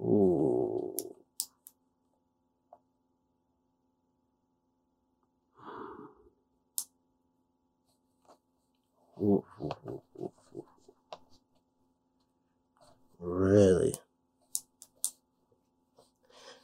Ooh. 0.03 0.97
Ooh, 9.21 9.45
ooh. 9.61 10.33
Really? 13.21 13.95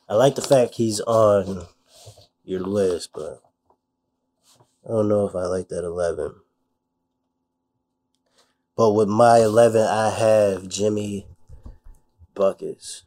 I 0.09 0.15
like 0.15 0.35
the 0.35 0.43
fact 0.43 0.75
he's 0.75 1.01
on 1.01 1.67
your 2.45 2.61
list, 2.61 3.11
but 3.15 3.43
I 4.85 4.89
don't 4.89 5.09
know 5.09 5.29
if 5.29 5.37
I 5.37 5.45
like 5.45 5.69
that 5.69 5.85
eleven. 5.85 6.35
But 8.75 8.93
with 8.93 9.09
my 9.09 9.39
eleven, 9.39 9.83
I 9.83 10.11
have 10.11 10.69
Jimmy 10.69 11.27
buckets. 12.35 13.05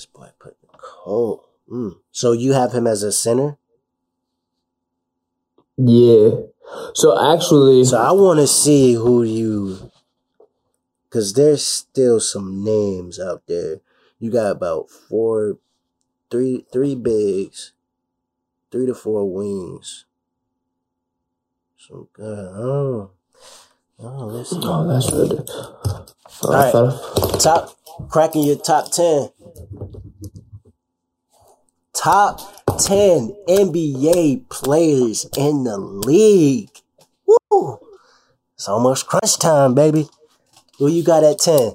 This 0.00 0.06
boy 0.06 0.30
put 0.38 0.56
cold. 0.78 1.44
Mm. 1.70 1.98
So 2.10 2.32
you 2.32 2.54
have 2.54 2.72
him 2.72 2.86
as 2.86 3.02
a 3.02 3.12
center. 3.12 3.58
Yeah. 5.76 6.30
So 6.94 7.34
actually, 7.34 7.84
So 7.84 7.98
I 7.98 8.10
want 8.12 8.40
to 8.40 8.46
see 8.46 8.94
who 8.94 9.22
you, 9.22 9.92
because 11.04 11.34
there's 11.34 11.62
still 11.62 12.18
some 12.18 12.64
names 12.64 13.20
out 13.20 13.42
there. 13.46 13.82
You 14.18 14.30
got 14.30 14.52
about 14.52 14.88
four, 14.88 15.58
three, 16.30 16.64
three 16.72 16.94
bigs, 16.94 17.74
three 18.72 18.86
to 18.86 18.94
four 18.94 19.30
wings. 19.30 20.06
So 21.76 22.08
good. 22.14 22.24
Oh, 22.54 23.10
oh, 24.02 24.44
oh, 24.62 24.86
that's 24.88 25.10
good. 25.10 25.48
All 26.42 26.52
right. 26.52 26.72
Top 27.40 27.76
cracking 28.08 28.44
your 28.44 28.56
top 28.56 28.90
ten. 28.90 29.28
Top 31.94 32.40
ten 32.78 33.34
NBA 33.48 34.48
players 34.48 35.26
in 35.36 35.64
the 35.64 35.76
league. 35.78 36.70
Woo! 37.26 37.78
It's 38.54 38.68
almost 38.68 39.06
crunch 39.06 39.38
time, 39.38 39.74
baby. 39.74 40.08
Who 40.78 40.88
you 40.88 41.02
got 41.02 41.24
at 41.24 41.38
ten? 41.38 41.72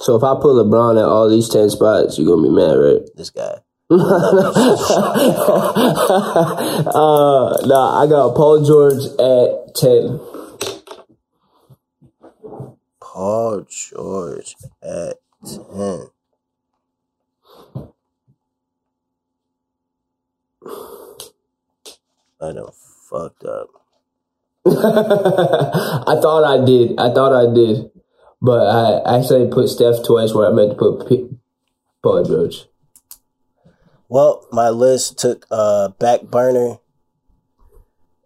So 0.00 0.16
if 0.16 0.24
I 0.24 0.34
put 0.34 0.56
LeBron 0.56 0.98
at 0.98 1.04
all 1.04 1.30
these 1.30 1.48
ten 1.48 1.70
spots, 1.70 2.18
you're 2.18 2.26
gonna 2.26 2.42
be 2.42 2.50
mad, 2.50 2.74
right? 2.74 3.02
This 3.16 3.30
guy. 3.30 3.60
uh, 3.90 3.96
nah, 7.66 8.02
I 8.02 8.06
got 8.08 8.34
Paul 8.34 8.64
George 8.64 9.04
at 9.20 9.74
ten. 9.76 10.20
Paul 13.14 13.64
George 13.68 14.56
at 14.82 15.18
ten. 15.46 16.08
I 22.40 22.52
done 22.52 22.70
fucked 23.08 23.44
up. 23.44 23.68
I 24.66 26.18
thought 26.20 26.42
I 26.42 26.64
did. 26.64 26.98
I 26.98 27.14
thought 27.14 27.32
I 27.32 27.54
did, 27.54 27.92
but 28.42 28.66
I 28.66 29.16
actually 29.16 29.48
put 29.48 29.68
Steph 29.68 30.04
twice 30.04 30.34
where 30.34 30.50
I 30.50 30.52
meant 30.52 30.72
to 30.72 30.76
put 30.76 31.08
P- 31.08 31.38
Paul 32.02 32.24
George. 32.24 32.66
Well, 34.08 34.44
my 34.50 34.70
list 34.70 35.18
took 35.18 35.46
uh 35.52 35.90
back 36.00 36.22
burner. 36.22 36.78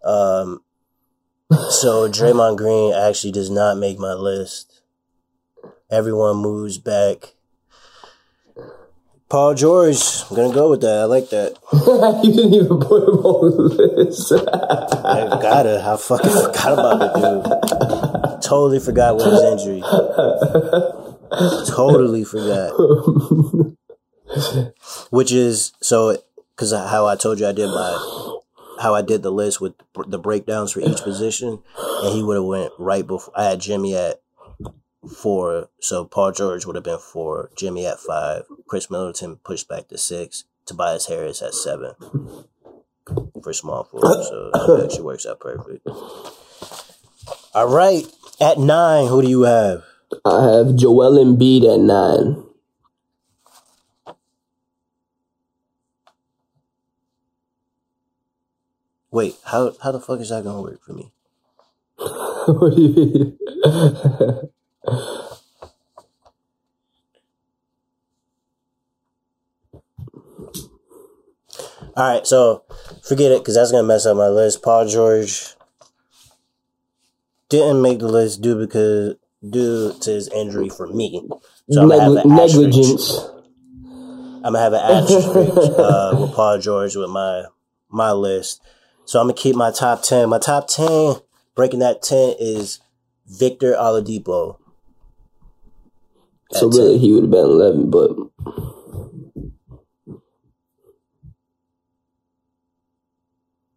Um 0.03 0.62
so 1.53 2.09
Draymond 2.09 2.57
Green 2.57 2.95
actually 2.95 3.32
does 3.32 3.51
not 3.51 3.76
make 3.76 3.99
my 3.99 4.14
list. 4.14 4.68
Everyone 5.91 6.36
moves 6.36 6.76
back. 6.76 7.34
Paul 9.30 9.55
George, 9.55 9.97
I'm 10.28 10.36
gonna 10.36 10.55
go 10.55 10.70
with 10.70 10.82
that. 10.82 11.01
I 11.01 11.05
like 11.05 11.30
that. 11.30 11.57
you 12.24 12.32
didn't 12.32 12.55
even 12.55 12.78
put 12.80 13.09
him 13.09 13.18
on 13.24 13.57
the 13.57 13.62
list. 13.97 14.32
I 14.32 15.28
gotta. 15.41 15.82
I 15.82 15.97
fucking 15.97 16.30
forgot 16.30 16.72
about 16.72 16.99
the 16.99 18.32
dude. 18.32 18.43
Totally 18.43 18.80
forgot 18.80 19.16
what 19.16 19.32
his 19.32 19.43
injury. 19.43 19.82
Totally 21.74 22.24
forgot. 22.24 22.72
Which 25.11 25.32
is 25.32 25.72
so 25.80 26.18
because 26.55 26.72
how 26.72 27.07
I 27.07 27.16
told 27.16 27.41
you 27.41 27.47
I 27.47 27.53
did 27.53 27.68
my 27.68 28.39
how 28.80 28.95
I 28.95 29.03
did 29.03 29.22
the 29.22 29.32
list 29.32 29.61
with 29.61 29.74
the 30.07 30.18
breakdowns 30.18 30.72
for 30.72 30.80
each 30.80 31.03
position, 31.03 31.62
and 32.03 32.14
he 32.14 32.22
would 32.22 32.36
have 32.36 32.45
went 32.45 32.72
right 32.78 33.07
before. 33.07 33.32
I 33.36 33.45
had 33.45 33.61
Jimmy 33.61 33.95
at 33.95 34.20
four, 35.09 35.69
so 35.81 36.05
Paul 36.05 36.33
George 36.33 36.67
would 36.67 36.77
have 36.77 36.85
been 36.85 36.99
four, 36.99 37.51
Jimmy 37.57 37.87
at 37.87 37.99
five, 37.99 38.45
Khris 38.67 38.91
Middleton 38.91 39.37
pushed 39.37 39.69
back 39.69 39.89
to 39.89 39.99
six, 39.99 40.45
Tobias 40.67 41.07
Harris 41.07 41.43
at 41.43 41.55
seven 41.55 41.95
for 43.43 43.53
small 43.53 43.85
forward. 43.85 44.25
So 44.25 44.51
it 44.55 44.85
actually 44.85 45.03
works 45.03 45.27
out 45.27 45.41
perfect. 45.41 45.87
All 47.55 47.69
right, 47.69 48.05
at 48.41 48.59
nine, 48.59 49.09
who 49.09 49.23
do 49.23 49.29
you 49.29 49.43
have? 49.43 49.85
I 50.25 50.45
have 50.45 50.77
Joel 50.77 51.19
Embiid 51.23 51.65
at 51.75 51.81
nine. 51.81 52.45
Wait, 59.11 59.37
how 59.45 59.75
how 59.83 59.91
the 59.91 60.01
fuck 60.01 60.21
is 60.21 60.29
that 60.29 60.45
gonna 60.45 60.63
work 60.63 60.83
for 60.83 60.93
me? 60.93 61.11
what 61.97 62.77
do 62.77 62.83
you 62.83 63.39
mean? 63.65 64.51
All 71.97 72.14
right, 72.14 72.26
so 72.26 72.64
forget 73.03 73.33
it 73.33 73.41
because 73.41 73.55
that's 73.55 73.72
gonna 73.72 73.87
mess 73.87 74.07
up 74.07 74.16
my 74.16 74.29
list. 74.29 74.62
Paul 74.62 74.87
George 74.87 75.55
didn't 77.49 77.83
make 77.83 77.99
the 77.99 78.09
list 78.09 78.41
due 78.41 78.57
because 78.59 79.16
due 79.49 79.93
to 80.01 80.11
his 80.11 80.29
injury 80.29 80.68
for 80.68 80.87
me. 80.87 81.29
So 81.70 81.83
I'm 81.83 81.89
gonna 81.89 82.03
have 82.03 82.12
Negli- 82.14 82.22
an 82.33 82.39
asterisk. 82.39 82.76
negligence. 82.76 83.20
I'm 84.45 84.53
gonna 84.53 84.61
have 84.61 84.72
an 84.74 84.81
asterisk 85.03 85.79
uh, 85.79 86.16
with 86.20 86.33
Paul 86.35 86.59
George 86.59 86.95
with 86.97 87.11
my 87.11 87.45
my 87.89 88.12
list. 88.12 88.62
So 89.07 89.18
I'm 89.20 89.24
gonna 89.26 89.35
keep 89.35 89.57
my 89.57 89.70
top 89.72 90.03
ten. 90.03 90.29
My 90.29 90.39
top 90.39 90.68
ten, 90.68 91.16
breaking 91.57 91.81
that 91.81 92.03
ten 92.03 92.35
is 92.39 92.81
Victor 93.26 93.72
Oladipo. 93.74 94.59
So 96.53 96.67
At 96.69 96.73
10. 96.73 96.81
really, 96.81 96.99
he 96.99 97.13
would 97.13 97.25
have 97.25 97.31
been 97.31 97.45
eleven, 97.45 97.91
but 97.91 98.11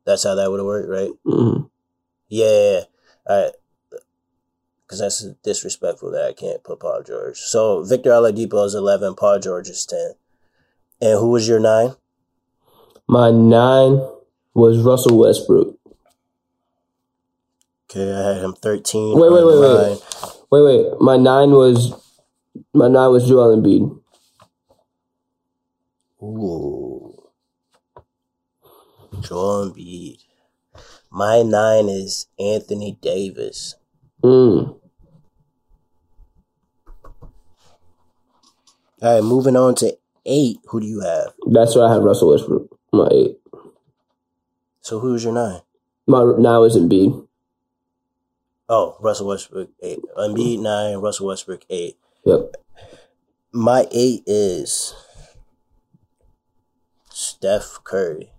That's 0.06 0.24
how 0.24 0.36
that 0.36 0.50
would 0.50 0.60
have 0.60 0.66
worked, 0.66 0.90
right? 0.90 1.12
mm, 1.26 1.70
Yeah. 2.28 2.82
All 3.30 3.44
right. 3.44 3.52
Because 4.84 5.00
that's 5.00 5.24
disrespectful 5.44 6.12
that 6.12 6.26
I 6.26 6.34
can't 6.34 6.64
put 6.64 6.80
Paul 6.80 7.04
George. 7.04 7.38
So 7.38 7.84
Victor 7.84 8.10
Oladipo 8.10 8.66
is 8.66 8.76
11, 8.76 9.16
Paul 9.16 9.40
George 9.40 9.70
is 9.70 9.86
10. 9.86 10.16
And 11.02 11.20
who 11.20 11.30
was 11.30 11.48
your 11.48 11.60
nine? 11.60 11.96
my 13.08 13.30
nine 13.30 14.02
was 14.54 14.80
Russell 14.80 15.18
Westbrook. 15.20 15.78
Okay, 17.90 18.12
I 18.14 18.34
had 18.36 18.44
him 18.44 18.54
13. 18.54 19.20
Wait, 19.20 19.32
wait, 19.32 19.44
wait, 19.46 19.60
mine. 19.60 19.90
wait. 19.92 20.02
Wait, 20.50 20.62
wait. 20.64 21.02
My 21.02 21.18
nine 21.18 21.52
was 21.52 21.94
my 22.74 22.88
nine 22.88 23.12
was 23.12 23.28
Joel 23.28 23.58
Embiid. 23.58 24.00
Ooh. 26.24 27.14
Joel 29.22 29.72
Embiid. 29.72 30.20
My 31.10 31.42
nine 31.42 31.90
is 31.90 32.28
Anthony 32.40 32.98
Davis. 33.02 33.76
Mm. 34.24 34.78
All 39.02 39.16
right, 39.16 39.24
moving 39.24 39.56
on 39.56 39.76
to 39.76 39.98
eight. 40.26 40.60
Who 40.68 40.80
do 40.80 40.86
you 40.86 41.02
have? 41.02 41.34
That's 41.48 41.76
why 41.76 41.88
I 41.88 41.94
have 41.94 42.04
Russell 42.04 42.30
Westbrook. 42.30 42.78
My 42.94 43.08
eight. 43.12 43.38
So 44.82 45.00
who's 45.00 45.24
your 45.24 45.34
nine? 45.34 45.62
My 46.08 46.20
nine 46.24 46.60
was 46.60 46.78
Embiid. 46.78 47.28
Oh, 48.70 48.96
Russell 49.02 49.28
Westbrook 49.28 49.70
eight. 49.82 50.00
Embiid 50.18 50.62
nine, 50.62 50.98
Russell 50.98 51.28
Westbrook 51.28 51.66
eight. 51.70 51.98
Yep. 52.24 52.56
My 53.52 53.88
eight 53.92 54.24
is 54.28 54.94
Steph 57.10 57.80
Curry. 57.84 58.32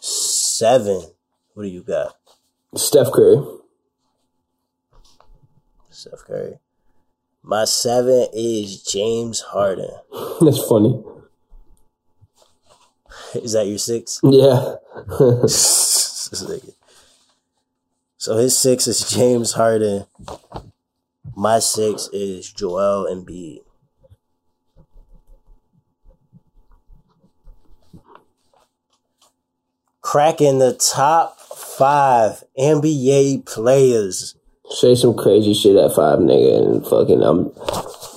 Seven. 0.00 1.02
What 1.54 1.62
do 1.62 1.68
you 1.68 1.82
got? 1.82 2.16
Steph 2.74 3.12
Curry. 3.12 3.44
Steph 5.90 6.24
Curry. 6.26 6.58
My 7.42 7.64
seven 7.64 8.26
is 8.32 8.82
James 8.82 9.40
Harden. 9.40 9.90
That's 10.40 10.62
funny. 10.68 11.02
Is 13.34 13.52
that 13.52 13.66
your 13.66 13.78
six? 13.78 14.20
Yeah. 14.22 14.74
So 18.22 18.36
his 18.36 18.56
six 18.56 18.86
is 18.86 19.10
James 19.10 19.54
Harden. 19.54 20.06
My 21.34 21.58
six 21.58 22.08
is 22.12 22.52
Joel 22.52 23.08
Embiid. 23.10 23.64
Cracking 30.02 30.60
the 30.60 30.74
top 30.74 31.36
five 31.40 32.44
NBA 32.56 33.44
players. 33.44 34.36
Say 34.70 34.94
some 34.94 35.16
crazy 35.16 35.52
shit 35.52 35.74
at 35.74 35.92
five, 35.92 36.20
nigga, 36.20 36.64
and 36.64 36.86
fucking 36.86 37.24
I'm. 37.24 37.46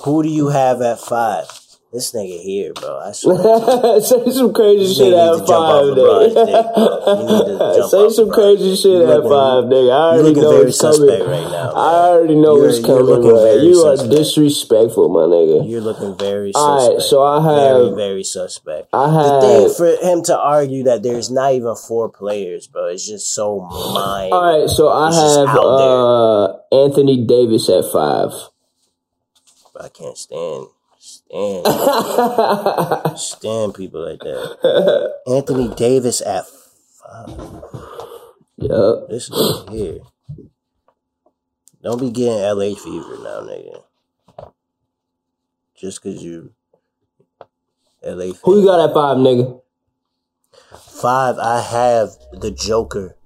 Who 0.03 0.21
do 0.21 0.29
you 0.29 0.49
have 0.49 0.83
at 0.83 0.99
five? 0.99 1.47
This 1.95 2.11
nigga 2.11 2.41
here, 2.41 2.73
bro. 2.73 2.99
I 2.99 3.11
swear. 3.15 4.01
Say 4.01 4.29
some 4.29 4.51
crazy 4.53 4.93
shit 4.93 5.13
at 5.13 5.31
to 5.31 5.37
jump 5.39 5.47
off 5.47 5.47
five, 5.47 5.95
LeBron's 5.95 6.35
dick, 6.35 6.65
bro. 6.75 7.15
You 7.15 7.23
need 7.23 7.45
to 7.47 7.55
nigga. 7.63 7.89
Say 7.89 8.09
some 8.09 8.31
crazy 8.35 8.75
shit 8.75 9.01
at 9.07 9.23
five, 9.23 9.63
nigga. 9.71 9.91
I 9.95 10.19
already 10.19 10.33
know 10.35 10.51
very 10.51 10.67
it's 10.67 10.81
coming. 10.81 10.97
suspect 10.99 11.23
right 11.25 11.49
now. 11.55 11.71
I 11.71 11.93
already 12.11 12.35
know 12.35 12.57
You're- 12.57 12.67
it's 12.75 12.85
coming, 12.85 13.21
bro. 13.21 13.43
very 13.47 13.67
You 13.67 13.79
are 13.87 13.95
disrespectful, 13.95 15.07
my 15.07 15.21
nigga. 15.21 15.69
You're 15.71 15.79
looking 15.79 16.17
very 16.17 16.51
suspect. 16.51 16.59
All 16.59 16.91
right, 16.95 17.01
so 17.01 17.23
I 17.23 17.35
have, 17.39 17.95
very 17.95 18.23
suspect. 18.25 18.89
I 18.91 19.05
have. 19.05 19.41
The 19.41 19.47
thing 19.47 19.73
for 19.79 20.05
him 20.05 20.23
to 20.23 20.37
argue 20.37 20.83
that 20.83 21.01
there's 21.01 21.31
not 21.31 21.53
even 21.53 21.77
four 21.77 22.09
players, 22.09 22.67
bro, 22.67 22.87
it's 22.87 23.07
just 23.07 23.33
so 23.33 23.61
mind. 23.61 24.33
All 24.33 24.59
right, 24.59 24.67
so 24.69 24.89
I 24.91 25.15
have 25.15 25.47
uh 25.55 26.59
Anthony 26.75 27.23
Davis 27.25 27.69
at 27.69 27.85
five. 27.89 28.31
I 29.79 29.87
can't 29.87 30.17
stand 30.17 30.67
Oh. 31.37 33.03
stand 33.17 33.19
stand 33.19 33.73
people 33.73 34.09
like 34.09 34.19
that. 34.19 35.15
Anthony 35.27 35.67
Davis 35.75 36.21
at 36.21 36.45
five. 36.47 37.29
Yup. 38.55 39.09
This 39.09 39.29
nigga 39.29 39.69
here. 39.69 39.99
Don't 41.83 41.99
be 41.99 42.09
getting 42.09 42.39
LA 42.39 42.73
fever 42.75 43.17
now, 43.21 43.41
nigga. 43.41 43.83
Just 45.75 46.01
cause 46.01 46.23
you 46.23 46.53
LA 48.01 48.27
fever. 48.27 48.39
Who 48.43 48.61
you 48.61 48.65
got 48.67 48.89
at 48.89 48.93
five, 48.93 49.17
nigga? 49.17 49.61
Five, 51.01 51.37
I 51.37 51.59
have 51.59 52.11
the 52.31 52.49
Joker. 52.49 53.17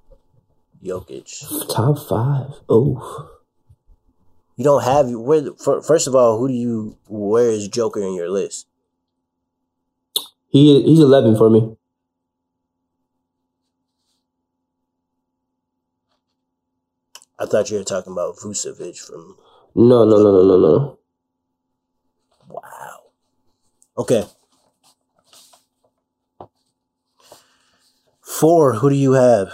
Jokic. 0.83 1.69
Top 1.71 1.99
five. 1.99 2.59
Oh. 2.67 3.38
You 4.59 4.65
don't 4.65 4.83
have 4.83 5.09
where 5.09 5.53
first 5.55 6.05
of 6.05 6.15
all, 6.15 6.37
who 6.37 6.49
do 6.49 6.53
you 6.53 6.97
where 7.07 7.49
is 7.49 7.69
Joker 7.69 8.01
in 8.01 8.13
your 8.13 8.29
list? 8.29 8.67
He 10.49 10.83
he's 10.83 10.99
eleven 10.99 11.37
for 11.37 11.49
me. 11.49 11.77
I 17.39 17.45
thought 17.45 17.71
you 17.71 17.77
were 17.77 17.85
talking 17.85 18.11
about 18.11 18.35
Vucevic 18.35 18.99
from 18.99 19.37
No, 19.75 20.03
no, 20.03 20.17
no, 20.17 20.29
no, 20.29 20.43
no, 20.43 20.57
no. 20.57 20.99
Wow. 22.49 22.99
Okay. 23.97 24.25
Four, 28.21 28.73
who 28.73 28.89
do 28.89 28.95
you 28.97 29.13
have? 29.13 29.53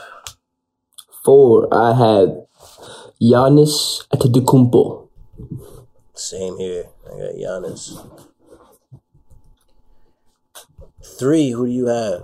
Four. 1.23 1.71
I 1.71 1.93
have 1.93 2.44
Giannis 3.21 4.05
Antetokounmpo. 4.09 5.07
Same 6.13 6.57
here. 6.57 6.85
I 7.05 7.09
got 7.09 7.35
Giannis. 7.35 8.21
Three, 11.17 11.51
who 11.51 11.65
do 11.65 11.71
you 11.71 11.85
have? 11.87 12.23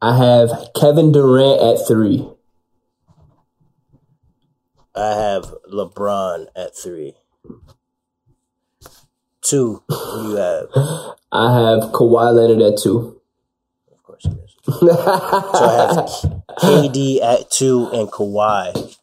I 0.00 0.16
have 0.16 0.68
Kevin 0.78 1.12
Durant 1.12 1.60
at 1.62 1.86
three. 1.86 2.28
I 4.94 5.14
have 5.14 5.54
LeBron 5.72 6.46
at 6.54 6.76
three. 6.76 7.14
Two, 9.40 9.82
who 9.88 10.22
do 10.22 10.28
you 10.28 10.36
have? 10.36 10.66
I 11.32 11.52
have 11.54 11.92
Kawhi 11.92 12.34
Leonard 12.34 12.62
at 12.62 12.78
two. 12.78 13.20
Of 13.90 14.02
course, 14.02 14.24
he 14.24 14.30
is. 14.30 14.56
So 14.64 15.64
I 15.64 15.94
have 15.94 15.96
KD 16.58 17.20
at 17.22 17.50
two 17.50 17.88
and 17.92 18.08
Kawhi 18.10 18.96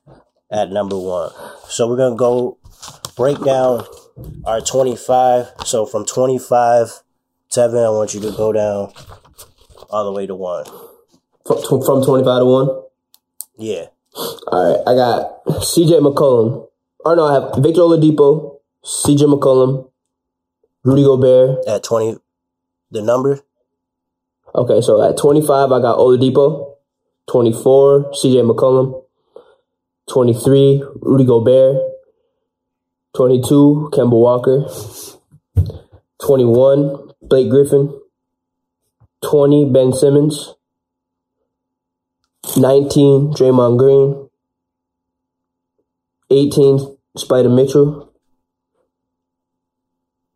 at 0.52 0.72
number 0.72 0.98
one. 0.98 1.32
So 1.68 1.88
we're 1.88 1.98
gonna 1.98 2.16
go 2.16 2.58
break 3.16 3.40
down 3.44 3.86
our 4.46 4.62
twenty-five. 4.62 5.48
So 5.66 5.86
from 5.86 6.06
twenty-five, 6.06 7.02
Tevin, 7.52 7.86
I 7.86 7.90
want 7.90 8.14
you 8.14 8.22
to 8.22 8.32
go 8.32 8.52
down 8.52 8.92
all 9.90 10.06
the 10.06 10.12
way 10.12 10.28
to 10.28 10.36
one. 10.36 10.66
From, 11.46 11.62
from 11.84 12.04
twenty 12.04 12.24
five 12.24 12.42
to 12.42 12.46
one. 12.46 12.84
Yeah. 13.58 13.86
All 14.48 14.74
right, 14.74 14.82
I 14.88 14.96
got 14.96 15.46
CJ 15.46 16.00
McCollum. 16.02 16.68
Or 17.06 17.16
no, 17.16 17.26
I 17.26 17.34
have 17.36 17.64
Victor 17.64 17.82
Oladipo, 17.82 18.58
CJ 18.84 19.34
McCollum, 19.34 19.90
Rudy 20.84 21.04
Gobert. 21.04 21.68
At 21.68 21.84
twenty, 21.84 22.18
the 22.92 23.02
number. 23.02 23.42
Okay, 24.56 24.82
so 24.82 25.02
at 25.08 25.16
25, 25.18 25.72
I 25.72 25.80
got 25.80 25.98
Oladipo. 25.98 26.76
24, 27.28 28.12
CJ 28.14 28.50
McCollum. 28.50 29.04
23, 30.10 30.84
Rudy 31.02 31.24
Gobert. 31.24 31.78
22, 33.16 33.90
Kemba 33.94 34.14
Walker. 34.14 34.66
21, 36.26 37.12
Blake 37.22 37.50
Griffin. 37.50 37.94
20, 39.22 39.70
Ben 39.72 39.94
Simmons. 39.94 40.56
19, 42.58 43.34
Draymond 43.34 43.78
Green. 43.78 44.30
18, 46.32 46.98
Spider 47.16 47.50
Mitchell. 47.50 48.12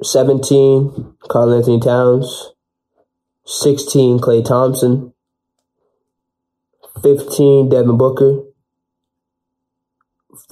17, 0.03 1.15
Karl 1.27 1.53
Anthony 1.53 1.79
Towns. 1.79 2.51
16, 3.45 4.19
Klay 4.19 4.45
Thompson. 4.45 5.13
15, 7.01 7.69
Devin 7.69 7.97
Booker. 7.97 8.52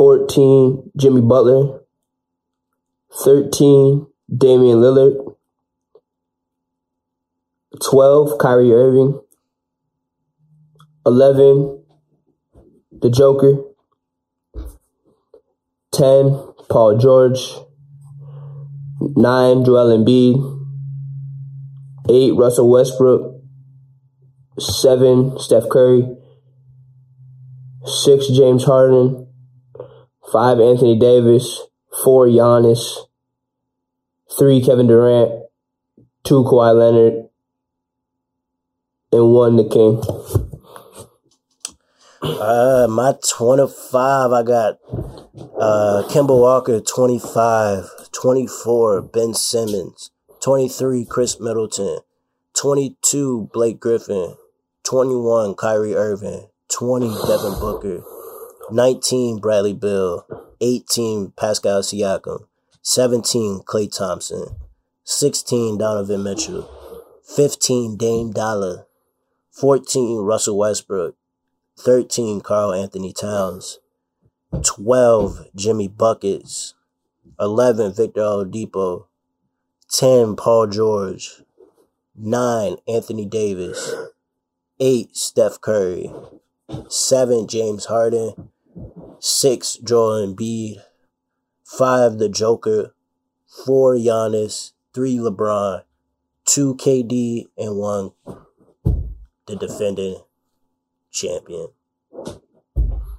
14, 0.02 0.92
Jimmy 0.98 1.22
Butler. 1.22 1.80
13, 3.24 4.08
Damian 4.36 4.80
Lillard. 4.80 5.36
12, 7.86 8.40
Kyrie 8.40 8.74
Irving. 8.74 9.22
11, 11.06 11.84
the 13.00 13.12
Joker. 13.12 13.58
10, 15.92 16.52
Paul 16.68 16.98
George. 16.98 17.54
9, 19.02 19.66
Joel 19.66 20.00
Embiid. 20.00 20.66
8, 22.10 22.32
Russell 22.32 22.72
Westbrook. 22.72 23.40
7, 24.58 25.38
Steph 25.38 25.70
Curry. 25.70 26.08
6, 27.86 28.28
James 28.30 28.64
Harden. 28.64 29.21
5, 30.32 30.60
Anthony 30.60 30.98
Davis. 30.98 31.62
4, 32.04 32.28
Giannis. 32.28 33.08
3, 34.38 34.64
Kevin 34.64 34.88
Durant. 34.88 35.44
2, 36.24 36.44
Kawhi 36.44 36.74
Leonard. 36.74 37.30
And 39.12 39.34
1, 39.34 39.56
the 39.58 39.64
King. 39.66 40.02
Uh, 42.24 42.88
my 42.88 43.16
25, 43.28 44.32
I 44.32 44.44
got 44.44 44.78
uh, 45.60 46.04
Kemba 46.08 46.40
Walker, 46.40 46.80
25, 46.80 47.90
24, 48.12 49.02
Ben 49.02 49.34
Simmons, 49.34 50.12
23, 50.42 51.06
Khris 51.06 51.40
Middleton, 51.40 52.00
22, 52.54 53.50
Blake 53.52 53.80
Griffin, 53.80 54.36
21, 54.84 55.56
Kyrie 55.56 55.96
Irving, 55.96 56.48
20, 56.70 57.08
Devin 57.28 57.60
Booker, 57.60 58.04
19, 58.72 59.40
Bradley 59.40 59.74
Beal, 59.74 60.26
18, 60.62 61.34
Pascal 61.36 61.82
Siakam, 61.82 62.46
17, 62.82 63.60
Klay 63.66 63.94
Thompson, 63.94 64.56
16, 65.04 65.78
Donovan 65.78 66.24
Mitchell, 66.24 66.70
15, 67.36 67.98
Dame 67.98 68.32
Dollar, 68.32 68.86
14, 69.52 70.20
Russell 70.20 70.58
Westbrook, 70.58 71.16
13 71.80 72.40
Karl 72.40 72.74
Anthony 72.74 73.12
Towns, 73.12 73.80
12 74.64 75.48
Jimmy 75.54 75.90
Buckets, 75.90 76.74
11 77.42 77.94
Victor 77.94 78.22
Oladipo, 78.22 79.08
10 79.90 80.38
Paul 80.38 80.68
George, 80.68 81.42
9 82.16 82.78
Anthony 82.88 83.26
Davis, 83.26 83.94
8 84.80 85.14
Steph 85.14 85.60
Curry, 85.60 86.10
7 86.88 87.48
James 87.48 87.86
Harden, 87.86 88.50
6 89.20 89.78
Joel 89.84 90.28
Embiid, 90.28 90.82
5 91.66 92.18
the 92.18 92.30
Joker, 92.30 92.94
4 93.66 93.96
Giannis, 93.96 94.72
3 94.94 95.18
LeBron, 95.18 95.84
2 96.46 96.76
KD, 96.76 97.46
and 97.58 97.78
1 97.78 98.12
the 99.48 99.56
defending 99.56 100.22
champion. 101.12 101.68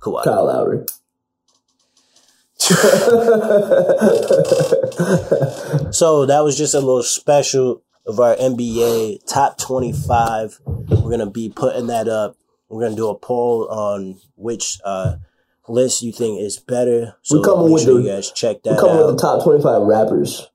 Kawhi. 0.01 0.25
Kyle 0.25 0.47
Lowry. 0.47 0.85
So 5.93 6.25
that 6.27 6.43
was 6.43 6.57
just 6.57 6.75
a 6.75 6.81
little 6.81 7.03
special 7.03 7.83
of 8.07 8.19
our 8.19 8.35
NBA 8.37 9.27
top 9.27 9.59
25. 9.59 10.61
We're 10.67 10.97
going 10.97 11.19
to 11.19 11.27
be 11.27 11.51
putting 11.51 11.89
that 11.89 12.09
up. 12.09 12.37
We're 12.69 12.81
going 12.81 12.93
to 12.93 12.97
do 12.97 13.11
a 13.11 13.15
poll 13.15 13.69
on 13.69 14.19
which 14.37 14.81
uh, 14.85 15.17
list 15.69 16.03
you 16.03 16.13
think 16.13 16.41
is 16.41 16.59
better. 16.59 17.17
So 17.23 17.39
We 17.39 17.45
coming 17.45 17.73
with 17.73 17.83
sure 17.85 17.95
the- 17.95 18.03
you 18.03 18.09
guys 18.09 18.31
check 18.33 18.63
that. 18.65 18.71
We 18.71 18.77
that 18.77 18.81
come 18.81 18.97
with 18.99 19.07
the 19.17 19.17
top 19.23 19.43
twenty 19.45 19.63
five 19.63 19.83
rappers. 19.83 20.49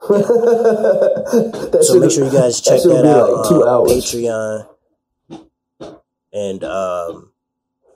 That 0.08 1.84
So 1.84 1.98
make 1.98 2.10
sure 2.10 2.24
you 2.24 2.30
guys 2.32 2.60
check 2.60 2.80
shit'll 2.80 3.02
that, 3.02 3.06
out 3.06 3.32
like 3.32 3.48
two 3.48 3.64
hours. 3.66 3.90
Patreon. 3.92 4.66
And 6.32 6.62
um, 6.64 7.32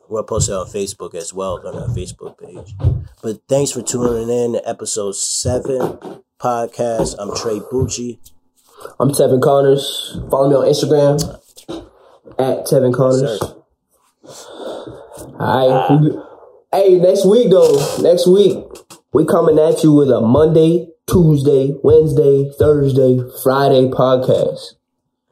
we'll 0.08 0.24
post 0.24 0.48
it 0.48 0.52
on 0.52 0.66
Facebook 0.66 1.14
as 1.14 1.32
well 1.32 1.64
on 1.66 1.74
our 1.76 1.88
Facebook 1.88 2.38
page. 2.38 2.74
But 3.22 3.40
thanks 3.48 3.70
for 3.70 3.82
tuning 3.82 4.28
in 4.28 4.52
to 4.54 4.68
episode 4.68 5.12
seven 5.14 5.98
podcast. 6.40 7.14
I'm 7.18 7.34
Trey 7.36 7.60
Bucci. 7.60 8.18
I'm 8.98 9.10
Tevin 9.10 9.40
Connors. 9.40 10.18
Follow 10.28 10.48
me 10.50 10.56
on 10.56 10.66
Instagram 10.66 11.22
at 12.38 12.66
Tevin 12.66 12.92
Connors. 12.92 13.38
Sir. 13.40 14.68
All 15.39 15.89
right. 15.89 16.22
Ah. 16.22 16.28
Hey, 16.72 16.99
next 16.99 17.26
week 17.26 17.51
though. 17.51 17.99
Next 18.01 18.26
week 18.26 18.64
we 19.12 19.24
coming 19.26 19.59
at 19.59 19.83
you 19.83 19.93
with 19.93 20.11
a 20.11 20.20
Monday, 20.20 20.89
Tuesday, 21.07 21.74
Wednesday, 21.83 22.51
Thursday, 22.59 23.20
Friday 23.43 23.89
podcast. 23.89 24.74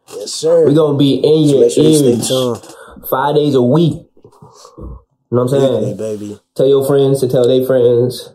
Yes, 0.09 0.33
sir. 0.33 0.67
We 0.67 0.75
gonna 0.75 0.99
be 0.99 1.15
in 1.15 1.49
your 1.49 1.71
sure 1.71 1.85
you 1.85 1.91
ears 1.91 2.29
tuned. 2.29 2.75
five 3.11 3.35
days 3.37 3.55
a 3.55 3.63
week. 3.63 3.95
You 3.95 5.37
know 5.37 5.45
what 5.45 5.53
I'm 5.55 5.61
saying? 5.85 5.97
baby. 5.97 6.41
Tell 6.57 6.67
your 6.67 6.87
friends 6.87 7.21
to 7.21 7.29
tell 7.29 7.47
their 7.47 7.65
friends. 7.65 8.31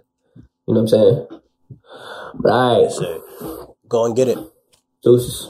You 0.65 0.73
know 0.73 0.81
what 0.81 0.81
I'm 0.81 0.87
saying? 0.87 1.27
But 2.35 2.51
all 2.51 2.73
right, 2.75 2.81
Yes, 2.83 2.97
sir. 2.97 3.67
Go 3.87 4.05
and 4.05 4.15
get 4.15 4.29
it. 4.29 4.37
deuces. 5.03 5.47